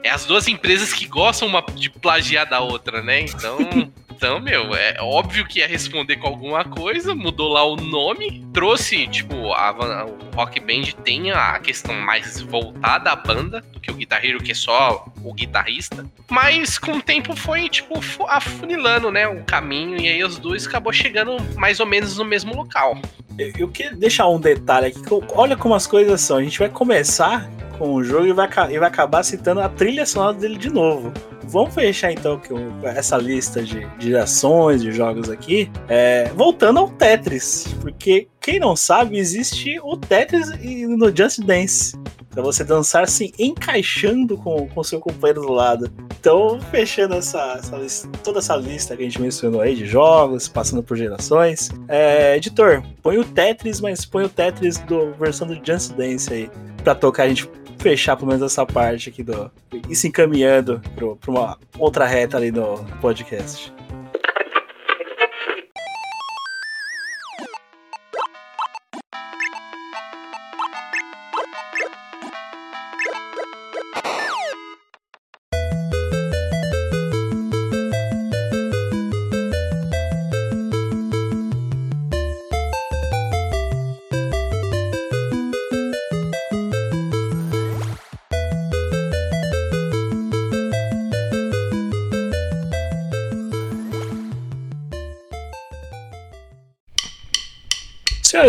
[0.02, 3.20] é as duas empresas que gostam uma- de plagiar da outra, né?
[3.20, 3.58] Então,
[4.16, 9.08] então, meu, é óbvio que ia responder com alguma coisa, mudou lá o nome, trouxe,
[9.08, 13.94] tipo, a, o Rock Band tem a questão mais voltada à banda do que o
[13.96, 16.06] Guitar Hero, que é só o guitarrista.
[16.30, 20.66] Mas com o tempo foi, tipo, fu- afunilando, né, o caminho, e aí os dois
[20.66, 22.98] acabou chegando mais ou menos no mesmo local.
[23.38, 25.02] Eu, eu queria deixar um detalhe aqui.
[25.34, 26.38] olha como as coisas são.
[26.38, 30.06] A gente vai começar com o jogo e vai, e vai acabar citando a trilha
[30.06, 31.12] sonora dele de novo.
[31.48, 32.50] Vamos fechar então que
[32.86, 35.72] essa lista de, de ações, de jogos aqui.
[35.88, 37.68] É, voltando ao Tetris.
[37.82, 40.50] Porque quem não sabe, existe o Tetris
[40.88, 41.98] no Just Dance.
[42.30, 45.90] Pra você dançar se encaixando com o seu companheiro do lado.
[46.20, 50.48] Então, fechando essa, essa lista- toda essa lista que a gente mencionou aí de jogos,
[50.50, 51.70] passando por gerações.
[51.88, 56.50] É, editor, põe o Tetris, mas põe o Tetris do versão do Just Dance aí.
[56.84, 57.48] Pra tocar, a gente
[57.86, 59.52] fechar pelo menos essa parte aqui do.
[59.88, 63.72] E se encaminhando pro, pra uma outra reta ali do podcast.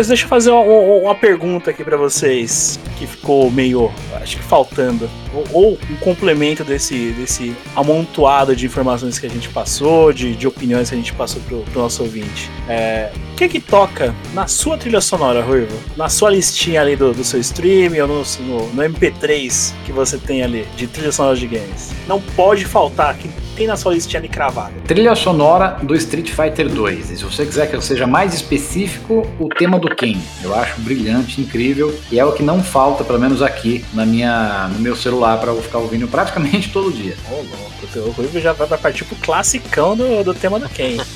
[0.05, 3.91] Deixa eu fazer uma, uma- pergunta aqui pra vocês que ficou meio,
[4.21, 9.49] acho que faltando, ou, ou um complemento desse, desse amontoado de informações que a gente
[9.49, 12.49] passou, de, de opiniões que a gente passou pro, pro nosso ouvinte.
[12.69, 15.75] É, o que que toca na sua trilha sonora, Ruivo?
[15.95, 20.17] Na sua listinha ali do, do seu stream ou no, no, no MP3 que você
[20.19, 21.91] tem ali de trilha sonora de games?
[22.07, 24.71] Não pode faltar, que tem na sua listinha ali cravada.
[24.87, 27.09] Trilha sonora do Street Fighter 2.
[27.09, 30.15] E se você quiser que eu seja mais específico, o tema do Ken.
[30.43, 31.99] Eu acho brilhante, incrível.
[32.11, 35.51] E é o que não falta, pelo menos aqui, na minha, no meu celular, para
[35.51, 37.17] eu ficar ouvindo praticamente todo dia.
[37.31, 40.97] Ô, louco, o teu Ruivo já vai partir pro classicão do, do tema do Ken.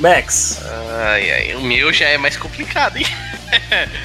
[0.00, 0.60] Max,
[1.02, 3.06] Ai, ai, o meu já é mais complicado, hein?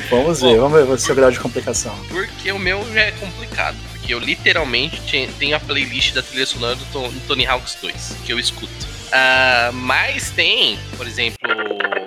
[0.09, 1.95] vamos ver, vamos ver o seu grau de complicação.
[2.09, 3.77] Porque o meu já é complicado.
[4.05, 7.75] Porque eu literalmente te- tenho a playlist da trilha sonora do, Ton- do Tony Hawks
[7.81, 8.71] 2, que eu escuto.
[9.11, 11.39] Ah, mas tem, por exemplo,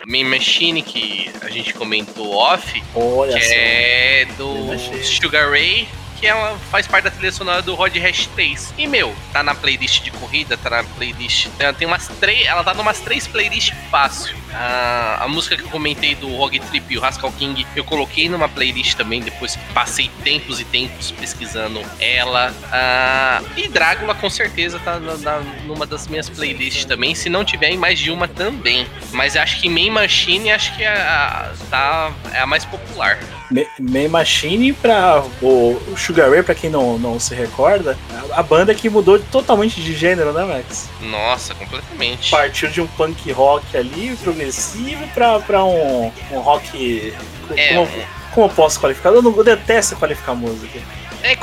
[0.06, 3.52] Main Machine, que a gente comentou off, Olha que só.
[3.52, 5.02] é do.
[5.04, 5.88] Sugar Ray,
[6.18, 8.74] que é uma- faz parte da trilha sonora do Rod Hash 3.
[8.76, 11.48] E, meu, tá na playlist de corrida, tá na playlist.
[11.58, 12.46] Ela tem umas três.
[12.46, 14.36] Ela tá numas três playlists fácil.
[14.52, 18.28] Ah, a música que eu comentei do Rogue Trip e o Rascal King, eu coloquei
[18.28, 22.52] numa playlist também, depois passei tempos e tempos pesquisando ela.
[22.72, 27.14] Ah, e Drácula com certeza tá na- na- numa das minhas playlists também.
[27.14, 28.86] Se não tiver em mais de uma também.
[29.12, 33.18] Mas acho que Main Machine acho que é a, tá, é a mais popular.
[33.50, 37.96] Ma- Main Machine pra o Sugar Ray, pra quem não, não se recorda,
[38.32, 40.88] a, a banda que mudou totalmente de gênero, né, Max?
[41.00, 42.30] Nossa, completamente.
[42.30, 47.12] Partiu de um punk rock ali, progressivo, pra, pra um, um rock.
[47.56, 47.88] É, como,
[48.34, 49.10] como eu posso qualificar?
[49.10, 50.78] Eu, não, eu detesto qualificar música.
[51.20, 51.36] É,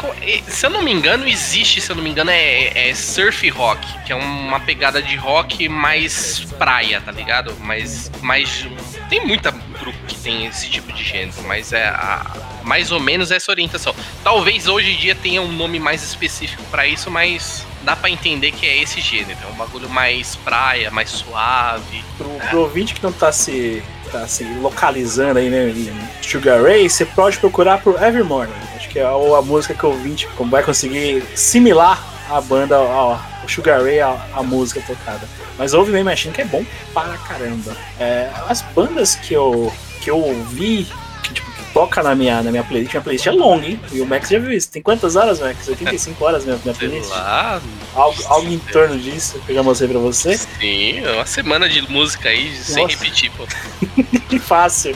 [0.48, 3.86] se eu não me engano, existe, se eu não me engano, é, é surf rock,
[4.06, 7.54] que é uma pegada de rock mais praia, tá ligado?
[7.60, 8.66] Mais, mais.
[9.10, 9.52] Tem muita
[9.86, 12.26] grupo que tem esse tipo de gênero, mas é a-
[12.64, 13.94] mais ou menos essa orientação.
[14.24, 18.52] Talvez hoje em dia tenha um nome mais específico pra isso, mas dá pra entender
[18.52, 19.38] que é esse gênero.
[19.44, 22.04] É um bagulho mais praia, mais suave.
[22.18, 26.90] Pro, pro ouvinte que não tá se, tá se localizando aí, né, em Sugar Ray,
[26.90, 28.54] você pode procurar por Every Morning.
[28.76, 33.22] Acho que é a, a música que o ouvinte vai conseguir similar a banda, ao
[33.48, 35.28] Sugar Ray, a, a música tocada.
[35.58, 37.76] Mas ouve Main Machine que é bom para caramba.
[38.00, 39.72] É, as bandas que eu,
[40.02, 40.88] que eu ouvi,
[41.24, 43.80] que, tipo, que toca na minha, na minha playlist, minha playlist é longa, hein?
[43.92, 44.70] E o Max já viu isso.
[44.70, 45.68] Tem quantas horas, Max?
[45.68, 47.10] 85 horas minha, minha Sei playlist?
[47.12, 47.62] lá.
[47.94, 50.38] Algo, algo em torno disso que eu já mostrei pra você.
[50.38, 52.96] Sim, é uma semana de música aí, sem Nossa.
[52.98, 53.46] repetir, pô.
[54.28, 54.96] Que fácil.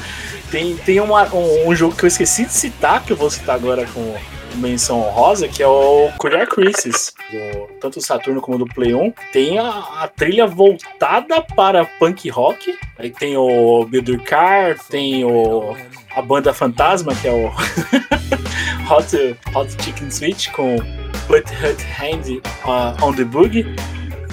[0.51, 3.55] Tem, tem uma- um, um jogo que eu esqueci de citar, que eu vou citar
[3.55, 4.15] agora com
[4.55, 9.13] menção honrosa, que é o Courier Crisis, do, tanto do Saturno como do Play 1.
[9.31, 9.69] Tem a,
[10.01, 12.77] a trilha voltada para punk rock.
[12.97, 15.75] Aí tem o Builder Car, tem o,
[16.15, 17.47] a banda Fantasma, que é o
[18.91, 20.77] Hot, Hot Chicken Switch com
[21.27, 23.65] Put Hut Hand uh, on the Boogie.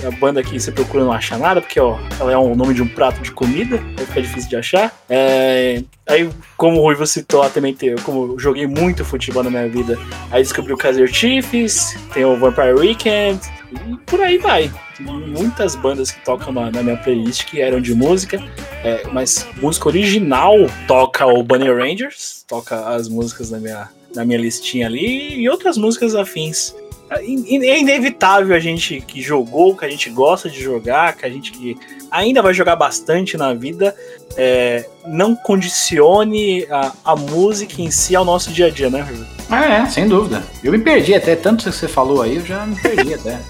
[0.06, 2.82] A banda que você procura não acha nada, porque ó, ela é o nome de
[2.82, 4.94] um prato de comida, aí fica difícil de achar.
[5.08, 9.50] É, aí, como o Ruivo citou lá também, tem, como eu joguei muito futebol na
[9.50, 9.98] minha vida,
[10.30, 13.40] aí descobri o Kaiser Chiefs, tem o Vampire Weekend,
[13.72, 14.70] e por aí vai.
[14.96, 18.42] Tem muitas bandas que tocam na, na minha playlist que eram de música,
[18.84, 20.54] é, mas música original
[20.86, 25.76] toca o Bunny Rangers, toca as músicas na minha, na minha listinha ali, e outras
[25.76, 26.74] músicas afins.
[27.10, 31.30] É é inevitável a gente que jogou, que a gente gosta de jogar, que a
[31.30, 31.76] gente que
[32.10, 33.94] ainda vai jogar bastante na vida,
[34.36, 39.06] é, não condicione a, a música em si ao nosso dia a dia, né?
[39.50, 40.42] É, é, sem dúvida.
[40.62, 43.40] Eu me perdi até, tanto que você falou aí, eu já me perdi até.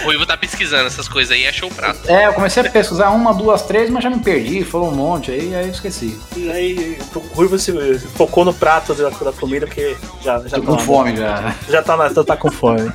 [0.00, 2.08] O Ruivo tá pesquisando essas coisas aí e achou o prato.
[2.08, 5.30] É, eu comecei a pesquisar uma, duas, três, mas já me perdi, falou um monte
[5.30, 6.18] aí, aí eu esqueci.
[6.36, 7.72] E aí o Ruivo se
[8.16, 11.54] focou no prato da, da comida porque já, já Tô com tá- fome já.
[11.68, 12.92] Já tá, na, tá com fome.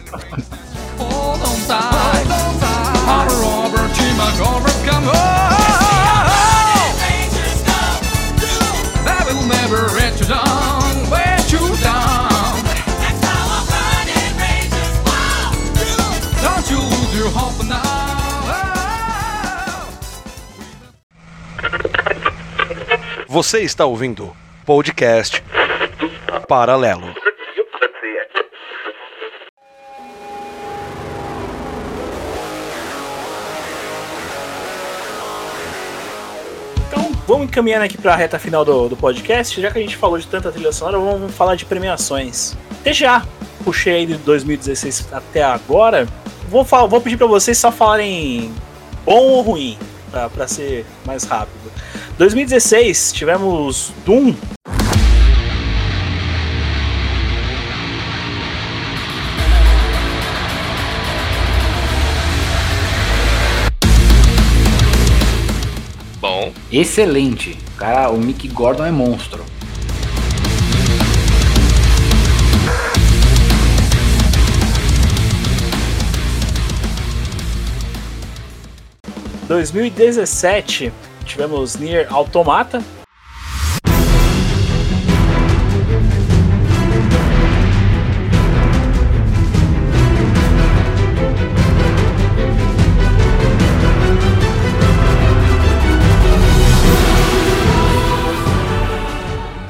[23.38, 24.36] Você está ouvindo
[24.66, 25.44] podcast
[26.48, 27.14] Paralelo.
[36.88, 39.62] Então vamos encaminhando aqui pra reta final do, do podcast.
[39.62, 42.58] Já que a gente falou de tanta trilha sonora, vamos falar de premiações.
[42.84, 43.24] TGA,
[43.64, 46.08] puxei aí de 2016 até agora.
[46.50, 48.52] Vou, vou pedir pra vocês só falarem
[49.06, 49.78] bom ou ruim,
[50.10, 51.72] pra, pra ser mais rápido.
[52.18, 54.34] 2016 tivemos Doom.
[66.20, 67.56] Bom, Excelente.
[67.78, 69.46] Cara, o Mick Gordon é monstro.
[79.44, 80.92] Em 2017
[81.28, 82.82] tivemos Nier Automata.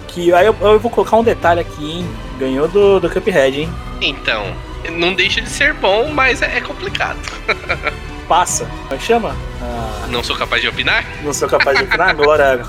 [0.07, 2.07] Que aí eu, eu vou colocar um detalhe aqui, hein?
[2.39, 3.69] Ganhou do, do Cuphead, hein?
[4.01, 4.45] então,
[4.91, 7.19] não deixa de ser bom, mas é, é complicado.
[8.27, 8.65] Passa.
[8.65, 9.35] Como é que chama?
[9.61, 11.05] Ah, Não sou capaz de opinar?
[11.23, 12.13] não sou capaz de opinar.
[12.15, 12.61] Glória.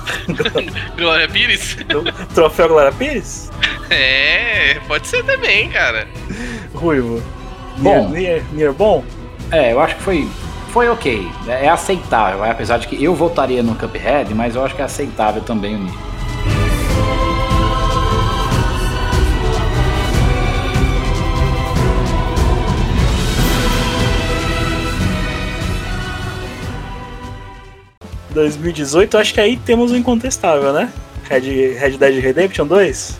[0.97, 1.77] Glória Pires?
[2.33, 3.51] Troféu Glória Pires?
[3.89, 6.07] É, pode ser também, cara.
[6.73, 7.21] Ruivo.
[7.77, 8.09] Bom.
[8.09, 9.03] Nier, bom?
[9.51, 10.29] É, eu acho que foi,
[10.71, 11.27] foi ok.
[11.47, 14.85] É, é aceitável, apesar de que eu votaria no Cuphead, mas eu acho que é
[14.85, 15.93] aceitável também o Nier.
[28.33, 30.91] 2018, acho que aí temos o incontestável, né?
[31.29, 33.19] Red, Red Dead Redemption 2?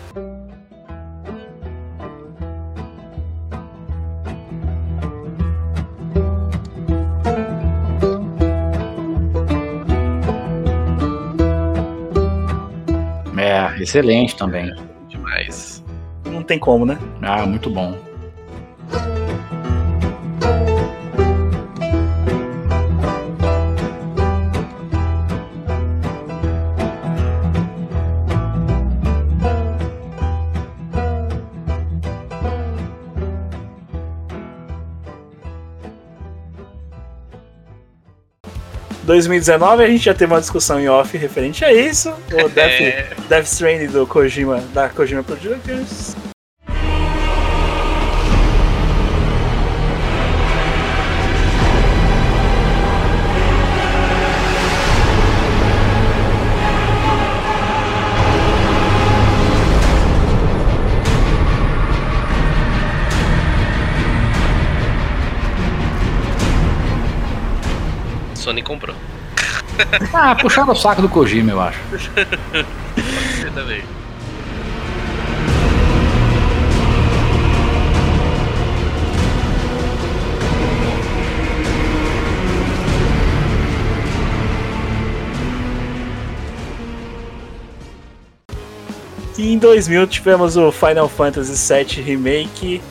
[13.38, 14.72] É, excelente também.
[15.08, 15.84] Demais.
[16.26, 17.00] Não tem como, né?
[17.22, 18.09] Ah, muito bom.
[39.10, 42.12] 2019 a gente já teve uma discussão em off referente a isso.
[42.32, 43.08] O Death, É.
[43.28, 46.16] Death Stranding do Kojima, da Kojima Productions.
[70.14, 71.80] Ah, puxaram o saco do Kojima, eu acho.
[71.96, 73.84] Você também.
[89.38, 92.82] E em 2000 tivemos o Final Fantasy VII Remake.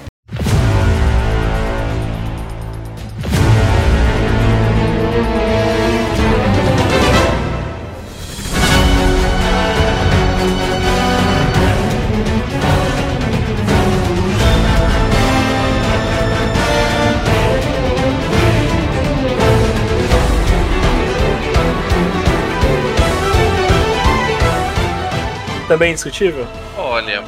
[25.68, 26.46] Também indiscutível?
[26.76, 27.22] Olha,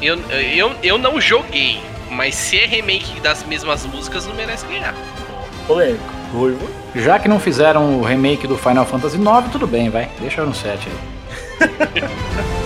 [0.00, 4.94] eu, eu, eu não joguei, mas se é remake das mesmas músicas, não merece ganhar.
[5.66, 6.04] Polêmico.
[6.32, 6.68] Ruivo.
[6.94, 10.10] Já que não fizeram o remake do Final Fantasy IX, tudo bem, vai.
[10.20, 12.48] Deixa no 7 aí.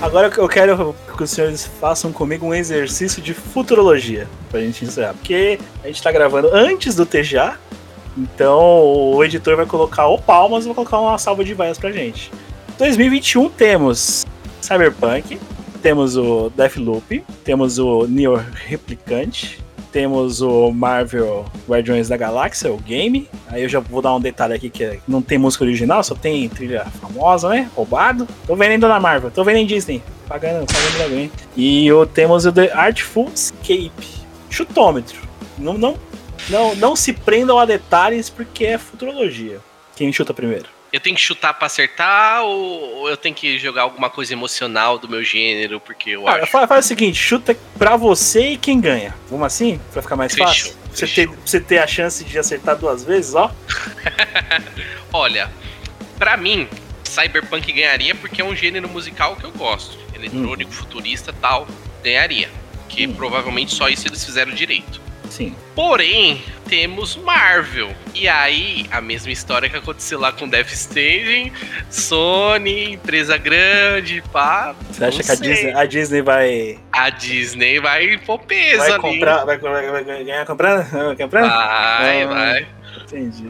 [0.00, 5.14] Agora eu quero que os senhores façam comigo um exercício de futurologia pra gente encerrar.
[5.14, 7.58] Porque a gente tá gravando antes do TGA,
[8.16, 11.90] então o editor vai colocar o palmas e vai colocar uma salva de vaias pra
[11.90, 12.30] gente.
[12.78, 14.26] 2021 temos
[14.60, 15.40] Cyberpunk,
[15.80, 18.36] temos o Deathloop, temos o Neo
[18.66, 19.64] Replicante,
[19.96, 23.26] temos o Marvel Guardiões da Galáxia, o game.
[23.48, 26.14] Aí eu já vou dar um detalhe aqui que é- não tem música original, só
[26.14, 27.70] tem trilha famosa, né?
[27.74, 28.28] Roubado.
[28.46, 30.02] Tô vendendo na Marvel, tô vendendo em Disney.
[30.28, 31.32] Pagando, pagando alguém.
[31.56, 33.90] E o, temos o The Artful Escape.
[34.50, 35.18] Chutômetro.
[35.56, 35.96] Não, não,
[36.50, 39.60] não, não se prendam a detalhes porque é futurologia.
[39.96, 40.66] Quem chuta primeiro?
[40.92, 45.08] Eu tenho que chutar pra acertar ou eu tenho que jogar alguma coisa emocional do
[45.08, 46.52] meu gênero, porque eu Cara, acho.
[46.52, 49.14] faz, faz o seguinte, chuta pra você e quem ganha.
[49.28, 49.80] Vamos assim?
[49.92, 50.72] Pra ficar mais Fechou, fácil?
[50.74, 53.50] Pra Você ter, você ter a chance de acertar duas vezes, ó.
[55.12, 55.50] Olha,
[56.18, 56.68] pra mim,
[57.04, 59.98] Cyberpunk ganharia porque é um gênero musical que eu gosto.
[60.14, 61.66] Eletrônico, futurista tal,
[62.02, 62.48] ganharia.
[62.88, 63.14] Que Hum.
[63.14, 65.00] provavelmente só isso eles fizeram direito.
[65.36, 65.54] Sim.
[65.74, 67.90] Porém, temos Marvel.
[68.14, 71.52] E aí, a mesma história que aconteceu lá com Death Stranding,
[71.90, 74.74] Sony, empresa grande, pá.
[74.90, 75.48] Você acha não que a sei.
[75.54, 79.00] Disney, a Disney vai, A Disney vai pôr peso vai ali.
[79.02, 80.90] comprar, vai, vai- vai ganhar comprando?
[80.90, 81.48] Vai comprando?
[81.50, 82.26] Vai, Ah.
[82.26, 82.66] vai.
[83.02, 83.44] Entendi.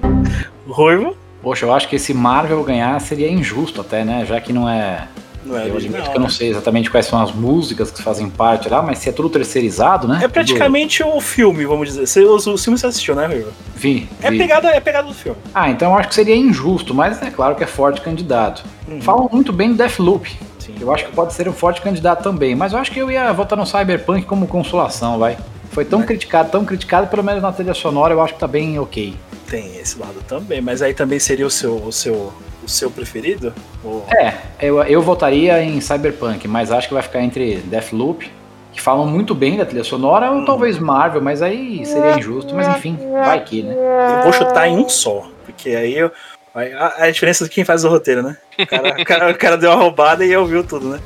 [0.66, 1.16] Ruivo?
[1.42, 4.24] Poxa, eu acho que esse Marvel ganhar seria injusto até, né?
[4.26, 5.06] Já que não é.
[5.46, 6.32] Não é eu admito que eu não né?
[6.32, 10.08] sei exatamente quais são as músicas que fazem parte lá, mas se é tudo terceirizado,
[10.08, 10.20] né?
[10.22, 12.06] É praticamente o filme, vamos dizer.
[12.06, 13.28] Você, os, os filmes você assistiu, né?
[13.28, 13.52] Tudo...
[13.76, 14.38] Vi, É vi.
[14.38, 15.38] pegada, é pegada do filme.
[15.54, 18.64] Ah, então eu acho que seria injusto, mas é claro que é forte candidato.
[18.88, 19.00] Uhum.
[19.00, 20.28] Falam muito bem do Deathloop.
[20.58, 20.74] Sim.
[20.80, 23.32] Eu acho que pode ser um forte candidato também, mas eu acho que eu ia
[23.32, 25.38] votar no Cyberpunk como consolação, vai.
[25.70, 28.78] Foi tão criticado, tão criticado, pelo menos na trilha sonora eu acho que tá bem
[28.78, 29.14] ok.
[29.46, 32.32] Tem esse lado também, mas aí também seria o seu, o seu,
[32.66, 33.54] o seu preferido?
[33.82, 38.30] Ou- É, eu, eu votaria em Cyberpunk, mas acho que vai ficar entre Deathloop,
[38.72, 42.68] que falam muito bem da trilha sonora, ou talvez Marvel, mas aí seria injusto, mas
[42.76, 43.74] enfim, vai que, né?
[44.18, 46.10] Eu vou chutar em um só, porque aí eu.
[46.54, 48.36] A, a diferença de quem faz o roteiro, né?
[48.58, 51.00] O cara, o cara, o cara deu uma roubada e ouviu tudo, né?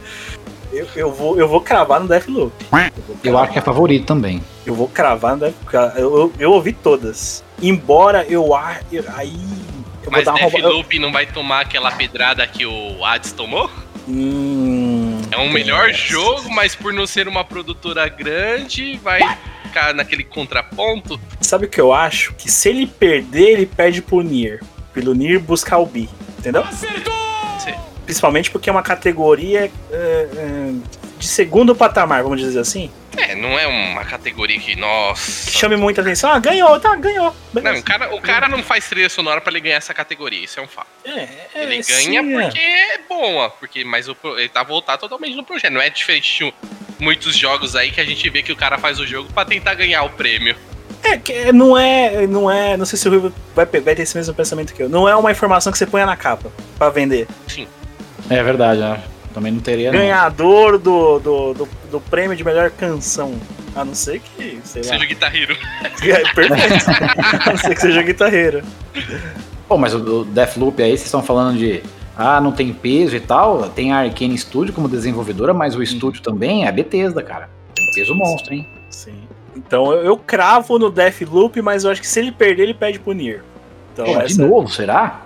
[0.73, 2.53] Eu, eu, vou, eu vou cravar no Deathloop.
[2.73, 4.41] Eu Eu acho que é favorito também.
[4.65, 5.99] Eu vou cravar no Deathloop.
[6.01, 7.43] Eu, eu, eu ouvi todas.
[7.61, 8.81] Embora eu ache.
[9.17, 9.37] Aí.
[10.05, 10.25] Eu Mas.
[10.25, 13.71] Deathloop não vai tomar aquela pedrada que o Hades tomou?
[14.09, 19.21] Hum, É um melhor jogo, mas por não ser uma produtora grande, vai
[19.63, 21.21] ficar naquele contraponto.
[21.41, 22.35] Sabe o que eu acho?
[22.35, 24.61] Que se ele perder, ele perde pro Nier.
[24.93, 26.09] Pelo Nier buscar o B.
[26.39, 26.65] Entendeu?
[26.73, 27.75] Sim.
[28.05, 30.73] Principalmente porque é uma categoria é, é,
[31.21, 32.91] de segundo patamar, vamos dizer assim.
[33.17, 35.51] É, não é uma categoria que, nossa.
[35.51, 36.31] Chame muita atenção.
[36.31, 37.37] Ah, ganhou, tá, ganhou.
[37.53, 40.59] Não, o cara, o cara não faz trilha sonora pra ele ganhar essa categoria, isso
[40.59, 40.89] é um fato.
[41.05, 42.43] É, é, Ele sim, ganha é.
[42.43, 45.73] porque é boa, porque, mas o, ele tá voltado totalmente no projeto.
[45.73, 46.55] Não é diferente de
[46.99, 49.75] muitos jogos aí que a gente vê que o cara faz o jogo pra tentar
[49.75, 50.57] ganhar o prêmio.
[51.03, 54.17] É, que não é, não é, não sei se o Ruivo vai, vai ter esse
[54.17, 54.89] mesmo pensamento que eu.
[54.89, 57.27] Não é uma informação que você põe na capa pra vender.
[58.31, 59.03] É verdade, né?
[59.33, 59.93] Também não teria.
[59.93, 59.99] não.
[59.99, 63.35] Ganhador do, do, do, do prêmio de melhor canção.
[63.77, 64.89] A não ser que, sei lá.
[64.89, 65.57] Seja o Guitar Hero.
[66.03, 66.91] É, perfeito.
[67.47, 68.63] a não ser que seja guitarreiro.
[69.69, 71.83] Pô, mas o Deathloop aí, vocês estão falando de.
[72.17, 73.69] Ah, não tem peso e tal.
[73.71, 77.49] Tem a Arkane Studio como desenvolvedora, mas o estúdio também é a Bethesda, cara.
[77.75, 78.67] Tem um peso monstro, hein?
[78.91, 79.15] Sim.
[79.57, 82.99] Então eu, eu cravo no Deathloop, mas eu acho que se ele perder, ele pede
[82.99, 83.43] pro Nier.
[83.93, 85.23] Então, Pô, de essa- novo, será?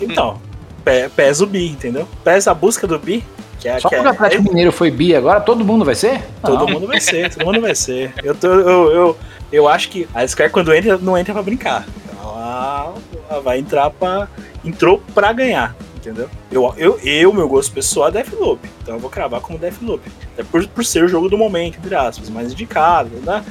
[0.00, 0.40] então
[0.84, 2.06] pe- pesa o Bi, entendeu?
[2.22, 3.24] Pesa a busca do Bi.
[3.60, 5.94] Que é, Só que é- porque o Atlético Mineiro foi bi agora, todo mundo vai
[5.94, 6.22] ser?
[6.42, 6.72] Todo Não.
[6.74, 8.12] mundo vai ser, todo mundo vai ser.
[8.22, 9.16] Eu, tô, eu, eu,
[9.50, 11.86] eu acho que a Square, quando entra, não entra pra brincar.
[12.20, 12.94] Ela,
[13.30, 14.28] ela vai entrar pra.
[14.64, 16.28] Entrou pra ganhar, entendeu?
[16.50, 18.68] Eu, eu, eu meu gosto pessoal é Deathloop.
[18.82, 20.02] Então eu vou cravar como Deathloop.
[20.34, 23.42] Até por, por ser o jogo do momento, entre aspas, mais indicado, né?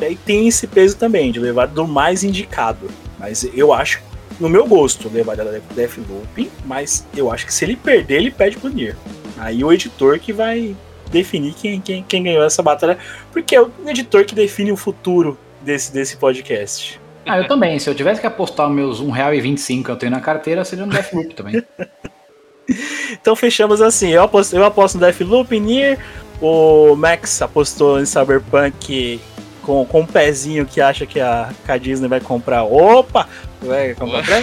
[0.00, 2.88] E aí tem esse peso também, de levar do mais indicado.
[3.18, 4.00] Mas eu acho,
[4.40, 8.56] no meu gosto, levar da Deathloop, mas eu acho que se ele perder, ele pede
[8.56, 8.96] pro Nier.
[9.38, 10.74] Aí o editor que vai
[11.10, 12.98] definir quem, quem, quem ganhou essa batalha,
[13.32, 17.00] porque é o editor que define o futuro desse, desse podcast.
[17.26, 17.78] Ah, eu também.
[17.78, 20.92] Se eu tivesse que apostar os meus R$1,25 que eu tenho na carteira, seria no
[20.92, 21.62] Deathloop também.
[23.20, 24.10] Então fechamos assim.
[24.10, 25.98] Eu aposto, eu aposto no Deathloop, Nier.
[26.40, 29.20] O Max apostou em Cyberpunk
[29.62, 32.64] com, com um pezinho que acha que a, que a Disney vai comprar.
[32.64, 33.28] Opa!
[33.62, 34.42] Vai comprar?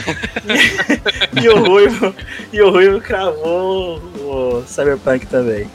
[1.36, 2.16] e, e o Ruivo,
[2.54, 5.68] e o Ruivo cravou o Cyberpunk também.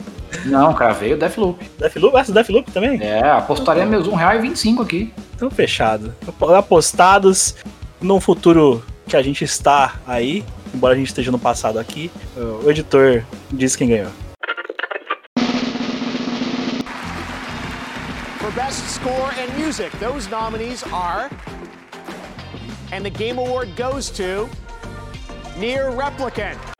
[0.45, 1.63] Não, cara, veio o Deathloop.
[1.77, 2.17] Deathloop?
[2.17, 3.01] Ah, Deathloop também?
[3.01, 5.13] É, apostaria meus R$1,25 aqui.
[5.35, 6.13] Então fechado.
[6.57, 7.55] Apostados
[8.01, 10.43] num futuro que a gente está aí,
[10.73, 12.09] embora a gente esteja no passado aqui,
[12.63, 14.11] o editor diz quem ganhou.
[19.03, 21.29] Score and Music, those nominees are.
[22.93, 24.47] And the Game Award goes to.
[25.57, 26.72] Near Replicant.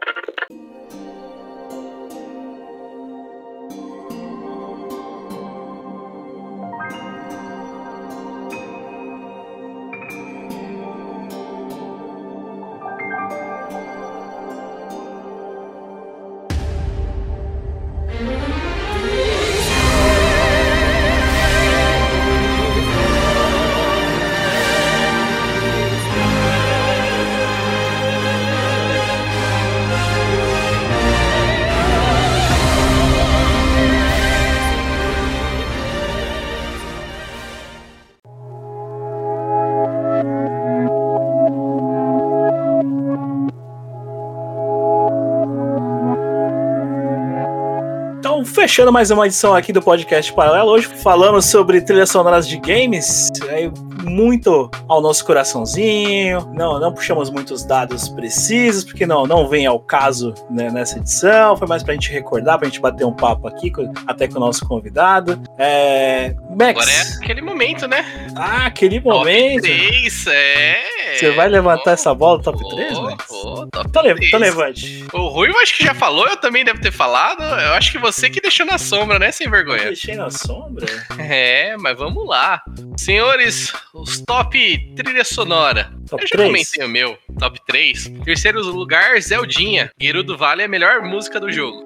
[48.64, 50.70] Fechando mais uma edição aqui do podcast Paralelo.
[50.70, 53.30] Hoje falamos sobre trilhas sonoras de games.
[53.50, 53.70] Aí,
[54.04, 56.52] muito ao nosso coraçãozinho.
[56.54, 61.56] Não, não puxamos muitos dados precisos, porque não, não vem ao caso né, nessa edição.
[61.58, 64.40] Foi mais pra gente recordar, pra gente bater um papo aqui, com- até com o
[64.40, 65.42] nosso convidado.
[65.58, 66.36] É.
[66.58, 66.70] Max.
[66.82, 68.06] Agora é aquele momento, né?
[68.36, 69.62] Ah, aquele Top momento.
[69.64, 70.76] 3, é.
[71.18, 73.30] Você vai levantar essa bola top 3, Ô, Max?
[73.30, 74.28] ô, top Então, le- 3.
[74.28, 75.06] então levante.
[75.14, 77.42] O Rui eu acho que já falou, eu também devo ter falado.
[77.44, 79.84] Eu acho que você que deixou na sombra, né, sem Eu vergonha?
[79.86, 80.86] Deixei na sombra.
[81.20, 82.62] É, mas vamos lá.
[82.98, 85.94] Senhores, os top trilha sonora.
[86.10, 86.50] Top eu já 3.
[86.50, 88.12] comentei o meu, top 3.
[88.26, 89.92] Terceiro lugar, Zeldinha.
[90.02, 91.86] Gerudo Vale é a melhor música do jogo.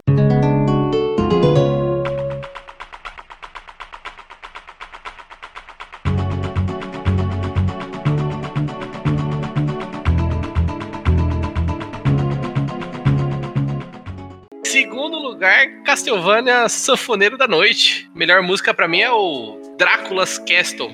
[14.63, 18.09] Segundo lugar, Castlevania Sanfoneiro da Noite.
[18.15, 20.93] Melhor música pra mim é o Drácula's Castle.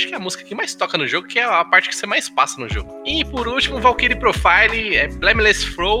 [0.00, 1.94] Acho que é a música que mais toca no jogo, que é a parte que
[1.94, 3.02] você mais passa no jogo.
[3.04, 6.00] E por último, Valkyrie Profile, é Blameless Flow.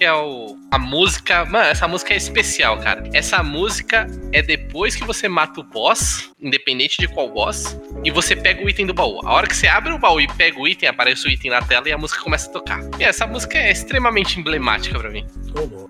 [0.00, 1.44] Que é o, a música.
[1.44, 3.04] Mano, essa música é especial, cara.
[3.12, 8.34] Essa música é depois que você mata o boss, independente de qual boss, e você
[8.34, 9.20] pega o item do baú.
[9.26, 11.60] A hora que você abre o baú e pega o item, aparece o item na
[11.60, 12.80] tela e a música começa a tocar.
[12.98, 15.26] E essa música é extremamente emblemática pra mim.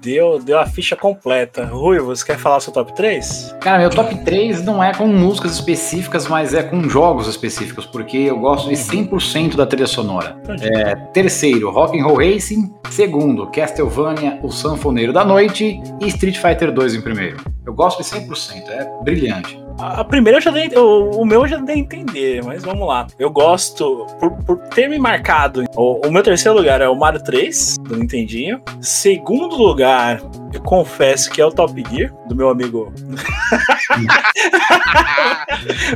[0.01, 1.67] Deu, deu a ficha completa.
[1.67, 3.59] Rui, você quer falar o seu top 3?
[3.61, 8.17] Cara, meu top 3 não é com músicas específicas, mas é com jogos específicos, porque
[8.17, 10.37] eu gosto de 100% da trilha sonora.
[10.61, 12.75] É, terceiro, Rock'n'Roll Racing.
[12.91, 14.00] Segundo, Castlevania,
[14.43, 15.81] O Sanfoneiro da Noite.
[16.01, 17.37] E Street Fighter 2 em primeiro.
[17.67, 19.60] Eu gosto de 100%, é brilhante.
[19.79, 20.69] A primeira eu já dei.
[20.77, 23.07] O, o meu eu já dei a entender, mas vamos lá.
[23.19, 25.65] Eu gosto, por, por ter me marcado.
[25.75, 28.63] O, o meu terceiro lugar é o Mario 3, do Nintendinho.
[28.81, 30.21] Segundo lugar,
[30.53, 32.93] eu confesso que é o Top Gear, do meu amigo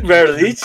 [0.05, 0.61] Berlit.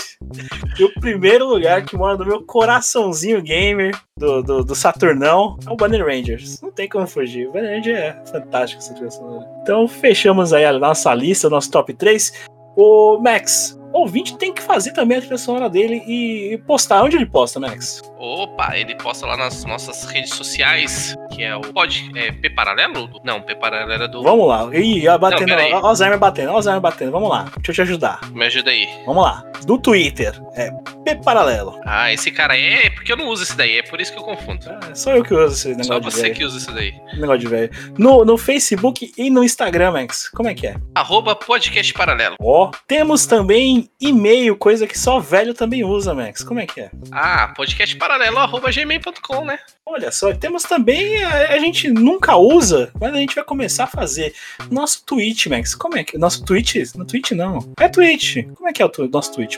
[0.78, 5.72] E o primeiro lugar que mora no meu coraçãozinho gamer do, do, do Saturnão é
[5.72, 6.62] o Banner Rangers.
[6.62, 7.48] Não tem como fugir.
[7.48, 9.22] O Banner Ranger é fantástico essa.
[9.62, 12.34] Então fechamos aí a nossa lista, o nosso top 3.
[12.76, 17.04] O Max, o ouvinte tem que fazer também a trilha sonora dele e, postar.
[17.04, 18.02] Onde ele posta, Max?
[18.18, 22.12] Opa, ele posta lá nas nossas redes sociais, que é o Pod.
[22.16, 23.10] É P Paralelo?
[23.24, 24.22] Não, P Paralelo era do.
[24.22, 24.70] Vamos lá.
[24.74, 27.12] Ih, batendo, Não, Alzheimer batendo, Alzheimer batendo.
[27.12, 27.52] Vamos lá.
[27.58, 28.20] Deixa eu te ajudar.
[28.32, 28.88] Me ajuda aí.
[29.06, 29.49] Vamos lá.
[29.66, 30.72] Do Twitter, é
[31.06, 31.80] P Paralelo.
[31.86, 34.20] Ah, esse cara aí é porque eu não uso esse daí, é por isso que
[34.20, 34.66] eu confundo.
[34.70, 36.94] Ah, sou eu que uso esse negócio Só você que usa isso daí.
[37.14, 37.70] Negócio de velho.
[37.98, 40.30] No, no Facebook e no Instagram, Max.
[40.30, 40.76] Como é que é?
[40.96, 42.36] Arroba podcast paralelo.
[42.42, 46.44] Ó, temos também e-mail, coisa que só velho também usa, Max.
[46.44, 46.90] Como é que é?
[47.12, 49.60] Ah, podcast paralelo arroba gmail.com, né?
[49.86, 53.88] Olha só, temos também, a, a gente nunca usa, mas a gente vai começar a
[53.88, 54.34] fazer.
[54.70, 55.74] Nosso Twitch, Max.
[55.74, 56.18] Como é que.
[56.18, 56.76] Nosso Twitch?
[56.96, 57.60] No Twitch não.
[57.80, 58.38] É Twitch.
[58.56, 59.49] Como é que é o tu- nosso Twitch,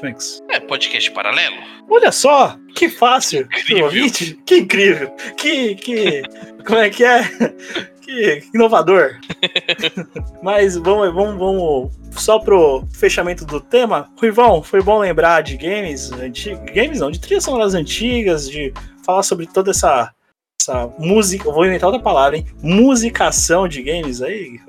[0.50, 1.58] É podcast paralelo.
[1.90, 3.48] Olha só, que fácil.
[3.60, 3.86] Incrível.
[3.86, 5.10] Ouvinte, Que incrível.
[5.38, 5.76] Que.
[5.76, 6.24] que
[6.66, 7.24] como é que é?
[8.02, 9.20] Que inovador.
[10.42, 14.10] Mas vamos, vamos, vamos só pro fechamento do tema.
[14.20, 16.64] Ruivão, foi bom lembrar de games antigos.
[16.74, 18.74] Games não, de trilhas sonoras antigas, de
[19.06, 20.14] falar sobre toda essa.
[20.62, 22.46] Essa música, eu vou inventar outra palavra, hein?
[22.62, 24.60] Musicação de games aí.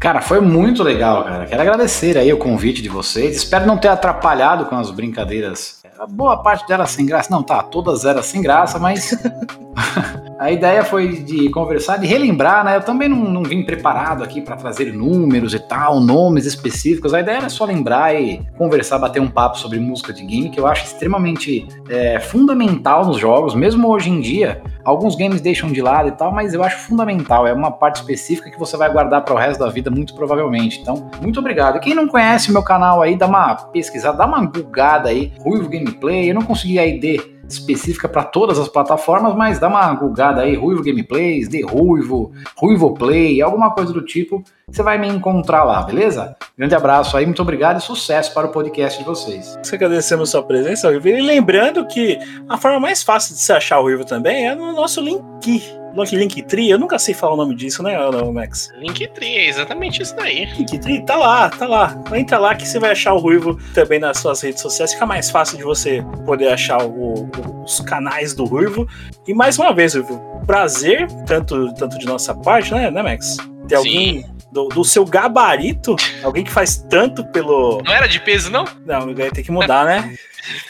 [0.00, 1.44] Cara, foi muito legal, cara.
[1.44, 3.36] Quero agradecer aí o convite de vocês.
[3.36, 5.82] Espero não ter atrapalhado com as brincadeiras.
[5.98, 7.28] A boa parte delas sem graça.
[7.30, 9.14] Não, tá, todas eram sem graça, mas.
[10.42, 12.74] a ideia foi de conversar, de relembrar, né?
[12.74, 17.14] Eu também não, não vim preparado aqui para trazer números e tal, nomes específicos.
[17.14, 20.58] A ideia era só lembrar e conversar, bater um papo sobre música de game, que
[20.58, 24.60] eu acho extremamente é, fundamental nos jogos, mesmo hoje em dia.
[24.84, 27.46] Alguns games deixam de lado e tal, mas eu acho fundamental.
[27.46, 30.80] É uma parte específica que você vai guardar para o resto da vida, muito provavelmente.
[30.80, 31.76] Então, muito obrigado.
[31.76, 35.32] E quem não conhece o meu canal aí, dá uma pesquisada, dá uma bugada aí.
[35.38, 36.28] Ruivo Gameplay.
[36.28, 37.20] Eu não consegui a ID
[37.52, 42.94] específica para todas as plataformas, mas dá uma gulgada aí, Ruivo Gameplays, The Ruivo, Ruivo
[42.94, 46.36] Play, alguma coisa do tipo, você vai me encontrar lá, beleza?
[46.56, 49.58] Grande abraço aí, muito obrigado e sucesso para o podcast de vocês.
[49.72, 51.08] Agradecemos sua presença, Ruivo.
[51.08, 52.18] E lembrando que
[52.48, 55.81] a forma mais fácil de se achar o Ruivo também é no nosso link.
[55.94, 57.96] Nosso Linktree, eu nunca sei falar o nome disso, né,
[58.32, 58.72] Max?
[58.78, 60.46] Linktree, é exatamente isso daí.
[60.56, 62.02] Linktree, tá lá, tá lá.
[62.14, 64.92] Entra lá que você vai achar o Ruivo também nas suas redes sociais.
[64.92, 67.28] Fica mais fácil de você poder achar o-
[67.64, 68.86] os canais do Ruivo.
[69.26, 73.36] E mais uma vez, Ruivo, prazer, tanto, tanto de nossa parte, né, né Max?
[73.68, 77.80] Ter alguém do, do seu gabarito, alguém que faz tanto pelo.
[77.84, 78.64] Não era de peso, não?
[78.84, 80.14] Não, vai ter que mudar, né?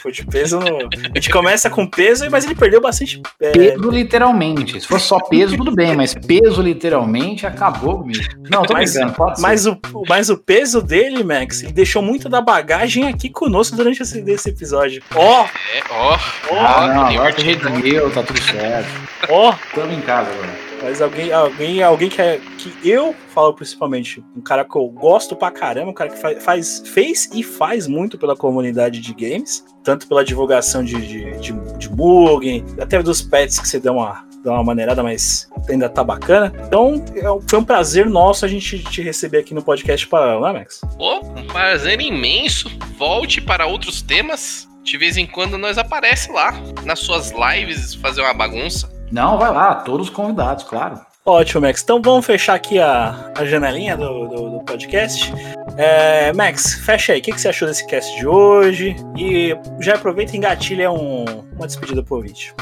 [0.03, 0.67] Foi de peso no.
[0.87, 3.19] A gente começa com peso, mas ele perdeu bastante.
[3.41, 4.79] é, Peso literalmente.
[4.79, 8.23] Se fosse só peso, tudo bem, mas peso literalmente acabou comigo.
[8.49, 9.41] Não, tô Mas, brincando, pode ser.
[9.41, 14.03] mas, o, mas o peso dele, Max, ele deixou muito da bagagem aqui conosco durante
[14.03, 15.01] esse, esse episódio.
[15.15, 16.19] Ó, É, ó.
[16.51, 18.89] Ah, não, tem agora redimiu, tá tudo certo.
[19.29, 19.55] ó.
[19.73, 20.72] Tamo em casa agora.
[20.83, 25.35] Mas alguém, alguém, alguém que, é, que eu falo principalmente, um cara que eu gosto
[25.35, 29.63] pra caramba, um cara que faz, faz- fez e faz muito pela comunidade de games,
[29.83, 34.25] tanto pela divulgação de, de, de, de Mugen, até dos pets que você deu uma,
[34.43, 36.51] deu uma maneirada, mas ainda tá bacana.
[36.67, 40.51] Então, é foi um prazer nosso a gente te receber aqui no podcast Paralelo, né,
[40.59, 40.81] Max?
[40.97, 42.69] Pô, um prazer imenso.
[42.97, 44.67] Volte para outros temas.
[44.83, 46.53] De vez em quando nós aparece lá
[46.83, 48.91] nas suas lives fazer uma bagunça.
[49.13, 50.99] Não, vai lá, todos convidados, claro.
[51.23, 51.83] Ótimo, Max.
[51.83, 55.31] Então vamos fechar aqui a, a janelinha do, do, do podcast.
[55.77, 57.19] É, Max, fecha aí.
[57.19, 58.95] O que, que você achou desse cast de hoje?
[59.15, 61.25] E já aproveita e engatilha um,
[61.55, 62.55] uma despedida pro ouvinte.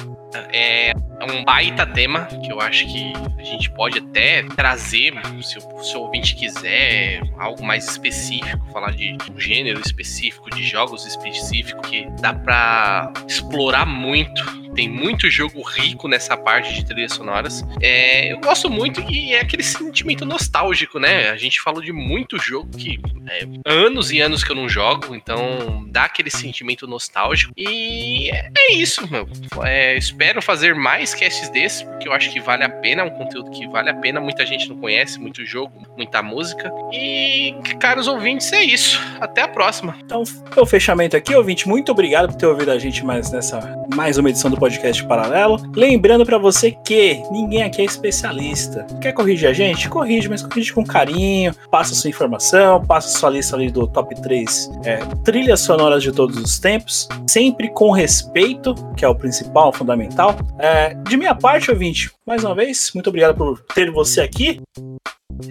[0.53, 0.93] É
[1.29, 5.95] um baita tema que eu acho que a gente pode até trazer, se o, se
[5.95, 12.07] o ouvinte quiser, algo mais específico, falar de um gênero específico, de jogos específicos, que
[12.19, 14.60] dá pra explorar muito.
[14.75, 17.63] Tem muito jogo rico nessa parte de trilhas sonoras.
[17.81, 21.29] É, eu gosto muito e é aquele sentimento nostálgico, né?
[21.29, 25.15] A gente falou de muito jogo que é, anos e anos que eu não jogo,
[25.15, 27.53] então dá aquele sentimento nostálgico.
[27.55, 29.27] E é, isso, meu.
[29.63, 33.09] É, espero fazer mais casts desses, porque eu acho que vale a pena, é um
[33.09, 34.19] conteúdo que vale a pena.
[34.19, 36.71] Muita gente não conhece, muito jogo, muita música.
[36.91, 38.99] E, caros ouvintes, é isso.
[39.19, 39.97] Até a próxima.
[40.03, 40.23] Então,
[40.55, 41.67] o fechamento aqui, ouvinte.
[41.67, 45.59] Muito obrigado por ter ouvido a gente mais nessa mais uma edição do podcast Paralelo.
[45.75, 48.85] Lembrando pra você que ninguém aqui é especialista.
[49.01, 49.89] Quer corrigir a gente?
[49.89, 51.51] Corrige, mas corrige com carinho.
[51.71, 56.37] Passa sua informação, passa sua lista ali do top 3 é, trilhas sonoras de todos
[56.37, 60.35] os tempos, sempre com respeito, que é o principal, fundamental.
[60.59, 64.61] É, de minha parte, ouvinte, mais uma vez, muito obrigado por ter você aqui.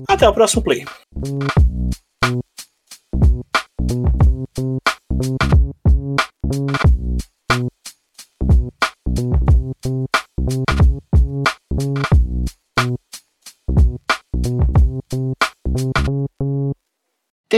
[0.07, 0.85] Até o próximo play.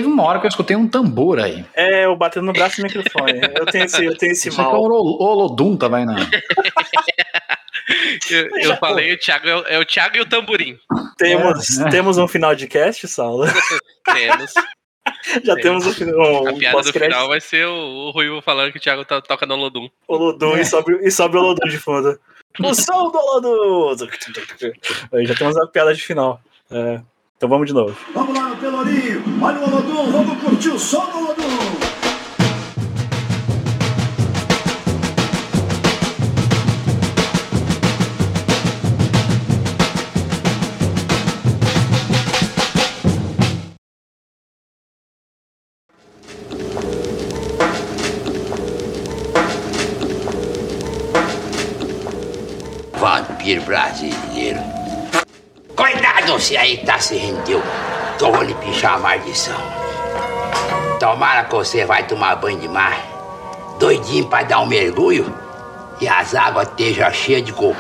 [0.03, 1.65] Teve uma hora que eu escutei um tambor aí.
[1.75, 3.41] É, eu batendo no braço do microfone.
[3.59, 4.81] Eu tenho esse, eu tenho esse Isso é o mal.
[4.83, 6.17] Olo- Olodum também, não.
[8.31, 10.79] Eu, eu falei, o Thiago é, o- é o Thiago e o tamborim.
[11.19, 11.91] Temos, É, né?
[11.91, 13.45] temos um final de cast, Saulo.
[14.05, 14.55] Temos.
[15.45, 15.57] Já É.
[15.57, 18.79] temos um, um, A um piada do final vai ser o, o Ruivo falando que
[18.79, 19.89] o Thiago to- toca no Lodum.
[20.09, 22.19] O Lodum e sobe, e sobe o Lodum de fundo.
[22.61, 23.97] O som do Lodum!
[25.13, 26.41] Aí já temos a piada de final.
[26.71, 27.01] É,
[27.43, 27.93] então vamos de novo.
[28.15, 29.21] Vamos lá no Pelourinho.
[29.43, 31.43] Olha o Olodum, vamos curtir o som do Olodum.
[53.01, 54.32] Vampir Brasil.
[55.83, 57.61] Cuidado, você aí tá se rendeu.
[58.17, 59.61] Que eu vou lhe pichar a maldição.
[61.01, 62.97] Tomara que você vai tomar banho de mar.
[63.81, 65.35] Doidinho pra dar um mergulho.
[66.01, 67.75] E as águas estejam cheias de cocô.